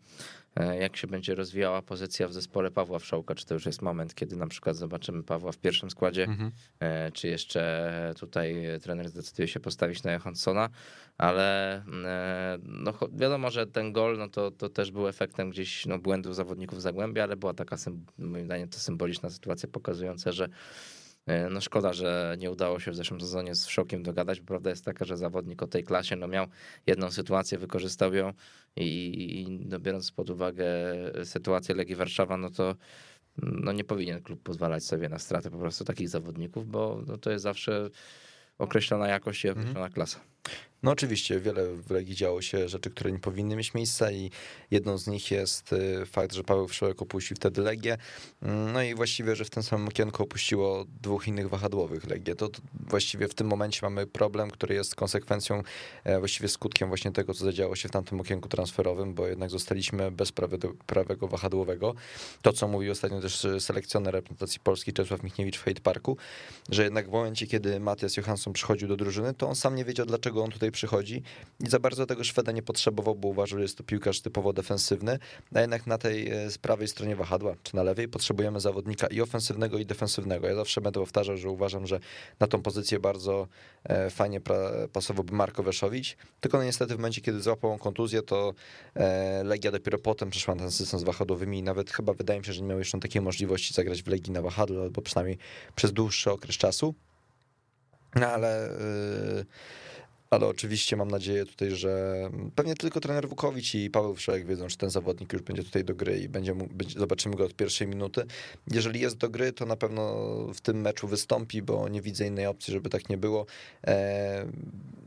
E, 0.57 0.77
jak 0.77 0.97
się 0.97 1.07
będzie 1.07 1.35
rozwijała 1.35 1.83
pozycja 1.83 2.29
w 2.29 2.33
zespole 2.33 2.71
Pawła 2.71 2.99
Wszołka, 2.99 3.35
czy 3.35 3.47
to 3.47 3.55
już 3.55 3.67
jest 3.67 3.83
moment, 3.83 4.15
kiedy 4.15 4.37
na 4.37 4.47
przykład 4.47 4.77
zobaczymy 4.77 5.23
Pawła 5.23 5.53
w 5.53 5.59
pierwszym 5.59 5.91
składzie, 5.91 6.25
mhm. 6.25 6.51
E, 6.81 7.13
czy 7.13 7.29
jeszcze 7.29 8.15
tutaj 8.19 8.57
trener 8.83 9.09
zdecyduje 9.09 9.49
się 9.49 9.61
postawić 9.61 10.03
na 10.03 10.13
Johanssona, 10.13 10.69
ale 11.19 11.77
e, 12.05 12.59
no, 12.63 12.93
wiadomo, 13.13 13.51
że 13.51 13.67
ten 13.67 13.93
gol 13.93 14.19
no 14.19 14.29
to, 14.29 14.51
to 14.51 14.69
też 14.69 14.91
był 14.91 15.09
efektem 15.09 15.51
gdzieś 15.51 15.87
no, 15.87 15.99
błędów 15.99 16.35
zawodników 16.35 16.83
Zagłębia, 16.83 17.23
ale 17.23 17.37
była 17.37 17.55
taka, 17.55 17.77
moim 18.19 18.45
zdaniem, 18.45 18.69
to 18.69 18.79
symboliczna 18.79 19.31
sytuacja 19.31 19.44
pokazująca, 19.69 20.33
że 20.33 20.49
E, 21.27 21.49
no 21.51 21.61
szkoda, 21.61 21.93
że 21.93 22.37
nie 22.39 22.51
udało 22.51 22.81
się 22.81 22.91
w 22.91 22.97
zeszłym 22.97 23.21
sezonie 23.21 23.55
z 23.55 23.67
Szokiem 23.67 24.03
dogadać, 24.03 24.41
bo 24.41 24.47
prawda 24.47 24.71
jest 24.71 24.85
taka, 24.85 25.05
że 25.05 25.17
zawodnik 25.17 25.63
o 25.63 25.67
tej 25.67 25.85
klasie 25.85 26.17
no 26.17 26.29
miał 26.29 26.47
jedną 26.87 27.11
sytuację, 27.11 27.59
wykorzystał 27.59 28.15
ją 28.15 28.33
i, 28.77 29.41
i 29.41 29.59
no 29.69 29.79
biorąc 29.79 30.13
pod 30.13 30.31
uwagę 30.31 30.65
sytuację 31.25 31.75
Legii 31.75 31.97
Warszawa, 31.97 32.37
no 32.37 32.51
to 32.51 32.77
no 33.43 33.73
nie 33.73 33.85
powinien 33.85 34.23
klub 34.23 34.43
pozwalać 34.43 34.85
sobie 34.85 35.09
na 35.09 35.19
stratę 35.19 35.51
po 35.51 35.59
prostu 35.59 35.85
takich 35.85 36.09
zawodników, 36.09 36.67
bo 36.67 37.03
no 37.07 37.17
to 37.17 37.31
jest 37.31 37.43
zawsze 37.43 37.91
określona 38.59 39.09
jakość 39.09 39.45
i 39.45 39.49
określona 39.49 39.79
mhm. 39.79 39.93
klasa. 39.93 40.21
No 40.85 40.91
oczywiście, 40.91 41.41
wiele 41.41 41.67
w 41.67 41.91
Legii 41.91 42.15
działo 42.15 42.43
się 42.43 42.69
rzeczy, 42.69 42.91
które 42.91 43.13
nie 43.13 43.19
powinny 43.19 43.57
mieć 43.57 43.75
miejsca 43.75 44.11
i 44.11 44.31
jedną 44.71 44.99
z 44.99 45.07
nich 45.07 45.31
jest 45.31 45.73
y, 45.73 46.07
fakt, 46.07 46.35
że 46.35 46.45
Paweł 46.45 46.69
Wszołek 46.69 47.03
opuścił 47.03 47.37
wtedy 47.37 47.63
Legię, 47.63 47.99
mm, 48.43 48.73
no 48.73 48.83
i 48.83 48.95
właściwie, 48.95 49.37
że 49.37 49.45
w 49.45 49.51
tym 49.51 49.63
samym 49.63 49.89
okienku 49.89 50.23
opuściło 50.23 50.85
dwóch 51.03 51.29
innych 51.29 51.49
wahadłowych 51.49 52.07
Legię. 52.11 52.35
To, 52.35 52.49
właściwie 52.89 53.29
w 53.29 53.35
tym 53.35 53.47
momencie 53.47 53.81
mamy 53.83 54.07
problem, 54.07 54.51
który 54.51 54.75
jest 54.75 54.95
konsekwencją, 54.95 55.63
e, 56.05 56.19
właściwie 56.19 56.49
skutkiem 56.49 56.89
właśnie 56.89 57.13
tego, 57.13 57.35
co 57.35 57.45
zadziało 57.45 57.77
się 57.77 57.89
w 57.89 57.93
tamtym 57.93 58.21
okienku 58.21 58.49
transferowym, 58.49 59.15
bo 59.15 59.27
jednak 59.27 59.51
zostaliśmy 59.51 60.11
bez 60.11 60.33
prawego 60.87 61.29
wahadłowego. 61.29 61.95
To, 62.43 62.53
co 62.53 62.69
mówił 62.69 62.93
ostatnio 62.93 63.21
też 63.21 63.47
selekcjoner 63.59 64.15
reprezentacji 64.15 64.61
Polski 64.61 64.93
Czesław 64.93 65.23
Michniewicz 65.23 65.59
w 65.59 65.65
Hate 65.65 65.81
Parku, 65.81 66.17
że 66.71 66.85
jednak 66.85 67.09
w 67.09 67.13
momencie, 67.13 67.47
kiedy 67.47 67.81
Matias 67.81 68.17
Johansson 68.17 68.53
przychodził 68.53 68.89
do 68.89 68.97
drużyny, 68.97 69.35
to 69.35 69.49
on 69.49 69.55
sam 69.55 69.75
nie 69.75 69.85
wiedział, 69.85 70.07
dlaczego 70.07 70.45
on 70.45 70.51
tutaj 70.51 70.74
przychodzi 70.75 71.23
i 71.61 71.69
za 71.69 71.79
bardzo 71.79 72.07
tego 72.07 72.25
Szweda 72.25 72.53
nie 72.53 72.63
potrzebował, 72.63 73.15
bo 73.15 73.29
uważał, 73.29 73.59
że 73.59 73.63
jest 73.63 73.79
to 73.79 73.85
piłkarz 73.85 74.21
typowo 74.21 74.53
defensywny, 74.53 75.19
a 75.55 75.61
jednak 75.61 75.87
na 75.87 75.99
tej 75.99 76.29
e, 76.29 76.49
prawej 76.63 76.89
stronie 76.89 77.17
wahadła, 77.17 77.55
czy 77.63 77.77
na 77.77 77.83
lewej, 77.83 78.09
potrzebujemy 78.09 78.61
zawodnika 78.61 79.07
i 79.07 79.21
ofensywnego, 79.21 79.79
i 79.79 79.87
defensywnego. 79.87 80.49
Ja 80.49 80.55
zawsze 80.55 80.81
będę 80.81 81.01
powtarzał, 81.01 81.37
że 81.37 81.49
uważam, 81.51 81.87
że 81.87 82.01
na 82.41 82.47
tą 82.47 82.63
pozycję 82.63 82.99
bardzo 82.99 83.49
e, 83.85 84.11
fajnie 84.11 84.41
pasowałby 84.93 85.35
Marko 85.35 85.63
Weszowicz, 85.63 86.17
tylko 86.41 86.59
no 86.59 86.65
niestety 86.65 86.95
w 86.95 86.99
momencie, 86.99 87.21
kiedy 87.21 87.41
złapał 87.41 87.79
kontuzję, 87.79 88.23
to 88.23 88.55
e, 88.95 89.45
Legia 89.45 89.71
dopiero 89.71 89.99
potem 89.99 90.31
przeszła 90.31 90.55
na 90.55 90.63
ten 90.63 90.71
system 90.71 91.01
z 91.01 91.05
wahadłowymi 91.05 91.59
i 91.59 91.63
nawet 91.63 91.91
chyba 91.91 92.13
wydaje 92.13 92.41
mi 92.41 92.47
się, 92.47 92.53
że 92.53 92.61
nie 92.61 92.69
miał 92.69 92.79
jeszcze 92.79 93.01
takiej 93.01 93.23
możliwości 93.23 93.75
zagrać 93.75 94.03
w 94.03 94.07
Legii 94.07 94.33
na 94.33 94.43
wahadle, 94.43 94.83
albo 94.83 95.03
przynajmniej 95.03 95.39
przez 95.75 95.93
dłuższy 95.93 96.31
okres 96.31 96.57
czasu. 96.57 96.95
No 98.15 98.27
ale... 98.27 98.71
Yy 99.37 99.45
ale 100.35 100.47
oczywiście 100.47 100.97
mam 100.97 101.11
nadzieję 101.11 101.47
tutaj, 101.47 101.71
że 101.71 102.15
pewnie 102.55 102.75
tylko 102.75 103.01
trener 103.01 103.29
Wukowicz 103.29 103.75
i 103.75 103.91
Paweł 103.91 104.15
Wszelek 104.15 104.47
wiedzą, 104.47 104.69
że 104.69 104.77
ten 104.77 104.91
zawodnik 104.91 105.33
już 105.33 105.43
będzie 105.43 105.65
tutaj 105.65 105.85
do 105.85 105.95
gry 105.95 106.19
i 106.19 106.29
będzie, 106.29 106.55
mu, 106.55 106.67
będzie, 106.67 106.99
zobaczymy 106.99 107.37
go 107.37 107.45
od 107.45 107.55
pierwszej 107.55 107.87
minuty. 107.87 108.25
Jeżeli 108.71 109.01
jest 109.01 109.17
do 109.17 109.29
gry, 109.29 109.53
to 109.53 109.67
na 109.67 109.77
pewno 109.77 110.15
w 110.55 110.61
tym 110.61 110.81
meczu 110.81 111.09
wystąpi, 111.09 111.63
bo 111.63 111.89
nie 111.89 112.01
widzę 112.01 112.27
innej 112.27 112.47
opcji, 112.47 112.73
żeby 112.73 112.91
tak 112.91 113.09
nie 113.09 113.19
było. 113.19 113.47
E, 113.87 114.47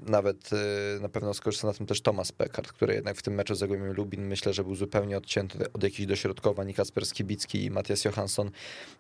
nawet 0.08 0.50
e, 0.54 1.00
na 1.00 1.10
pewno 1.10 1.34
skorzysta 1.34 1.68
na 1.68 1.74
tym 1.74 1.86
też 1.86 2.02
Tomasz 2.02 2.32
Pekart, 2.32 2.72
który 2.72 2.94
jednak 2.94 3.18
w 3.18 3.22
tym 3.22 3.34
meczu 3.34 3.56
z 3.56 3.60
Zagłębiem 3.60 3.94
Lubin 3.94 4.28
myślę, 4.28 4.54
że 4.54 4.64
był 4.64 4.76
zupełnie 4.76 5.18
odcięty 5.18 5.72
od 5.74 5.84
jakichś 5.84 6.06
dośrodkowań 6.06 6.74
Kasper 6.74 7.06
Skibicki 7.06 7.64
i 7.64 7.72
Matias 7.72 8.06
Johansson. 8.06 8.52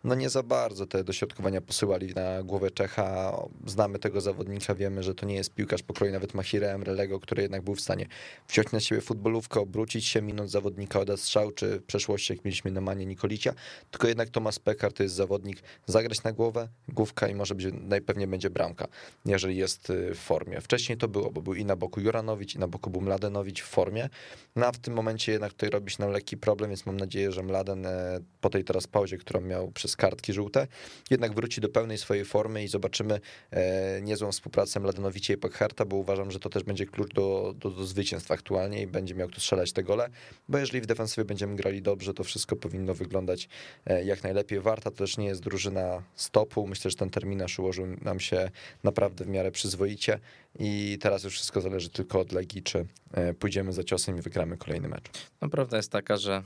No 0.03 0.15
nie 0.15 0.29
za 0.29 0.43
bardzo 0.43 0.87
te 0.87 1.03
dośrodkowania 1.03 1.61
posyłali 1.61 2.13
na 2.13 2.43
głowę 2.43 2.71
Czecha. 2.71 3.37
Znamy 3.65 3.99
tego 3.99 4.21
zawodnika, 4.21 4.75
wiemy, 4.75 5.03
że 5.03 5.15
to 5.15 5.25
nie 5.25 5.35
jest 5.35 5.53
piłkarz 5.53 5.83
pokroju 5.83 6.11
nawet 6.17 6.34
Mahira 6.34 6.67
Emrelego, 6.67 7.19
który 7.19 7.41
jednak 7.41 7.62
był 7.62 7.75
w 7.75 7.82
stanie 7.82 8.08
wziąć 8.49 8.71
na 8.71 8.80
siebie 8.80 9.01
futbolówkę, 9.01 9.60
obrócić 9.60 10.06
się, 10.06 10.21
minąć 10.21 10.51
zawodnika 10.51 10.99
od 10.99 11.19
strzał, 11.19 11.51
czy 11.51 11.80
w 11.80 11.84
przeszłości, 11.84 12.34
jak 12.34 12.45
mieliśmy 12.45 12.71
na 12.71 12.82
Manie 12.82 13.06
Nikolicia, 13.06 13.53
tylko 13.91 14.08
jednak 14.08 14.30
Tomasz 14.30 14.60
Pekar 14.60 14.93
to 14.93 15.03
jest 15.03 15.15
zawodnik 15.15 15.62
zagrać 15.86 16.23
na 16.23 16.32
głowę, 16.32 16.67
główka 16.89 17.27
i 17.27 17.36
może 17.36 17.56
być, 17.56 17.67
najpewniej 17.73 18.27
będzie 18.27 18.49
bramka, 18.49 18.88
jeżeli 19.25 19.58
jest 19.58 19.89
y, 19.89 20.15
w 20.15 20.17
formie. 20.17 20.62
Wcześniej 20.62 20.97
to 20.97 21.08
było, 21.08 21.32
bo 21.32 21.41
był 21.41 21.53
i 21.53 21.65
na 21.65 21.75
boku 21.75 22.01
Juranowicz, 22.01 22.56
i 22.56 22.60
na 22.60 22.67
boku 22.67 22.89
był 22.89 23.01
Mladenowicz 23.01 23.62
w 23.62 23.67
formie, 23.67 24.10
no 24.56 24.65
a 24.65 24.71
w 24.71 24.77
tym 24.77 24.93
momencie 24.93 25.32
jednak 25.32 25.51
tutaj 25.53 25.69
robi 25.69 25.91
się 25.91 25.97
nam 25.99 26.12
lekki 26.12 26.38
problem, 26.38 26.69
więc 26.69 26.86
mam 26.86 26.97
nadzieję, 26.97 27.32
że 27.32 27.43
Mladen 27.43 27.86
e, 27.86 28.19
po 28.41 28.49
tej 28.49 28.63
teraz 28.63 28.88
pauzie, 28.88 29.17
którą 29.17 29.41
miał 29.41 29.71
przez 29.71 29.96
kartki 29.96 30.33
żółte, 30.33 30.67
jednak 31.10 31.33
wróci 31.33 31.62
do 31.62 31.69
pełnej 31.69 31.98
swojej 31.98 32.25
formy 32.25 32.63
i 32.63 32.67
zobaczymy 32.67 33.19
e, 33.52 34.02
niezłą 34.02 34.31
współpracę 34.31 34.79
Mladenowicza 34.79 35.33
i 35.33 35.37
Pekharta, 35.37 35.85
bo 35.85 35.96
uważam, 35.98 36.31
że 36.31 36.39
to 36.39 36.50
też 36.50 36.63
będzie 36.63 36.85
klucz 36.85 37.13
do, 37.13 37.54
do, 37.60 37.69
do 37.69 37.85
zwycięstwa 37.85 38.33
aktualnie 38.33 38.81
i 38.81 38.87
będzie 38.87 39.15
miał 39.15 39.27
kto 39.27 39.39
strzelać 39.39 39.71
te 39.71 39.83
gole, 39.83 40.10
bo 40.50 40.58
jeżeli 40.58 40.81
w 40.81 40.85
defensywie 40.85 41.25
będziemy 41.25 41.56
grali 41.56 41.81
dobrze, 41.81 42.13
to 42.13 42.23
wszystko 42.23 42.56
powinno 42.56 42.93
wyglądać 42.93 43.50
e, 43.85 44.04
jak 44.04 44.23
najlepiej. 44.23 44.60
Warta 44.60 44.91
to 44.91 44.98
też 44.98 45.17
nie 45.17 45.25
jest 45.25 45.41
drużyna 45.41 46.04
stopu. 46.15 46.67
Myślę, 46.67 46.91
że 46.91 46.98
ten 46.98 47.10
terminarz 47.10 47.60
ułożył 47.60 47.87
nam 48.02 48.19
się 48.19 48.52
naprawdę 48.83 49.25
w 49.25 49.27
miarę 49.27 49.52
przyzwoicie 49.52 50.19
i 50.60 50.98
teraz 51.02 51.23
już 51.23 51.33
wszystko 51.33 51.62
zależy 51.62 51.89
tylko 51.89 52.19
od 52.19 52.31
Legii, 52.31 52.63
czy 52.63 52.85
e, 53.12 53.33
pójdziemy 53.33 53.73
za 53.73 53.83
ciosem 53.83 54.17
i 54.17 54.21
wygramy 54.21 54.58
kolejny 54.58 54.87
mecz. 54.87 55.04
No 55.41 55.50
prawda 55.50 55.77
jest 55.77 55.91
taka, 55.91 56.17
że 56.17 56.43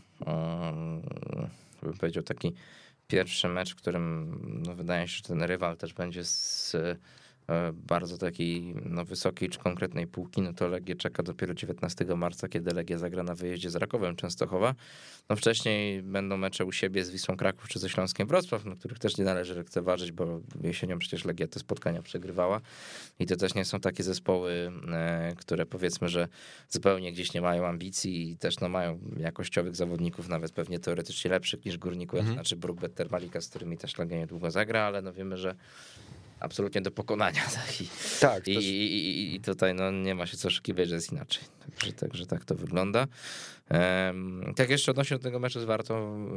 bym 1.84 1.97
powiedział 1.99 2.24
taki 2.24 2.54
pierwszy 3.08 3.47
mecz, 3.47 3.74
w 3.74 3.76
którym 3.76 4.39
no, 4.66 4.76
wydaje 4.76 5.08
się, 5.08 5.18
że 5.18 5.24
ten 5.24 5.43
rywal 5.43 5.78
też 5.78 5.93
będzie 5.93 6.24
z 6.24 6.76
bardzo 7.74 8.18
takiej 8.18 8.76
no, 8.86 9.06
wysokiej 9.06 9.49
czy 9.49 9.60
konkretnej 9.60 10.08
półki, 10.08 10.41
no 10.41 10.54
to 10.54 10.68
Legię 10.68 10.95
czeka 10.95 11.24
dopiero 11.24 11.54
19 11.54 12.06
marca, 12.06 12.47
kiedy 12.47 12.74
Legia 12.74 12.97
zagra 12.97 13.24
na 13.24 13.36
wyjeździe 13.36 13.70
z 13.70 13.76
Rakowem 13.76 14.16
Częstochowa. 14.16 14.76
No 15.30 15.36
wcześniej 15.36 16.04
będą 16.04 16.38
mecze 16.38 16.66
u 16.66 16.72
siebie 16.72 17.06
z 17.06 17.10
Wisłą 17.10 17.38
Kraków 17.38 17.70
czy 17.70 17.80
ze 17.80 17.89
Śląskiem 17.89 18.28
Wrocław, 18.28 18.66
no, 18.66 18.76
których 18.76 18.99
też 18.99 19.18
nie 19.18 19.26
należy 19.26 19.56
lekceważyć, 19.56 20.12
bo 20.12 20.41
jesienią 20.64 20.99
przecież 20.99 21.26
Legia 21.26 21.47
te 21.47 21.60
spotkania 21.60 22.02
przegrywała 22.02 22.62
i 23.20 23.26
to 23.26 23.36
też 23.36 23.56
nie 23.56 23.66
są 23.66 23.80
takie 23.80 24.04
zespoły, 24.04 24.72
e, 24.91 25.34
które 25.38 25.66
powiedzmy, 25.66 26.10
że 26.10 26.28
zupełnie 26.70 27.12
gdzieś 27.12 27.34
nie 27.34 27.41
mają 27.41 27.66
ambicji 27.66 28.32
i 28.32 28.38
też 28.38 28.60
no, 28.60 28.70
mają 28.70 28.99
jakościowych 29.18 29.76
zawodników, 29.76 30.30
nawet 30.30 30.52
pewnie 30.52 30.80
teoretycznie 30.80 31.32
lepszych 31.32 31.66
niż 31.66 31.78
Górnik 31.78 32.14
Łęczna 32.14 32.32
mm 32.32 32.41
czy 32.43 32.56
Brookbetter 32.56 33.12
Malika, 33.12 33.41
z 33.41 33.49
którymi 33.49 33.78
też 33.78 33.97
Legia 33.97 34.18
niedługo 34.18 34.52
zagra, 34.52 34.82
ale 34.82 35.02
no 35.02 35.14
wiemy, 35.14 35.38
że 35.38 35.56
absolutnie 36.42 36.82
do 36.82 36.92
pokonania. 36.92 37.42
Tak, 37.52 37.82
I, 37.82 37.88
tak, 38.20 38.48
i, 38.48 38.52
i, 38.52 39.36
i 39.36 39.42
tutaj 39.42 39.74
no, 39.76 39.92
nie 39.92 40.16
ma 40.16 40.26
się 40.26 40.38
co 40.38 40.48
oszukiwać, 40.48 40.89
że 40.89 40.96
jest 40.96 41.12
inaczej. 41.12 41.44
Także, 41.70 41.94
także 41.94 42.26
tak 42.26 42.46
to 42.46 42.56
wygląda. 42.56 43.08
Um, 43.72 44.54
tak 44.56 44.70
jeszcze 44.70 44.92
odnośnie 44.92 45.18
do 45.18 45.24
tego 45.24 45.39
meczu 45.39 45.60
z 45.60 45.64
Wartą, 45.64 46.28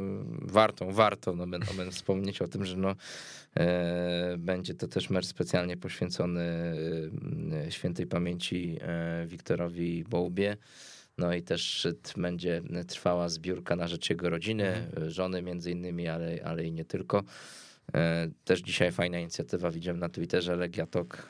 Wartą, 0.41 0.91
warto 0.91 1.35
no, 1.35 1.47
ben, 1.47 1.91
wspomnieć 1.91 2.41
o 2.41 2.47
tym, 2.47 2.65
że 2.65 2.77
no, 2.77 2.95
e, 3.57 4.35
będzie 4.37 4.73
to 4.73 4.87
też 4.87 5.09
mecz 5.09 5.25
specjalnie 5.25 5.77
poświęcony 5.77 6.41
e, 7.67 7.71
świętej 7.71 8.07
pamięci 8.07 8.77
e, 8.81 9.25
Wiktorowi 9.27 10.03
Bołbie. 10.03 10.57
No 11.17 11.33
i 11.33 11.41
też 11.41 11.87
będzie 12.17 12.61
trwała 12.87 13.29
zbiórka 13.29 13.75
na 13.75 13.87
rzecz 13.87 14.09
jego 14.09 14.29
rodziny, 14.29 14.67
mhm. 14.67 15.09
żony 15.09 15.41
między 15.41 15.71
innymi, 15.71 16.07
ale, 16.07 16.39
ale 16.45 16.63
i 16.63 16.71
nie 16.71 16.85
tylko. 16.85 17.23
E, 17.93 18.29
też 18.43 18.61
dzisiaj 18.61 18.91
fajna 18.91 19.19
inicjatywa, 19.19 19.71
widziałem 19.71 19.99
na 19.99 20.09
Twitterze 20.09 20.55
Legiatok 20.55 21.27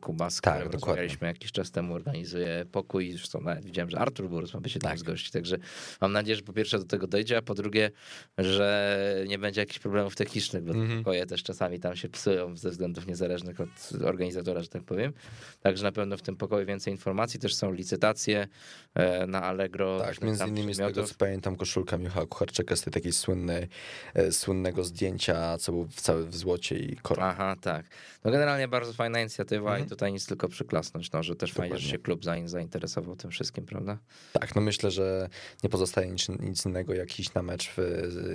Kuba, 0.00 0.30
z 0.30 0.40
tak, 0.40 0.72
rozmawialiśmy 0.72 1.26
jakiś 1.26 1.52
czas 1.52 1.70
temu, 1.70 1.94
organizuje 1.94 2.64
pokój. 2.72 3.12
Zresztą 3.12 3.40
nawet 3.40 3.64
widziałem, 3.64 3.90
że 3.90 3.98
Artur 3.98 4.28
Burus 4.28 4.54
ma 4.54 4.60
być 4.60 4.74
jednym 4.74 4.90
tak. 4.90 4.98
z 4.98 5.02
gości. 5.02 5.32
Także 5.32 5.56
mam 6.00 6.12
nadzieję, 6.12 6.36
że 6.36 6.42
po 6.42 6.52
pierwsze 6.52 6.78
do 6.78 6.84
tego 6.84 7.06
dojdzie, 7.06 7.36
a 7.36 7.42
po 7.42 7.54
drugie, 7.54 7.90
że 8.38 9.24
nie 9.28 9.38
będzie 9.38 9.60
jakichś 9.60 9.78
problemów 9.78 10.16
technicznych, 10.16 10.64
bo 10.64 10.72
mm 10.72 10.88
-hmm. 10.88 10.98
pokoje 10.98 11.26
też 11.26 11.42
czasami 11.42 11.80
tam 11.80 11.96
się 11.96 12.08
psują 12.08 12.56
ze 12.56 12.70
względów 12.70 13.06
niezależnych 13.06 13.60
od 13.60 14.02
organizatora, 14.04 14.62
że 14.62 14.68
tak 14.68 14.82
powiem. 14.82 15.12
Także 15.60 15.84
na 15.84 15.92
pewno 15.92 16.16
w 16.16 16.22
tym 16.22 16.36
pokoju 16.36 16.66
więcej 16.66 16.92
informacji. 16.92 17.40
Też 17.40 17.54
są 17.54 17.72
licytacje 17.72 18.48
e, 18.94 19.26
na 19.26 19.42
Allegro. 19.42 20.00
Tak, 20.00 20.20
między 20.20 20.44
innymi 20.44 20.74
z 20.74 20.78
tego 20.78 21.04
co 21.04 21.14
pamiętam 21.14 21.56
koszulka 21.56 21.98
Michała 21.98 22.26
Kucharczyka 22.26 22.76
z 22.76 22.82
tej 22.82 22.92
takiej 22.92 23.12
słynnej, 23.12 23.68
e, 24.14 24.32
słynnego 24.32 24.84
zdjęcia, 24.84 25.58
co 25.58 25.71
był 25.72 25.88
cały 25.96 26.26
w 26.26 26.36
złocie 26.36 26.78
i 26.78 26.96
koronie. 26.96 27.28
Aha, 27.28 27.56
tak. 27.60 27.86
No 28.24 28.30
generalnie 28.30 28.68
bardzo 28.68 28.92
fajna 28.92 29.20
inicjatywa 29.20 29.70
mhm. 29.70 29.86
i 29.86 29.90
tutaj 29.90 30.12
nic 30.12 30.26
tylko 30.26 30.48
przyklasnąć, 30.48 31.12
no, 31.12 31.22
że 31.22 31.36
też 31.36 31.50
Dokładnie. 31.50 31.70
fajnie, 31.70 31.84
że 31.84 31.90
się 31.90 31.98
klub 31.98 32.24
zainteresował 32.44 33.16
tym 33.16 33.30
wszystkim, 33.30 33.66
prawda? 33.66 33.98
Tak, 34.32 34.54
no 34.54 34.62
myślę, 34.62 34.90
że 34.90 35.28
nie 35.62 35.70
pozostaje 35.70 36.10
nic, 36.10 36.28
nic 36.28 36.66
innego 36.66 36.94
jak 36.94 37.20
iść 37.20 37.34
na 37.34 37.42
mecz 37.42 37.70
w 37.76 37.78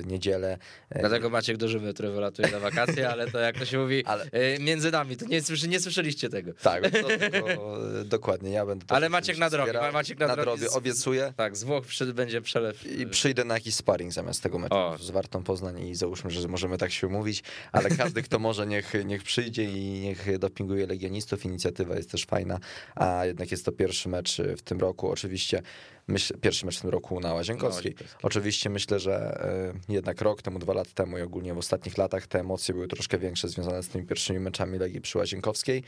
niedzielę. 0.06 0.58
E, 0.90 1.00
Dlatego 1.00 1.30
Maciek 1.30 1.58
do 1.58 1.68
żywy, 1.68 1.94
który 1.94 2.12
wylatuje 2.12 2.52
na 2.52 2.60
wakacje, 2.60 3.10
ale 3.10 3.32
to 3.32 3.40
jak 3.40 3.60
to 3.60 3.66
się 3.66 3.78
mówi, 3.78 4.06
ale... 4.12 4.26
E, 4.32 4.60
między 4.60 4.92
nami, 4.92 5.18
to 5.18 5.26
nie, 5.26 5.42
nie 5.68 5.80
słyszeliście 5.80 6.30
tego. 6.30 6.54
Tak, 6.54 6.84
to, 6.84 7.08
to, 7.42 8.04
dokładnie, 8.06 8.52
ja 8.52 8.66
będę 8.66 8.86
Ale 8.90 9.10
Maciek 9.10 9.38
na 9.38 9.50
drogę, 9.50 9.92
Maciek 9.92 10.20
na, 10.20 10.28
na 10.28 10.36
drogę, 10.36 10.70
obiecuję. 10.70 11.34
Tak, 11.38 11.58
z 11.58 11.64
Włoch 11.64 11.86
będzie 12.14 12.42
przelew. 12.42 12.86
I 12.86 13.08
przyjdę 13.08 13.46
na 13.46 13.54
jakiś 13.54 13.76
sparring 13.76 14.14
zamiast 14.14 14.44
tego 14.44 14.60
meczu 14.60 14.76
o. 14.76 14.98
z 14.98 15.10
Wartą 15.10 15.44
Poznań 15.44 15.80
i 15.80 15.96
załóżmy, 15.96 16.32
że 16.32 16.48
możemy 16.48 16.78
tak 16.78 16.92
się 16.92 17.08
umówić, 17.08 17.27
ale 17.72 17.90
każdy, 17.90 18.22
kto 18.22 18.40
może, 18.40 18.68
niech, 18.68 18.94
niech 19.06 19.24
przyjdzie 19.24 19.64
i 19.64 20.00
niech 20.00 20.40
dopinguje 20.40 20.88
legionistów. 20.88 21.46
Inicjatywa 21.46 21.96
jest 21.96 22.12
też 22.12 22.26
fajna, 22.26 22.60
a 22.96 23.26
jednak 23.26 23.52
jest 23.52 23.66
to 23.66 23.72
pierwszy 23.72 24.10
mecz 24.10 24.42
w 24.58 24.62
tym 24.62 24.80
roku. 24.80 25.10
Oczywiście 25.10 25.62
myśl, 26.08 26.38
pierwszy 26.42 26.66
mecz 26.66 26.78
w 26.78 26.82
tym 26.82 26.90
roku 26.90 27.20
na 27.20 27.34
Łazienkowskiej. 27.34 27.96
Oczywiście 28.24 28.70
myślę, 28.70 29.00
że 29.00 29.44
e, 29.90 29.94
jednak 29.94 30.22
rok 30.22 30.42
temu, 30.42 30.60
dwa 30.60 30.74
lata 30.74 30.92
temu 30.94 31.18
i 31.18 31.22
ogólnie 31.22 31.54
w 31.54 31.58
ostatnich 31.58 31.98
latach 31.98 32.28
te 32.28 32.40
emocje 32.40 32.74
były 32.74 32.88
troszkę 32.88 33.18
większe 33.18 33.50
związane 33.50 33.84
z 33.84 33.88
tymi 33.88 34.06
pierwszymi 34.06 34.40
meczami 34.40 34.80
Legii 34.80 35.02
przy 35.02 35.18
Łazienkowskiej, 35.18 35.84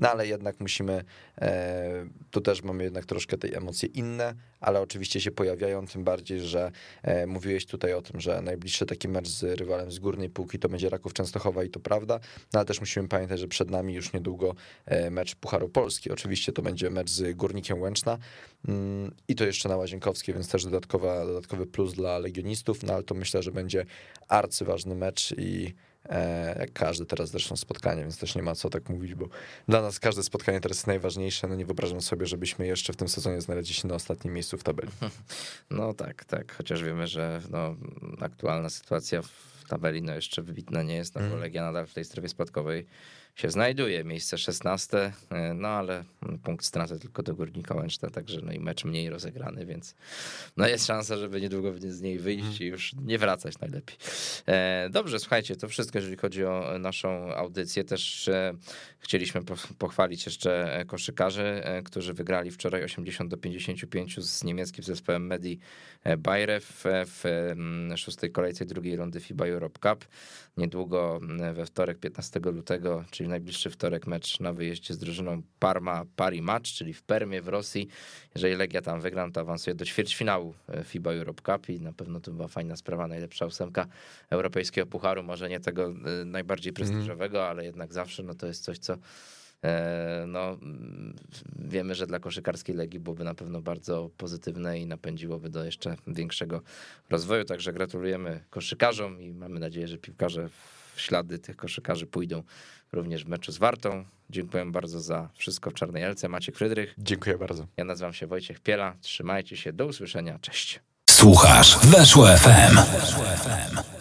no 0.00 0.10
ale 0.10 0.26
jednak 0.26 0.60
musimy, 0.60 1.04
e, 1.40 2.06
tu 2.30 2.40
też 2.40 2.62
mamy 2.62 2.84
jednak 2.84 3.06
troszkę 3.06 3.38
tej 3.38 3.54
emocje 3.54 3.88
inne, 3.88 4.34
ale 4.60 4.80
oczywiście 4.80 5.20
się 5.20 5.30
pojawiają, 5.30 5.86
tym 5.86 6.04
bardziej, 6.04 6.40
że 6.40 6.72
e, 7.02 7.26
mówiłeś 7.26 7.66
tutaj 7.66 7.92
o 7.92 8.02
tym, 8.02 8.20
że 8.20 8.42
najbliższy 8.42 8.86
taki 8.86 9.08
mecz 9.08 9.28
z 9.28 9.42
rywalem 9.60 9.90
z 9.90 9.98
górnej 9.98 10.30
półki 10.30 10.58
to 10.58 10.68
będzie 10.68 10.88
Raków 10.88 11.12
Częstochowa 11.12 11.64
i 11.64 11.70
to 11.70 11.80
prawda, 11.80 12.20
no 12.52 12.58
ale 12.60 12.64
też 12.64 12.80
musimy 12.80 13.08
pamiętać, 13.08 13.40
że 13.40 13.48
przed 13.48 13.70
nami 13.70 13.94
już 13.94 14.12
niedługo 14.12 14.54
mecz 15.10 15.34
Pucharu 15.34 15.68
Polski. 15.68 16.10
Oczywiście 16.10 16.52
to 16.52 16.62
będzie 16.62 16.90
mecz 16.90 17.10
z 17.10 17.36
Górnikiem 17.36 17.80
Łęczna 17.80 18.18
mm, 18.68 19.14
i 19.28 19.34
to 19.34 19.44
jeszcze 19.44 19.68
na 19.68 19.76
Łazienkowskiej, 19.76 20.34
więc 20.34 20.48
też 20.48 20.64
dodatkowa, 20.64 21.26
dodatkowy 21.26 21.66
plus 21.66 21.94
dla 21.94 22.18
legionistów, 22.18 22.82
no 22.82 22.94
ale 22.94 23.02
to 23.02 23.14
myślę, 23.14 23.42
że 23.42 23.52
będzie 23.52 23.86
arcyważny 24.28 24.94
mecz 24.94 25.34
i 25.38 25.66
e, 25.66 25.89
jak 26.58 26.72
każde 26.72 27.06
teraz 27.06 27.30
zresztą 27.30 27.56
spotkanie, 27.56 28.02
więc 28.02 28.18
też 28.18 28.34
nie 28.34 28.42
ma 28.42 28.54
co 28.54 28.70
tak 28.70 28.88
mówić, 28.88 29.14
bo 29.14 29.28
dla 29.68 29.82
nas 29.82 30.00
każde 30.00 30.22
spotkanie 30.22 30.60
teraz 30.60 30.76
jest 30.76 30.86
najważniejsze. 30.86 31.48
No 31.48 31.54
nie 31.54 31.66
wyobrażam 31.66 32.00
sobie, 32.00 32.26
żebyśmy 32.26 32.66
jeszcze 32.66 32.92
w 32.92 32.96
tym 32.96 33.08
sezonie 33.08 33.40
znaleźli 33.40 33.74
się 33.74 33.88
na 33.88 33.94
ostatnim 33.94 34.34
miejscu 34.34 34.58
w 34.58 34.62
tabeli. 34.62 34.92
No 35.70 35.94
tak, 35.94 36.24
tak, 36.24 36.52
chociaż 36.56 36.82
wiemy, 36.82 37.06
że 37.06 37.40
no, 37.50 37.76
aktualna 38.20 38.70
sytuacja 38.70 39.22
w 39.22 39.64
tabeli 39.68 40.02
no 40.02 40.14
jeszcze 40.14 40.42
wybitna 40.42 40.82
nie 40.82 40.94
jest, 40.94 41.14
no 41.14 41.20
bo 41.20 41.26
mm. 41.26 41.40
Legia 41.40 41.62
nadal 41.62 41.86
w 41.86 41.94
tej 41.94 42.04
strefie 42.04 42.28
spadkowej 42.28 42.86
się 43.34 43.50
znajduje. 43.50 44.04
Miejsce 44.04 44.38
16, 44.38 45.12
e, 45.30 45.54
no 45.54 45.68
ale 45.68 46.04
punkt 46.42 46.64
straty 46.64 46.98
tylko 46.98 47.22
do 47.22 47.34
Górnika 47.34 47.74
Łęczna, 47.74 48.10
także 48.10 48.40
no 48.42 48.52
i 48.52 48.60
mecz 48.60 48.84
mniej 48.84 49.10
rozegrany, 49.10 49.66
więc 49.66 49.94
no 50.56 50.68
jest 50.68 50.86
szansa, 50.86 51.16
żeby 51.16 51.40
niedługo 51.40 51.72
z 51.78 52.00
niej 52.00 52.18
wyjść 52.18 52.44
mhm. 52.44 52.62
i 52.62 52.66
już 52.66 52.92
nie 52.92 53.18
wracać 53.18 53.58
najlepiej. 53.58 53.96
E, 54.46 54.88
dobrze, 54.90 55.18
słuchajcie, 55.18 55.56
to 55.56 55.68
wszystko, 55.68 55.98
jeżeli 55.98 56.16
chodzi 56.16 56.44
o 56.44 56.78
naszą 56.78 57.34
audycję. 57.34 57.84
Też 57.84 58.28
e, 58.28 58.54
chcieliśmy 58.98 59.40
pochwalić 59.78 60.26
jeszcze 60.26 60.84
koszykarzy, 60.86 61.62
którzy 61.84 62.14
wygrali 62.14 62.50
wczoraj 62.50 62.84
80 62.84 63.30
do 63.30 63.36
55 63.36 64.20
z 64.20 64.44
niemieckim 64.44 64.84
zespołem 64.84 65.26
Medi 65.26 65.58
Bayrew 66.18 66.84
w 66.84 67.24
szóstej 67.96 68.32
kolejce 68.32 68.64
drugiej 68.64 68.96
rundy 68.96 69.20
FIBA 69.20 69.46
Europe 69.46 69.78
Cup. 69.82 70.08
Niedługo 70.56 71.20
we 71.54 71.66
wtorek 71.66 71.98
15 71.98 72.40
lutego, 72.40 73.04
czyli 73.20 73.30
najbliższy 73.30 73.70
wtorek 73.70 74.06
mecz 74.06 74.40
na 74.40 74.52
wyjeździe 74.52 74.94
z 74.94 74.98
drużyną 74.98 75.42
Parma 75.58 76.04
Pari 76.16 76.42
Match, 76.42 76.66
czyli 76.66 76.94
w 76.94 77.02
Permie 77.02 77.42
w 77.42 77.48
Rosji. 77.48 77.88
Jeżeli 78.34 78.54
Legia 78.54 78.82
tam 78.82 79.00
wygra, 79.00 79.26
no 79.26 79.32
to 79.32 79.40
awansuje 79.40 79.74
do 79.74 79.84
ćwierćfinału 79.84 80.54
e, 80.68 80.84
FIBA 80.84 81.12
Europe 81.12 81.42
Cup 81.42 81.68
i 81.68 81.80
na 81.80 81.92
pewno 81.92 82.20
to 82.20 82.32
była 82.32 82.48
fajna 82.48 82.76
sprawa, 82.76 83.08
najlepsza 83.08 83.46
ósemka 83.46 83.86
europejskiego 84.30 84.86
pucharu, 84.86 85.22
może 85.22 85.48
nie 85.48 85.60
tego 85.60 85.84
e, 85.84 86.24
najbardziej 86.24 86.70
mhm. 86.70 86.74
prestiżowego, 86.74 87.38
mm. 87.38 87.50
ale 87.50 87.64
jednak 87.64 87.92
zawsze 87.92 88.22
no 88.22 88.34
to 88.34 88.46
jest 88.46 88.64
coś, 88.64 88.78
co 88.78 88.96
e, 89.64 90.24
no, 90.28 90.58
wiemy, 91.58 91.94
że 91.94 92.06
dla 92.06 92.18
koszykarskiej 92.18 92.74
Legii 92.74 93.00
byłoby 93.00 93.24
na 93.24 93.34
pewno 93.34 93.60
bardzo 93.60 94.10
pozytywne 94.16 94.78
i 94.78 94.86
napędziłoby 94.86 95.50
do 95.50 95.64
jeszcze 95.64 95.96
większego 96.06 96.62
rozwoju. 97.10 97.44
Także 97.44 97.72
gratulujemy 97.72 98.44
koszykarzom 98.50 99.22
i 99.22 99.32
mamy 99.34 99.60
nadzieję, 99.60 99.88
że 99.88 99.98
piłkarze 99.98 100.48
ślady 101.00 101.38
tych 101.38 101.56
koszykarzy 101.56 102.06
pójdą 102.06 102.42
również 102.92 103.24
w 103.24 103.28
meczu 103.28 103.52
z 103.52 103.58
Wartą. 103.58 104.04
Dziękuję 104.30 104.66
bardzo 104.66 105.00
za 105.00 105.28
wszystko 105.34 105.70
w 105.70 105.74
Czarnej 105.74 106.02
Elce. 106.02 106.28
Maciek 106.28 106.56
Frydrych. 106.56 106.94
Dziękuję 106.98 107.38
bardzo. 107.38 107.66
Ja 107.76 107.84
nazywam 107.84 108.12
się 108.12 108.26
Wojciech 108.26 108.60
Piela. 108.60 108.96
Trzymajcie 109.00 109.56
się. 109.56 109.72
Do 109.72 109.86
usłyszenia. 109.86 110.38
Cześć. 110.38 110.80
Słuchasz 111.10 111.78
Weszło 111.78 112.26
FM. 112.26 112.76
Weszło 112.76 113.24
FM. 113.24 113.99